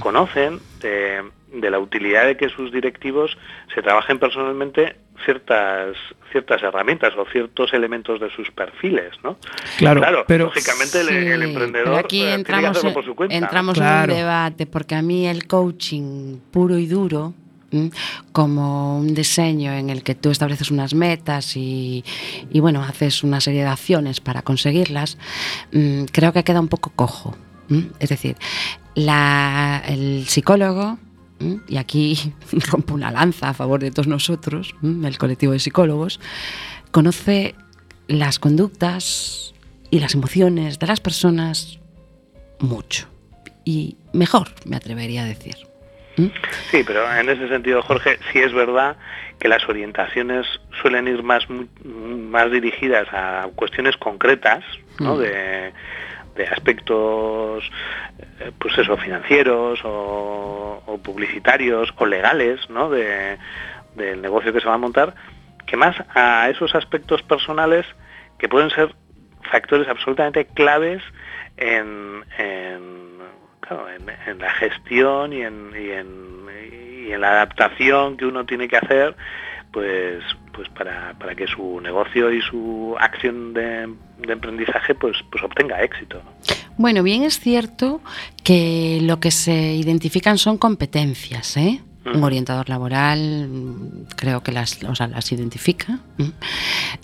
conocen 0.00 0.60
de, 0.80 1.70
la 1.70 1.78
utilidad 1.78 2.26
de 2.26 2.36
que 2.36 2.48
sus 2.48 2.72
directivos 2.72 3.36
se 3.74 3.82
trabajen 3.82 4.18
personalmente 4.18 4.96
ciertas 5.24 5.96
ciertas 6.32 6.62
herramientas 6.64 7.12
o 7.16 7.24
ciertos 7.30 7.72
elementos 7.72 8.20
de 8.20 8.28
sus 8.30 8.50
perfiles, 8.50 9.12
¿no? 9.22 9.38
Claro, 9.78 10.24
pero 10.26 10.46
lógicamente 10.46 11.00
el, 11.00 11.42
emprendedor 11.42 11.96
aquí 11.96 12.22
entramos, 12.22 12.78
por 12.92 13.04
su 13.04 13.14
cuenta, 13.14 13.36
entramos 13.36 13.78
en 13.78 13.84
un 13.84 14.06
debate 14.08 14.66
porque 14.66 14.96
a 14.96 15.02
mí 15.02 15.28
el 15.28 15.46
coaching 15.46 16.38
puro 16.50 16.76
y 16.76 16.86
duro 16.86 17.34
como 18.32 18.98
un 18.98 19.14
diseño 19.14 19.72
en 19.72 19.90
el 19.90 20.02
que 20.02 20.14
tú 20.14 20.30
estableces 20.30 20.70
unas 20.70 20.94
metas 20.94 21.56
y, 21.56 22.04
y 22.50 22.60
bueno, 22.60 22.82
haces 22.82 23.22
una 23.24 23.40
serie 23.40 23.62
de 23.62 23.68
acciones 23.68 24.20
para 24.20 24.42
conseguirlas, 24.42 25.18
creo 26.12 26.32
que 26.32 26.44
queda 26.44 26.60
un 26.60 26.68
poco 26.68 26.92
cojo. 26.94 27.36
Es 27.98 28.10
decir, 28.10 28.36
el 28.94 30.24
psicólogo, 30.26 30.98
y 31.68 31.76
aquí 31.76 32.34
rompo 32.70 32.94
una 32.94 33.10
lanza 33.10 33.50
a 33.50 33.54
favor 33.54 33.80
de 33.80 33.90
todos 33.90 34.06
nosotros, 34.06 34.74
el 34.82 35.18
colectivo 35.18 35.52
de 35.52 35.58
psicólogos, 35.58 36.20
conoce 36.90 37.54
las 38.08 38.38
conductas 38.38 39.54
y 39.90 40.00
las 40.00 40.14
emociones 40.14 40.78
de 40.78 40.86
las 40.86 41.00
personas 41.00 41.78
mucho. 42.58 43.08
Y 43.64 43.96
mejor, 44.12 44.48
me 44.66 44.76
atrevería 44.76 45.22
a 45.22 45.26
decir. 45.26 45.56
Sí, 46.70 46.82
pero 46.86 47.12
en 47.12 47.28
ese 47.28 47.48
sentido, 47.48 47.82
Jorge, 47.82 48.18
sí 48.32 48.38
es 48.38 48.52
verdad 48.52 48.96
que 49.40 49.48
las 49.48 49.68
orientaciones 49.68 50.46
suelen 50.80 51.08
ir 51.08 51.22
más, 51.22 51.44
más 51.84 52.50
dirigidas 52.52 53.08
a 53.12 53.48
cuestiones 53.56 53.96
concretas, 53.96 54.62
¿no? 55.00 55.18
de, 55.18 55.72
de 56.34 56.44
aspectos 56.44 57.70
eh, 58.40 58.50
pues 58.58 58.74
financieros 59.02 59.80
o, 59.84 61.00
publicitarios 61.02 61.92
o 61.96 62.06
legales 62.06 62.68
¿no? 62.70 62.88
de, 62.88 63.36
del 63.94 64.22
negocio 64.22 64.52
que 64.52 64.60
se 64.60 64.66
va 64.66 64.74
a 64.74 64.78
montar, 64.78 65.14
que 65.66 65.76
más 65.76 65.96
a 66.14 66.48
esos 66.50 66.74
aspectos 66.74 67.22
personales 67.22 67.84
que 68.38 68.48
pueden 68.48 68.70
ser 68.70 68.94
factores 69.50 69.88
absolutamente 69.88 70.46
claves 70.46 71.02
en, 71.56 72.24
en, 72.38 73.18
la 74.38 74.50
gestión 74.50 75.32
y 75.32 75.42
en, 75.42 75.70
y 75.74 75.90
en, 75.90 77.06
y 77.06 77.12
en 77.12 77.20
la 77.20 77.30
adaptación 77.30 78.16
que 78.16 78.26
uno 78.26 78.44
tiene 78.44 78.68
que 78.68 78.76
hacer 78.76 79.16
pues 79.74 80.22
pues 80.54 80.68
para, 80.68 81.14
para 81.18 81.34
que 81.34 81.46
su 81.46 81.80
negocio 81.80 82.32
y 82.32 82.40
su 82.40 82.94
acción 82.98 83.52
de, 83.52 83.92
de 84.18 84.32
emprendizaje 84.32 84.94
pues, 84.94 85.16
pues 85.30 85.42
obtenga 85.44 85.82
éxito. 85.82 86.22
Bueno, 86.78 87.02
bien 87.02 87.24
es 87.24 87.40
cierto 87.40 88.00
que 88.42 89.00
lo 89.02 89.20
que 89.20 89.30
se 89.30 89.74
identifican 89.74 90.38
son 90.38 90.56
competencias, 90.56 91.56
¿eh? 91.56 91.82
Un 92.06 92.22
orientador 92.22 92.68
laboral 92.68 93.48
creo 94.14 94.42
que 94.42 94.52
las, 94.52 94.84
o 94.84 94.94
sea, 94.94 95.06
las 95.08 95.32
identifica 95.32 96.00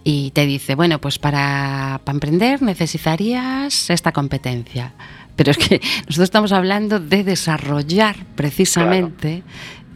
y 0.04 0.30
te 0.32 0.44
dice, 0.44 0.74
bueno, 0.74 1.00
pues 1.00 1.18
para, 1.18 2.02
para 2.04 2.16
emprender 2.16 2.60
necesitarías 2.60 3.88
esta 3.88 4.12
competencia. 4.12 4.92
Pero 5.36 5.52
es 5.52 5.56
que 5.56 5.80
nosotros 6.00 6.18
estamos 6.18 6.52
hablando 6.52 7.00
de 7.00 7.24
desarrollar 7.24 8.16
precisamente 8.34 9.42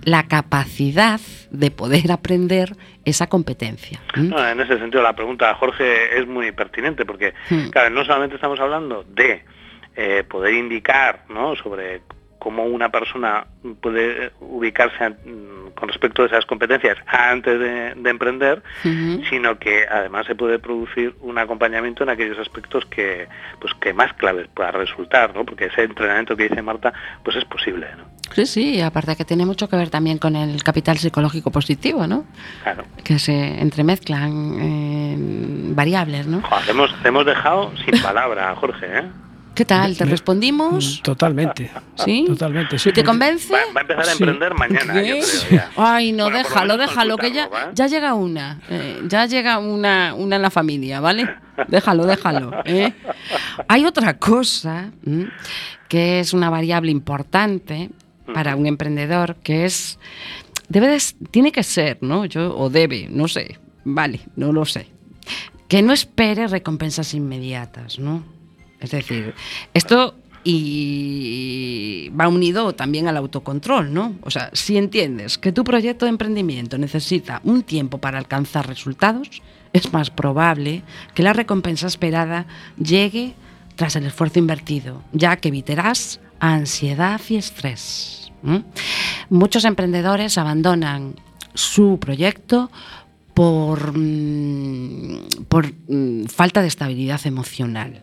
la 0.04 0.26
capacidad 0.28 1.20
de 1.50 1.70
poder 1.70 2.12
aprender 2.12 2.76
esa 3.04 3.28
competencia. 3.28 4.00
en 4.14 4.60
ese 4.60 4.78
sentido 4.78 5.02
la 5.02 5.14
pregunta, 5.14 5.54
Jorge, 5.54 6.18
es 6.18 6.26
muy 6.26 6.52
pertinente 6.52 7.04
porque, 7.04 7.34
hmm. 7.50 7.68
claro, 7.70 7.90
no 7.90 8.04
solamente 8.04 8.36
estamos 8.36 8.60
hablando 8.60 9.04
de 9.04 9.44
eh, 9.96 10.24
poder 10.28 10.54
indicar 10.54 11.24
¿no? 11.28 11.54
sobre 11.56 12.02
cómo 12.44 12.64
una 12.64 12.90
persona 12.90 13.46
puede 13.80 14.32
ubicarse 14.40 15.08
mm, 15.08 15.70
con 15.74 15.88
respecto 15.88 16.22
a 16.22 16.26
esas 16.26 16.44
competencias 16.44 16.98
antes 17.06 17.58
de, 17.58 18.10
emprender, 18.10 18.62
sino 18.82 19.58
que 19.58 19.86
además 19.90 20.26
se 20.26 20.34
puede 20.34 20.58
producir 20.58 21.14
un 21.20 21.38
acompañamiento 21.38 22.02
en 22.02 22.10
aquellos 22.10 22.38
aspectos 22.38 22.84
que, 22.86 23.26
pues, 23.60 23.72
que 23.80 23.94
más 23.94 24.12
claves 24.12 24.46
pueda 24.52 24.72
resultar, 24.72 25.34
¿no? 25.34 25.46
porque 25.46 25.66
ese 25.66 25.84
entrenamiento 25.84 26.36
que 26.36 26.48
dice 26.48 26.60
Marta, 26.60 26.92
pues 27.22 27.36
es 27.36 27.46
posible. 27.46 27.86
¿no? 27.96 28.13
Sí, 28.32 28.46
sí, 28.46 28.80
aparte 28.80 29.16
que 29.16 29.24
tiene 29.24 29.46
mucho 29.46 29.68
que 29.68 29.76
ver 29.76 29.90
también 29.90 30.18
con 30.18 30.34
el 30.36 30.62
capital 30.62 30.98
psicológico 30.98 31.50
positivo, 31.50 32.06
¿no? 32.06 32.24
Claro. 32.62 32.84
Que 33.02 33.18
se 33.18 33.60
entremezclan 33.60 34.56
eh, 34.60 35.16
variables, 35.74 36.26
¿no? 36.26 36.42
hemos, 36.68 36.90
hemos 37.04 37.26
dejado 37.26 37.72
sin 37.84 38.00
palabra, 38.02 38.54
Jorge, 38.56 38.86
¿eh? 38.86 39.04
¿Qué 39.54 39.64
tal? 39.64 39.96
¿Te 39.96 40.04
respondimos? 40.04 41.00
Totalmente. 41.02 41.70
¿Sí? 41.94 42.24
Totalmente. 42.26 42.76
Sí, 42.76 42.92
¿Te 42.92 43.04
convence? 43.04 43.52
Va, 43.52 43.60
a 43.60 43.80
empezar 43.82 44.08
a 44.08 44.12
emprender 44.12 44.54
mañana. 44.54 44.94
Ay, 45.76 46.10
no, 46.10 46.28
déjalo, 46.28 46.76
déjalo, 46.76 47.16
que 47.16 47.30
ya, 47.30 47.48
ya 47.72 47.86
llega 47.86 48.14
una. 48.14 48.58
Eh, 48.68 49.02
ya 49.06 49.26
llega 49.26 49.58
una, 49.58 50.14
una 50.14 50.36
en 50.36 50.42
la 50.42 50.50
familia, 50.50 50.98
¿vale? 50.98 51.32
Déjalo, 51.68 52.04
déjalo. 52.04 52.50
¿eh? 52.64 52.92
Hay 53.68 53.86
otra 53.86 54.18
cosa 54.18 54.90
que 55.88 56.18
es 56.18 56.32
una 56.32 56.50
variable 56.50 56.90
importante 56.90 57.90
para 58.32 58.56
un 58.56 58.66
emprendedor, 58.66 59.36
que 59.36 59.64
es. 59.64 59.98
Debe 60.68 60.96
tiene 61.30 61.52
que 61.52 61.62
ser, 61.62 61.98
¿no? 62.00 62.24
Yo, 62.24 62.56
o 62.56 62.70
debe, 62.70 63.08
no 63.10 63.28
sé. 63.28 63.58
Vale, 63.84 64.20
no 64.36 64.52
lo 64.52 64.64
sé. 64.64 64.86
Que 65.68 65.82
no 65.82 65.92
espere 65.92 66.46
recompensas 66.46 67.14
inmediatas, 67.14 67.98
¿no? 67.98 68.24
Es 68.80 68.90
decir, 68.90 69.34
esto 69.72 70.14
y 70.44 72.10
va 72.18 72.28
unido 72.28 72.74
también 72.74 73.08
al 73.08 73.16
autocontrol, 73.16 73.92
¿no? 73.92 74.14
O 74.22 74.30
sea, 74.30 74.50
si 74.52 74.76
entiendes 74.76 75.38
que 75.38 75.52
tu 75.52 75.64
proyecto 75.64 76.04
de 76.04 76.10
emprendimiento 76.10 76.76
necesita 76.76 77.40
un 77.44 77.62
tiempo 77.62 77.98
para 77.98 78.18
alcanzar 78.18 78.68
resultados, 78.68 79.42
es 79.72 79.92
más 79.92 80.10
probable 80.10 80.82
que 81.14 81.22
la 81.22 81.32
recompensa 81.32 81.86
esperada 81.86 82.46
llegue 82.78 83.34
tras 83.74 83.96
el 83.96 84.06
esfuerzo 84.06 84.38
invertido, 84.38 85.02
ya 85.12 85.36
que 85.36 85.48
evitarás 85.48 86.20
ansiedad 86.52 87.20
y 87.28 87.36
estrés. 87.36 88.32
Muchos 89.30 89.64
emprendedores 89.64 90.36
abandonan 90.36 91.14
su 91.54 91.98
proyecto 91.98 92.70
por, 93.32 93.96
mm, 93.96 95.46
por 95.48 95.66
mm, 95.88 96.26
falta 96.26 96.60
de 96.60 96.68
estabilidad 96.68 97.20
emocional. 97.26 98.02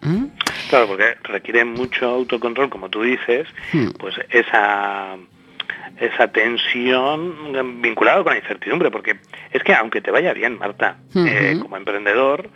¿Mm? 0.00 0.26
Claro, 0.70 0.86
porque 0.88 1.16
requiere 1.24 1.64
mucho 1.64 2.06
autocontrol, 2.06 2.70
como 2.70 2.88
tú 2.88 3.02
dices, 3.02 3.46
hmm. 3.72 3.88
pues 3.98 4.14
esa 4.30 5.16
esa 6.00 6.28
tensión 6.28 7.82
vinculada 7.82 8.22
con 8.22 8.32
la 8.32 8.38
incertidumbre, 8.38 8.90
porque 8.90 9.16
es 9.52 9.62
que 9.64 9.74
aunque 9.74 10.00
te 10.00 10.12
vaya 10.12 10.32
bien, 10.32 10.56
Marta, 10.56 10.96
eh, 11.14 11.58
como 11.60 11.76
emprendedor, 11.76 12.48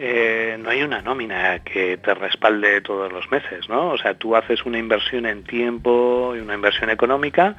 eh, 0.00 0.56
no 0.60 0.70
hay 0.70 0.82
una 0.82 1.02
nómina 1.02 1.58
que 1.58 1.96
te 1.96 2.14
respalde 2.14 2.80
todos 2.82 3.12
los 3.12 3.28
meses, 3.32 3.68
¿no? 3.68 3.90
O 3.90 3.98
sea, 3.98 4.14
tú 4.14 4.36
haces 4.36 4.64
una 4.64 4.78
inversión 4.78 5.26
en 5.26 5.42
tiempo 5.42 6.34
y 6.36 6.38
una 6.38 6.54
inversión 6.54 6.88
económica 6.88 7.56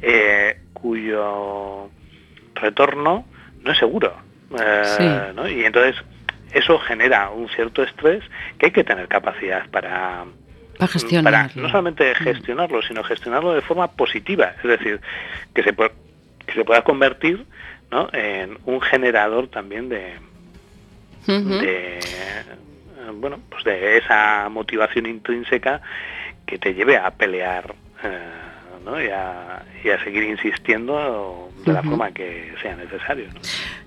eh, 0.00 0.60
cuyo 0.72 1.90
retorno 2.54 3.26
no 3.60 3.72
es 3.72 3.78
seguro. 3.78 4.14
¿no? 5.34 5.48
Y 5.48 5.64
entonces 5.64 5.96
eso 6.52 6.78
genera 6.78 7.30
un 7.30 7.48
cierto 7.48 7.82
estrés 7.82 8.22
que 8.56 8.66
hay 8.66 8.72
que 8.72 8.84
tener 8.84 9.08
capacidad 9.08 9.68
para, 9.70 10.26
para 10.78 11.50
no 11.56 11.68
solamente 11.68 12.12
mm. 12.12 12.22
gestionarlo, 12.22 12.82
sino 12.82 13.02
gestionarlo 13.02 13.52
de 13.52 13.62
forma 13.62 13.88
positiva, 13.88 14.54
es 14.62 14.78
decir, 14.78 15.00
que 15.52 15.64
se, 15.64 15.74
que 15.74 16.52
se 16.54 16.64
pueda 16.64 16.82
convertir 16.82 17.44
en 18.12 18.58
un 18.64 18.80
generador 18.80 19.48
también 19.48 19.88
de, 19.88 20.14
bueno, 23.20 23.40
pues 23.50 23.64
de 23.64 23.98
esa 23.98 24.48
motivación 24.50 25.06
intrínseca 25.06 25.80
que 26.46 26.58
te 26.58 26.74
lleve 26.74 26.96
a 26.96 27.10
pelear 27.10 27.74
eh, 28.02 28.44
y, 29.82 29.88
a, 29.88 30.04
seguir 30.04 30.24
insistiendo 30.24 31.50
de 31.64 31.72
la 31.72 31.82
forma 31.82 32.12
que 32.12 32.52
sea 32.60 32.76
necesario. 32.76 33.26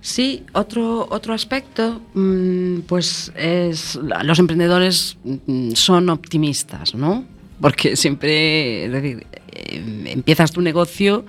Sí, 0.01 0.43
otro, 0.53 1.07
otro 1.09 1.33
aspecto, 1.33 2.01
mm, 2.13 2.79
pues 2.87 3.31
es, 3.35 3.95
los 3.95 4.39
emprendedores 4.39 5.17
mm, 5.23 5.71
son 5.71 6.09
optimistas, 6.09 6.95
¿no? 6.95 7.25
Porque 7.61 7.95
siempre, 7.95 8.85
es 8.85 8.91
decir, 8.91 9.27
eh, 9.51 10.03
empiezas 10.07 10.51
tu 10.51 10.61
negocio 10.61 11.25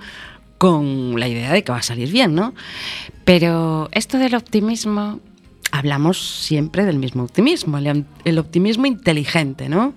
con 0.57 1.19
la 1.19 1.27
idea 1.27 1.53
de 1.53 1.63
que 1.63 1.71
va 1.71 1.79
a 1.79 1.83
salir 1.83 2.11
bien, 2.11 2.35
¿no? 2.35 2.53
Pero 3.23 3.89
esto 3.91 4.17
del 4.17 4.35
optimismo 4.35 5.19
hablamos 5.71 6.17
siempre 6.17 6.85
del 6.85 6.97
mismo 6.97 7.23
optimismo, 7.23 7.77
el, 7.77 8.39
optimismo 8.39 8.85
inteligente, 8.85 9.69
¿no? 9.69 9.93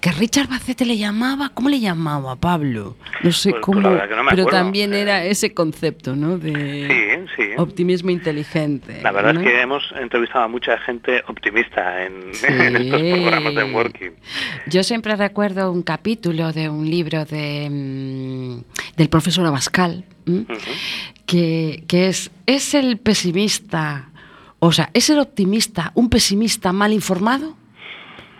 Que 0.00 0.12
Richard 0.12 0.48
Bacete 0.48 0.84
le 0.84 0.96
llamaba, 0.98 1.50
¿cómo 1.54 1.68
le 1.68 1.80
llamaba 1.80 2.32
a 2.32 2.36
Pablo? 2.36 2.96
No 3.22 3.32
sé 3.32 3.50
pues, 3.50 3.62
pues, 3.64 3.82
cómo, 3.82 3.98
pero 4.30 4.46
también 4.46 4.94
era 4.94 5.24
ese 5.24 5.54
concepto, 5.54 6.14
¿no? 6.14 6.38
De 6.38 7.26
optimismo 7.56 8.10
inteligente. 8.10 9.00
La 9.02 9.12
verdad 9.12 9.36
es 9.36 9.42
que 9.42 9.60
hemos 9.60 9.82
entrevistado 9.98 10.44
a 10.44 10.48
mucha 10.48 10.78
gente 10.78 11.22
optimista 11.28 12.04
en, 12.04 12.30
estos 12.30 13.00
programas 13.00 13.54
de 13.54 13.64
Working. 13.64 14.12
Yo 14.66 14.82
siempre 14.82 15.16
recuerdo 15.16 15.72
un 15.72 15.82
capítulo 15.82 16.52
de 16.52 16.68
un 16.68 16.88
libro 16.88 17.24
de, 17.24 17.68
mm, 17.70 18.96
del 18.96 19.08
profesor 19.08 19.46
Abascal, 19.46 20.04
que, 21.26 21.84
que 21.88 22.08
es, 22.08 22.30
es 22.46 22.74
el 22.74 22.98
pesimista 22.98 24.10
o 24.58 24.72
sea, 24.72 24.90
¿es 24.94 25.10
el 25.10 25.18
optimista 25.18 25.92
un 25.94 26.08
pesimista 26.08 26.72
mal 26.72 26.92
informado? 26.92 27.56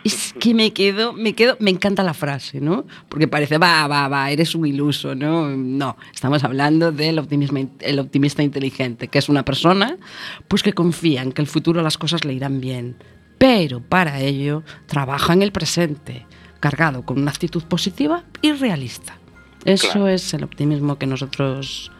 Es 0.04 0.32
que 0.38 0.54
me 0.54 0.72
quedo, 0.72 1.12
me 1.12 1.34
quedo, 1.34 1.56
me 1.58 1.70
encanta 1.70 2.04
la 2.04 2.14
frase, 2.14 2.60
¿no? 2.60 2.86
Porque 3.08 3.26
parece, 3.26 3.58
va, 3.58 3.88
va, 3.88 4.06
va, 4.06 4.30
eres 4.30 4.54
un 4.54 4.64
iluso, 4.64 5.16
¿no? 5.16 5.48
No, 5.48 5.96
estamos 6.14 6.44
hablando 6.44 6.92
del 6.92 7.18
optimismo, 7.18 7.68
el 7.80 7.98
optimista 7.98 8.42
inteligente, 8.44 9.08
que 9.08 9.18
es 9.18 9.28
una 9.28 9.44
persona 9.44 9.96
pues 10.46 10.62
que 10.62 10.74
confía 10.74 11.22
en 11.22 11.32
que 11.32 11.42
el 11.42 11.48
futuro 11.48 11.82
las 11.82 11.98
cosas 11.98 12.24
le 12.24 12.34
irán 12.34 12.60
bien, 12.60 12.96
pero 13.36 13.80
para 13.80 14.20
ello 14.20 14.62
trabaja 14.86 15.32
en 15.32 15.42
el 15.42 15.50
presente, 15.50 16.24
cargado 16.60 17.02
con 17.02 17.18
una 17.18 17.32
actitud 17.32 17.64
positiva 17.64 18.22
y 18.42 18.52
realista. 18.52 19.18
Eso 19.64 20.06
es 20.06 20.32
el 20.32 20.44
optimismo 20.44 20.98
que 20.98 21.06
nosotros 21.06 21.90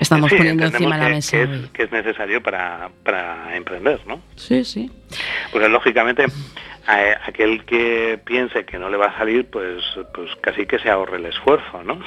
estamos 0.00 0.32
poniendo 0.32 0.64
encima 0.64 0.96
de 0.96 1.02
la 1.02 1.08
mesa. 1.08 1.36
Que 1.72 1.84
es, 1.84 1.92
necesario 1.92 2.42
para, 2.42 2.90
emprender, 3.54 4.00
¿no? 4.06 4.20
Sí, 4.36 4.64
sí. 4.64 4.90
Pues 5.52 5.68
lógicamente, 5.68 6.26
aquel 6.86 7.64
que 7.64 8.20
piense 8.24 8.64
que 8.64 8.78
no 8.78 8.88
le 8.90 8.96
va 8.96 9.06
a 9.06 9.18
salir, 9.18 9.48
pues, 9.48 9.82
pues 10.12 10.30
casi 10.40 10.66
que 10.66 10.78
se 10.78 10.90
ahorre 10.90 11.18
el 11.18 11.26
esfuerzo, 11.26 11.82
¿no? 11.82 11.98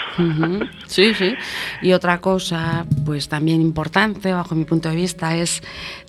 Sí, 0.85 1.13
sí. 1.13 1.35
Y 1.81 1.93
otra 1.93 2.19
cosa, 2.19 2.85
pues 3.05 3.29
también 3.29 3.61
importante, 3.61 4.31
bajo 4.33 4.55
mi 4.55 4.65
punto 4.65 4.89
de 4.89 4.95
vista, 4.95 5.35
es 5.35 5.63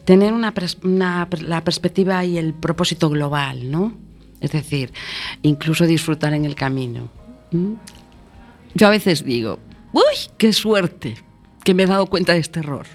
tener 0.05 0.33
una, 0.33 0.53
la 1.41 1.65
perspectiva 1.65 2.25
y 2.25 2.39
el 2.39 2.55
propósito 2.55 3.09
global, 3.11 3.71
¿no? 3.71 3.93
Es 4.41 4.53
decir, 4.53 4.93
incluso 5.43 5.87
disfrutar 5.87 6.33
en 6.33 6.45
el 6.45 6.55
camino. 6.55 7.09
Yo 8.75 8.87
a 8.87 8.91
veces 8.91 9.25
digo, 9.25 9.59
uy, 9.93 10.03
qué 10.37 10.53
suerte, 10.53 11.17
que 11.69 11.75
me 11.75 11.83
he 11.83 11.87
dado 11.87 12.07
cuenta 12.07 12.33
de 12.33 12.39
este 12.39 12.61
error. 12.61 12.87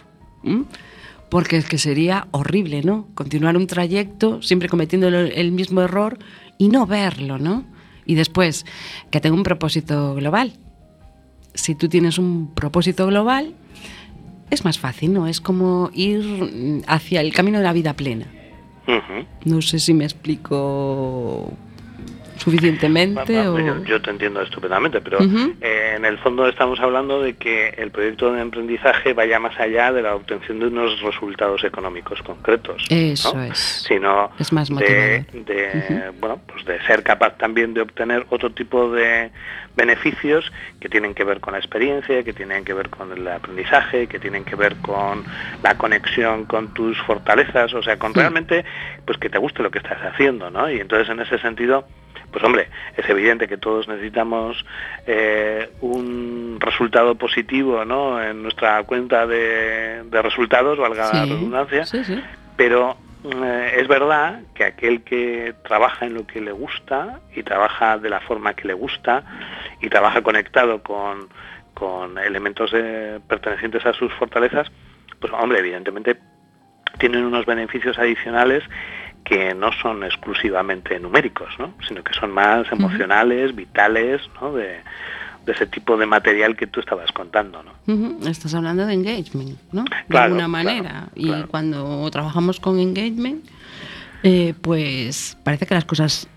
Porque 1.30 1.58
es 1.58 1.70
que 1.70 1.78
sería 1.78 2.28
horrible, 2.32 2.82
¿no? 2.82 3.08
Continuar 3.14 3.56
un 3.56 3.68
trayecto 3.68 4.42
siempre 4.42 4.68
cometiendo 4.68 5.10
el, 5.10 5.52
mismo 5.52 5.82
error 5.82 6.18
y 6.58 6.70
no 6.70 6.88
verlo, 6.88 7.38
¿no? 7.38 7.66
Y 8.08 8.16
después, 8.16 8.66
que 9.12 9.22
tengo 9.22 9.36
un 9.36 9.44
propósito 9.44 10.16
global. 10.16 10.54
Si 11.54 11.76
tú 11.76 11.88
tienes 11.88 12.18
un 12.18 12.52
propósito 12.56 13.06
global, 13.06 13.54
es 14.50 14.66
más 14.66 14.80
fácil, 14.80 15.14
¿no? 15.14 15.28
Es 15.28 15.40
como 15.40 15.92
ir 15.94 16.82
hacia 16.88 17.22
el 17.22 17.32
camino 17.32 17.60
de 17.60 17.66
la 17.66 17.74
vida 17.74 17.94
plena. 17.94 18.26
No 19.46 19.62
sé 19.62 19.78
si 19.78 19.94
me 19.94 20.06
explico 20.06 21.54
suficientemente? 22.44 23.34
yo, 23.86 24.02
te 24.02 24.10
entiendo 24.10 24.42
estupendamente, 24.42 25.02
pero 25.02 25.20
eh, 25.62 25.94
en 25.96 26.06
el 26.06 26.18
fondo 26.20 26.48
estamos 26.48 26.80
hablando 26.80 27.22
de 27.22 27.36
que 27.36 27.70
el 27.78 27.92
proyecto 27.92 28.32
de 28.34 28.42
emprendizaje 28.42 29.14
vaya 29.14 29.40
más 29.40 29.58
allá 29.60 29.92
de 29.92 30.02
la 30.02 30.16
obtención 30.16 30.60
de 30.60 30.68
unos 30.68 31.02
resultados 31.02 31.64
económicos 31.64 32.22
concretos. 32.22 32.84
Eso 32.90 33.40
es. 33.42 33.86
Sino 33.88 34.32
es 34.40 34.52
más 34.52 34.70
de, 34.70 35.26
de 35.32 36.12
bueno, 36.20 36.40
pues 36.48 36.66
de 36.66 36.82
ser 36.86 37.04
capaz 37.04 37.38
también 37.38 37.74
de 37.74 37.82
obtener 37.82 38.26
otro 38.30 38.52
tipo 38.52 38.92
de 38.92 39.32
beneficios 39.76 40.52
que 40.80 40.90
tienen 40.90 41.14
que 41.14 41.24
ver 41.24 41.40
con 41.40 41.54
la 41.54 41.60
experiencia, 41.60 42.24
que 42.24 42.34
tienen 42.34 42.64
que 42.64 42.74
ver 42.74 42.90
con 42.90 43.12
el 43.12 43.28
aprendizaje, 43.28 44.08
que 44.08 44.20
tienen 44.20 44.44
que 44.44 44.56
ver 44.56 44.76
con 44.78 45.24
la 45.64 45.78
conexión 45.78 46.46
con 46.46 46.74
tus 46.74 46.98
fortalezas, 47.02 47.74
o 47.74 47.82
sea, 47.82 47.98
con 47.98 48.14
realmente 48.14 48.66
pues 49.06 49.18
que 49.18 49.30
te 49.30 49.40
guste 49.40 49.64
lo 49.64 49.72
que 49.72 49.80
estás 49.80 50.00
haciendo, 50.04 50.50
¿no? 50.50 50.70
Y 50.70 50.80
entonces 50.80 51.10
en 51.10 51.20
ese 51.20 51.40
sentido 51.40 51.86
pues 52.32 52.44
hombre, 52.44 52.68
es 52.98 53.08
evidente 53.10 53.48
que 53.48 53.58
todos 53.58 53.88
necesitamos 53.88 54.66
eh, 55.06 55.70
un 55.82 56.58
resultado 56.60 57.16
positivo 57.16 57.86
¿no? 57.86 58.22
en 58.22 58.42
nuestra 58.42 58.84
cuenta 58.84 59.28
de, 59.28 60.04
resultados, 60.12 60.78
valga 60.78 61.14
la 61.14 61.26
redundancia, 61.26 61.84
pero 62.56 62.98
eh, 63.24 63.76
es 63.78 63.88
verdad 63.88 64.42
que 64.54 64.64
aquel 64.64 65.04
que 65.04 65.54
trabaja 65.64 66.06
en 66.06 66.16
lo 66.16 66.26
que 66.26 66.42
le 66.42 66.52
gusta 66.52 67.20
y 67.36 67.44
trabaja 67.44 67.98
de 67.98 68.10
la 68.10 68.20
forma 68.22 68.54
que 68.54 68.68
le 68.68 68.74
gusta 68.74 69.24
y 69.82 69.90
trabaja 69.90 70.22
conectado 70.22 70.82
con, 70.82 71.30
con 71.74 72.18
elementos 72.18 72.72
pertenecientes 73.28 73.86
a 73.86 73.94
sus 73.94 74.12
fortalezas, 74.14 74.72
pues 75.20 75.32
hombre, 75.34 75.60
evidentemente 75.60 76.18
tienen 76.98 77.24
unos 77.24 77.46
beneficios 77.46 77.98
adicionales 77.98 78.64
que 79.24 79.54
no 79.54 79.72
son 79.82 80.04
exclusivamente 80.04 81.00
numéricos, 81.00 81.50
¿no? 81.60 81.74
sino 81.88 82.04
que 82.04 82.14
son 82.14 82.32
más 82.32 82.72
emocionales, 82.72 83.56
vitales, 83.56 84.22
¿no? 84.42 84.54
de, 84.54 84.82
ese 85.48 85.68
tipo 85.68 85.98
de 85.98 86.06
material 86.06 86.56
que 86.56 86.68
tú 86.68 86.80
estabas 86.80 87.12
contando. 87.12 87.64
¿no? 87.64 88.30
Estás 88.30 88.54
hablando 88.54 88.86
de 88.86 88.94
engagement, 88.94 89.58
¿no? 89.72 89.86
de 90.08 90.18
alguna 90.18 90.48
manera. 90.48 91.10
y 91.16 91.32
cuando 91.44 92.10
trabajamos 92.12 92.60
con 92.60 92.80
engagement, 92.80 93.46
eh, 94.24 94.54
pues 94.62 95.38
parece 95.44 95.66
que 95.66 95.76
las 95.76 95.86
cosas 95.86 96.30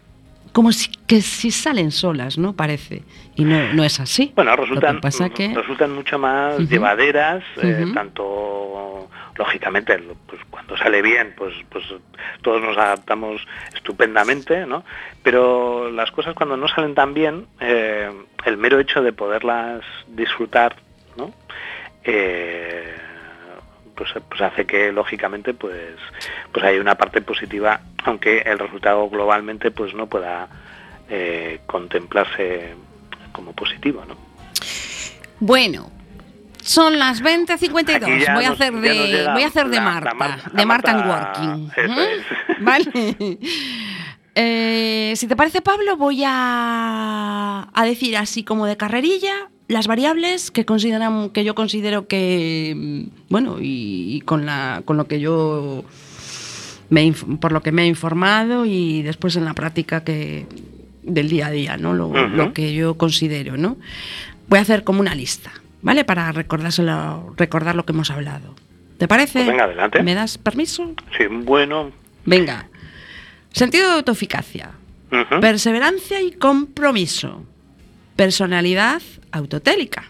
como 0.56 0.72
si 0.72 0.88
que 1.06 1.20
si 1.20 1.50
salen 1.50 1.90
solas, 1.90 2.38
¿no? 2.38 2.54
Parece. 2.54 3.02
Y 3.34 3.44
no, 3.44 3.74
no 3.74 3.84
es 3.84 4.00
así. 4.00 4.32
Bueno, 4.34 4.56
resultan, 4.56 5.02
resultan 5.02 5.94
mucho 5.94 6.18
más 6.18 6.58
llevaderas, 6.60 7.44
eh, 7.62 7.84
tanto 7.92 9.06
lógicamente, 9.36 9.98
pues 10.26 10.40
cuando 10.48 10.74
sale 10.78 11.02
bien, 11.02 11.34
pues, 11.36 11.52
pues 11.68 11.84
todos 12.40 12.62
nos 12.62 12.78
adaptamos 12.78 13.46
estupendamente, 13.74 14.64
¿no? 14.64 14.82
Pero 15.22 15.90
las 15.90 16.10
cosas 16.10 16.32
cuando 16.32 16.56
no 16.56 16.68
salen 16.68 16.94
tan 16.94 17.12
bien, 17.12 17.46
eh, 17.60 18.10
el 18.46 18.56
mero 18.56 18.80
hecho 18.80 19.02
de 19.02 19.12
poderlas 19.12 19.82
disfrutar, 20.08 20.74
¿no? 21.18 21.34
Eh, 22.02 22.96
pues, 23.96 24.10
pues, 24.28 24.40
hace 24.40 24.66
que 24.66 24.92
lógicamente 24.92 25.54
pues 25.54 25.96
pues 26.52 26.64
hay 26.64 26.78
una 26.78 26.94
parte 26.94 27.20
positiva 27.22 27.80
aunque 28.04 28.38
el 28.38 28.58
resultado 28.58 29.08
globalmente 29.08 29.70
pues 29.70 29.94
no 29.94 30.06
pueda 30.06 30.48
eh, 31.08 31.60
contemplarse 31.66 32.74
como 33.32 33.52
positivo 33.52 34.04
¿no? 34.06 34.16
bueno 35.40 35.90
son 36.62 36.98
las 36.98 37.22
20.52. 37.22 38.34
Voy, 38.34 38.44
a 38.44 38.50
hacer 38.50 38.74
de, 38.74 39.28
voy 39.32 39.42
a 39.44 39.46
hacer 39.46 39.68
de 39.68 39.80
Marta, 39.80 40.12
de 40.52 40.66
Marta 40.66 40.90
and 40.90 41.08
Working. 41.08 41.70
Vale. 42.58 43.38
Eh, 44.34 45.12
si 45.14 45.28
te 45.28 45.36
parece, 45.36 45.62
Pablo, 45.62 45.96
voy 45.96 46.24
a, 46.26 47.68
a, 47.72 47.84
decir 47.84 48.16
así 48.16 48.42
como 48.42 48.66
de 48.66 48.76
carrerilla 48.76 49.48
las 49.68 49.86
variables 49.86 50.50
que 50.50 50.64
consideran 50.64 51.30
que 51.30 51.44
yo 51.44 51.54
considero 51.54 52.06
que 52.06 53.06
bueno 53.28 53.56
y, 53.60 54.22
con 54.24 54.46
la 54.46 54.82
con 54.84 54.96
lo 54.96 55.06
que 55.06 55.20
yo 55.20 55.84
me, 56.88 57.12
por 57.40 57.52
lo 57.52 57.62
que 57.62 57.72
me 57.72 57.82
he 57.82 57.86
informado 57.86 58.64
y 58.64 59.02
después 59.02 59.36
en 59.36 59.44
la 59.44 59.54
práctica 59.54 60.04
que 60.04 60.46
del 61.02 61.28
día 61.28 61.48
a 61.48 61.50
día, 61.50 61.76
¿no? 61.76 61.94
Lo, 61.94 62.12
lo 62.28 62.52
que 62.52 62.74
yo 62.74 62.96
considero, 62.96 63.56
¿no? 63.56 63.76
Voy 64.48 64.58
a 64.58 64.62
hacer 64.62 64.84
como 64.84 65.00
una 65.00 65.14
lista. 65.14 65.52
¿vale? 65.86 66.04
Para 66.04 66.32
recordárselo, 66.32 67.32
recordar 67.36 67.76
lo 67.76 67.86
que 67.86 67.92
hemos 67.92 68.10
hablado. 68.10 68.56
¿Te 68.98 69.06
parece? 69.06 69.38
Pues 69.38 69.46
venga, 69.46 69.64
adelante. 69.64 70.02
¿Me 70.02 70.14
das 70.14 70.36
permiso? 70.36 70.94
Sí, 71.16 71.26
bueno. 71.28 71.92
Venga. 72.24 72.66
Sentido 73.52 73.88
de 73.88 73.94
autoeficacia. 73.94 74.72
Perseverancia 75.40 76.20
y 76.20 76.32
compromiso. 76.32 77.44
Personalidad 78.16 79.02
autotélica. 79.30 80.04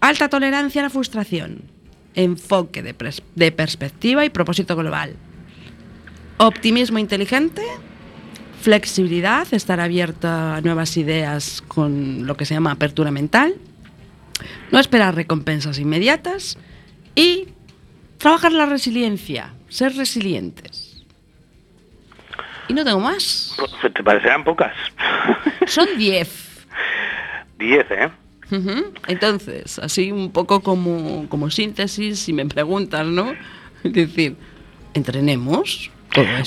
Alta 0.00 0.28
tolerancia 0.28 0.80
a 0.80 0.84
la 0.84 0.90
frustración. 0.90 1.62
Enfoque 2.14 2.82
de, 2.82 2.94
de 3.34 3.52
perspectiva 3.52 4.24
y 4.24 4.30
propósito 4.30 4.76
global. 4.76 5.16
Optimismo 6.38 6.98
inteligente. 6.98 7.62
Flexibilidad, 8.60 9.46
estar 9.52 9.80
abierto 9.80 10.28
a 10.28 10.60
nuevas 10.62 10.96
ideas 10.96 11.62
con 11.66 12.26
lo 12.26 12.36
que 12.36 12.44
se 12.44 12.54
llama 12.54 12.70
apertura 12.70 13.10
mental 13.10 13.56
no 14.70 14.78
esperar 14.78 15.14
recompensas 15.14 15.78
inmediatas 15.78 16.58
y 17.14 17.48
trabajar 18.18 18.52
la 18.52 18.66
resiliencia, 18.66 19.52
ser 19.68 19.94
resilientes. 19.96 21.04
Y 22.68 22.74
no 22.74 22.84
tengo 22.84 23.00
más. 23.00 23.54
¿Te 23.94 24.02
parecerán 24.02 24.44
pocas? 24.44 24.72
Son 25.66 25.86
diez. 25.98 26.51
Diez, 27.62 27.86
¿eh? 27.90 28.10
Entonces, 29.06 29.78
así 29.78 30.12
un 30.12 30.32
poco 30.32 30.60
como, 30.60 31.26
como 31.28 31.50
síntesis, 31.50 32.18
si 32.18 32.32
me 32.32 32.44
preguntas, 32.46 33.06
¿no? 33.06 33.32
Es 33.84 33.92
decir, 33.92 34.36
entrenemos. 34.94 35.90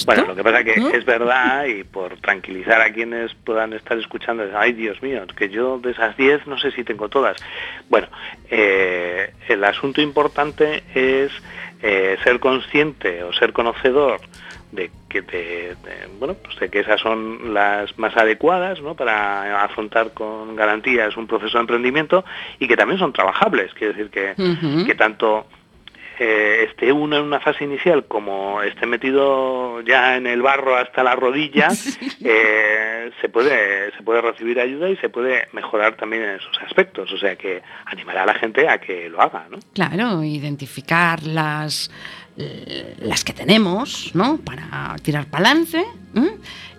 Bueno, 0.06 0.26
lo 0.28 0.36
que 0.36 0.44
pasa 0.44 0.60
es 0.60 0.66
que 0.66 0.98
es 0.98 1.06
verdad 1.06 1.66
y 1.66 1.84
por 1.84 2.18
tranquilizar 2.18 2.82
a 2.82 2.94
quienes 2.94 3.34
puedan 3.34 3.74
estar 3.74 3.98
escuchando, 3.98 4.44
ay 4.56 4.74
Dios 4.74 5.02
mío, 5.02 5.26
que 5.36 5.50
yo 5.50 5.80
de 5.80 5.92
esas 5.92 6.16
10 6.18 6.46
no 6.46 6.60
sé 6.60 6.70
si 6.72 6.84
tengo 6.84 7.10
todas. 7.10 7.38
Bueno, 7.90 8.08
eh, 8.52 9.34
el 9.48 9.64
asunto 9.64 10.02
importante 10.02 10.84
es 10.94 11.32
eh, 11.82 12.16
ser 12.24 12.40
consciente 12.40 13.24
o 13.24 13.34
ser 13.34 13.54
conocedor 13.54 14.22
de 14.76 14.92
que 15.10 15.22
de, 15.22 15.76
bueno 16.20 16.36
pues 16.36 16.60
de 16.60 16.70
que 16.70 16.80
esas 16.80 17.00
son 17.02 17.54
las 17.54 17.98
más 17.98 18.16
adecuadas 18.18 18.82
¿no? 18.82 18.96
para 18.96 19.64
afrontar 19.64 20.14
con 20.14 20.56
garantías 20.56 21.18
un 21.18 21.28
proceso 21.28 21.58
de 21.58 21.62
emprendimiento 21.62 22.26
y 22.60 22.68
que 22.68 22.78
también 22.78 23.00
son 23.00 23.14
trabajables 23.14 23.74
quiere 23.74 23.94
decir 23.94 24.10
que, 24.10 24.36
que 24.86 24.96
tanto 24.96 25.48
eh, 26.18 26.68
esté 26.70 26.94
uno 26.94 27.18
en 27.18 27.24
una 27.24 27.42
fase 27.42 27.66
inicial 27.66 28.06
como 28.06 28.62
esté 28.62 28.86
metido 28.86 29.82
ya 29.82 30.16
en 30.16 30.28
el 30.28 30.42
barro 30.42 30.78
hasta 30.78 31.04
la 31.04 31.14
rodilla, 31.16 31.68
eh, 32.24 33.12
se, 33.20 33.28
puede, 33.30 33.92
se 33.92 34.04
puede 34.04 34.22
recibir 34.22 34.60
ayuda 34.60 34.90
y 34.90 34.96
se 34.98 35.10
puede 35.10 35.48
mejorar 35.52 35.98
también 35.98 36.24
en 36.24 36.30
esos 36.36 36.58
aspectos. 36.66 37.12
O 37.12 37.18
sea 37.18 37.36
que 37.36 37.62
animará 37.86 38.24
a 38.24 38.28
la 38.28 38.36
gente 38.36 38.70
a 38.70 38.78
que 38.80 39.10
lo 39.10 39.22
haga. 39.22 39.48
¿no? 39.50 39.58
Claro, 39.74 40.24
identificar 40.24 41.24
las, 41.24 41.92
las 42.38 43.24
que 43.24 43.34
tenemos 43.34 44.12
¿no? 44.14 44.38
para 44.38 44.96
tirar 45.02 45.28
adelante 45.32 45.86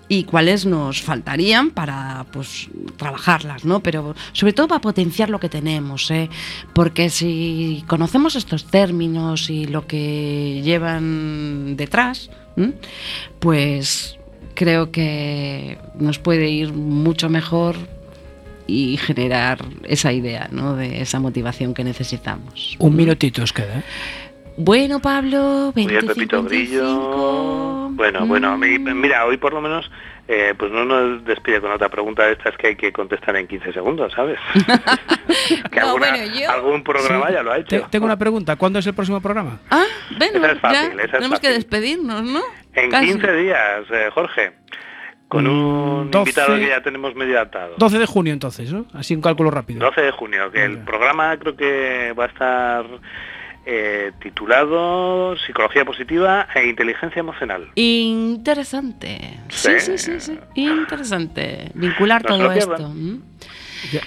y 0.09 0.25
cuáles 0.25 0.67
nos 0.67 1.03
faltarían 1.03 1.71
para 1.71 2.27
pues 2.33 2.69
trabajarlas, 2.97 3.65
¿no? 3.65 3.81
Pero 3.81 4.15
sobre 4.33 4.53
todo 4.53 4.69
para 4.69 4.81
potenciar 4.81 5.31
lo 5.31 5.41
que 5.41 5.49
tenemos, 5.49 6.11
¿eh? 6.11 6.29
Porque 6.75 7.11
si 7.11 7.85
conocemos 7.87 8.37
estos 8.37 8.67
términos 8.67 9.51
y 9.51 9.67
lo 9.67 9.87
que 9.87 10.61
llevan 10.63 11.77
detrás, 11.77 12.31
pues 13.41 14.19
creo 14.55 14.91
que 14.93 15.79
nos 15.99 16.19
puede 16.19 16.51
ir 16.51 16.73
mucho 16.73 17.29
mejor 17.29 17.77
y 18.69 18.97
generar 18.97 19.65
esa 19.85 20.13
idea, 20.13 20.49
¿no? 20.53 20.77
De 20.77 21.03
esa 21.03 21.21
motivación 21.21 21.75
que 21.75 21.85
necesitamos. 21.85 22.77
Un 22.79 22.97
minutito 22.97 23.43
os 23.43 23.53
queda. 23.53 23.83
Bueno, 24.57 25.01
Pablo, 25.01 25.73
25, 25.75 26.43
Grillo. 26.45 27.91
Bueno, 27.91 28.27
bueno, 28.27 28.57
mira, 28.59 29.27
hoy 29.27 29.37
por 29.37 29.53
lo 29.53 29.61
menos 29.61 29.91
eh, 30.29 30.55
pues 30.59 30.73
no 30.73 30.85
nos 30.85 31.25
despide 31.25 31.61
con 31.61 31.71
otra 31.71 31.89
pregunta 31.89 32.25
de 32.25 32.33
estas 32.33 32.57
que 32.57 32.69
hay 32.69 32.77
que 32.77 32.93
contestar 32.93 33.37
en 33.37 33.47
15 33.47 33.73
segundos, 33.73 34.13
¿sabes? 34.13 34.39
que 35.71 35.81
algún 35.81 36.83
programa 36.83 37.31
ya 37.31 37.43
lo 37.43 37.53
ha 37.53 37.59
hecho. 37.59 37.87
tengo 37.91 38.07
una 38.07 38.19
pregunta, 38.19 38.57
¿cuándo 38.57 38.79
es 38.79 38.87
el 38.87 38.95
próximo 38.95 39.21
programa? 39.21 39.61
Ah, 39.71 39.85
bueno, 40.19 40.41
ya 40.73 40.91
tenemos 41.13 41.39
que 41.39 41.51
despedirnos, 41.51 42.23
¿no? 42.23 42.41
En 42.73 42.91
15 42.91 43.33
días, 43.35 43.85
eh, 43.93 44.11
Jorge. 44.13 44.53
Con 45.29 45.45
mm, 45.45 45.49
un 45.49 46.11
invitado 46.13 46.55
que 46.55 46.69
ya 46.69 46.83
tenemos 46.83 47.15
medio 47.17 47.41
atado. 47.41 47.75
12 47.79 47.99
de 47.99 48.07
junio 48.07 48.33
entonces, 48.33 48.73
¿no? 48.73 48.87
Así 48.95 49.15
un 49.15 49.21
cálculo 49.21 49.51
rápido. 49.51 49.81
12 49.81 50.01
de 50.01 50.11
junio, 50.13 50.51
que 50.53 50.65
el 50.65 50.79
programa 50.79 51.37
creo 51.37 51.57
que 51.57 52.13
va 52.17 52.25
a 52.25 52.29
estar 52.29 52.87
eh, 53.69 54.13
titulado 54.21 55.37
Psicología 55.39 55.85
Positiva 55.85 56.47
e 56.55 56.69
Inteligencia 56.69 57.19
Emocional. 57.19 57.69
Interesante. 57.75 59.41
Sí, 59.49 59.81
sí, 59.81 59.99
sí, 59.99 60.21
sí. 60.21 60.39
Interesante. 60.55 61.73
Vincular 61.75 62.23
todo 62.23 62.53
esto. 62.53 62.95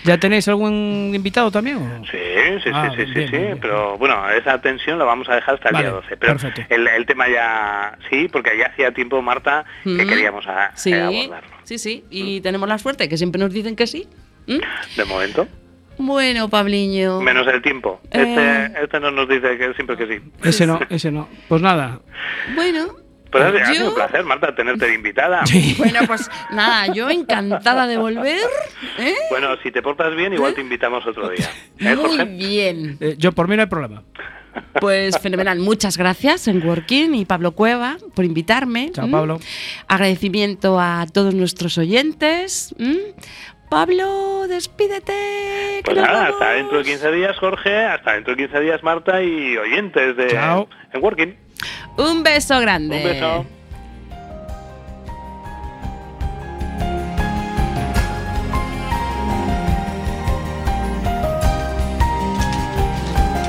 ¿Ya, 0.03 0.18
tenéis 0.18 0.47
algún 0.47 1.12
invitado 1.14 1.51
también? 1.51 2.03
Sí, 2.10 2.18
sí, 2.18 2.62
sí, 2.64 2.70
ah, 2.74 2.91
sí, 2.95 3.05
sí, 3.14 3.28
sí, 3.28 3.38
pero 3.62 3.97
bueno, 3.97 4.30
esa 4.30 4.60
tensión 4.62 4.97
la 4.97 5.05
vamos 5.05 5.30
a 5.30 5.36
dejar 5.36 5.55
hasta 5.55 5.70
el 5.70 5.78
día 5.78 5.91
12. 5.91 6.18
Pero 6.18 6.38
el, 6.70 7.05
tema 7.05 7.30
ya, 7.30 7.97
sí, 8.10 8.28
porque 8.32 8.57
ya 8.57 8.68
hacía 8.68 8.93
tiempo, 8.93 9.22
Marta, 9.22 9.66
que 9.84 10.07
queríamos 10.07 10.47
a, 10.47 10.72
sí, 10.76 10.93
abordarlo. 10.93 11.49
Sí, 11.64 11.78
sí, 11.78 12.05
y 12.10 12.41
tenemos 12.41 12.68
la 12.68 12.78
suerte 12.78 13.07
que 13.10 13.18
siempre 13.18 13.39
nos 13.39 13.53
dicen 13.53 13.76
que 13.76 13.88
sí. 13.88 14.07
De 14.47 15.05
momento. 15.05 15.47
Bueno, 16.00 16.50
Pabliño. 16.50 17.20
Menos 17.20 17.45
el 17.47 17.62
tiempo. 17.62 18.00
Este, 18.06 18.66
eh. 18.66 18.72
este 18.84 19.00
no 19.02 19.12
nos 19.12 19.28
dice 19.28 19.58
que 19.58 19.74
siempre 19.74 19.97
que 19.97 20.08
sí. 20.08 20.22
Ese 20.43 20.66
no, 20.66 20.80
ese 20.89 21.12
no. 21.12 21.28
Pues 21.50 21.62
nada. 21.62 22.00
Bueno. 22.56 22.88
Pues 23.30 23.43
ha 23.43 23.66
sido 23.66 23.89
un 23.89 23.95
placer, 23.95 24.24
Marta, 24.24 24.56
tenerte 24.56 24.88
de 24.88 24.95
invitada. 24.95 25.43
Bueno, 25.78 26.00
pues 26.08 26.32
nada, 26.52 26.91
yo 26.93 27.10
encantada 27.10 27.86
de 27.86 27.97
volver. 27.97 28.39
¿eh? 28.97 29.14
Bueno, 29.30 29.50
si 29.62 29.72
te 29.72 29.84
portas 29.84 30.16
bien, 30.16 30.34
igual 30.34 30.56
te 30.56 30.62
invitamos 30.62 31.06
otro 31.06 31.30
día. 31.30 31.47
¿Eh, 31.80 31.95
Muy 31.95 32.26
bien. 32.26 32.97
yo 33.18 33.34
por 33.34 33.47
mí 33.47 33.56
no 33.56 33.64
hay 33.64 33.68
problema. 33.68 34.04
Pues 34.80 35.20
fenomenal. 35.20 35.60
Muchas 35.60 35.97
gracias 35.97 36.47
en 36.47 36.66
Working 36.66 37.14
y 37.14 37.26
Pablo 37.26 37.52
Cueva 37.52 37.97
por 38.16 38.26
invitarme. 38.26 38.89
Chao, 38.93 39.12
Pablo. 39.12 39.39
Agradecimiento 39.88 40.80
a 40.80 41.06
todos 41.14 41.36
nuestros 41.36 41.78
oyentes. 41.78 42.74
Pablo, 43.70 44.47
despídete. 44.47 45.82
Pues 45.86 45.97
nada, 45.97 46.28
hasta 46.28 46.51
dentro 46.51 46.80
de 46.80 46.84
15 46.86 47.11
días, 47.11 47.38
Jorge, 47.38 47.86
hasta 47.86 48.13
dentro 48.13 48.36
de 48.36 48.47
15 48.47 48.59
días, 48.61 48.84
Marta 48.84 49.22
y 49.22 49.57
oyentes 49.57 50.17
de 50.17 50.28
Chao. 50.28 50.67
En 50.91 51.03
Working. 51.03 51.36
Un 51.97 52.24
beso 52.24 52.59
grande. 52.59 52.97
Un 52.97 53.03
beso. 53.03 53.59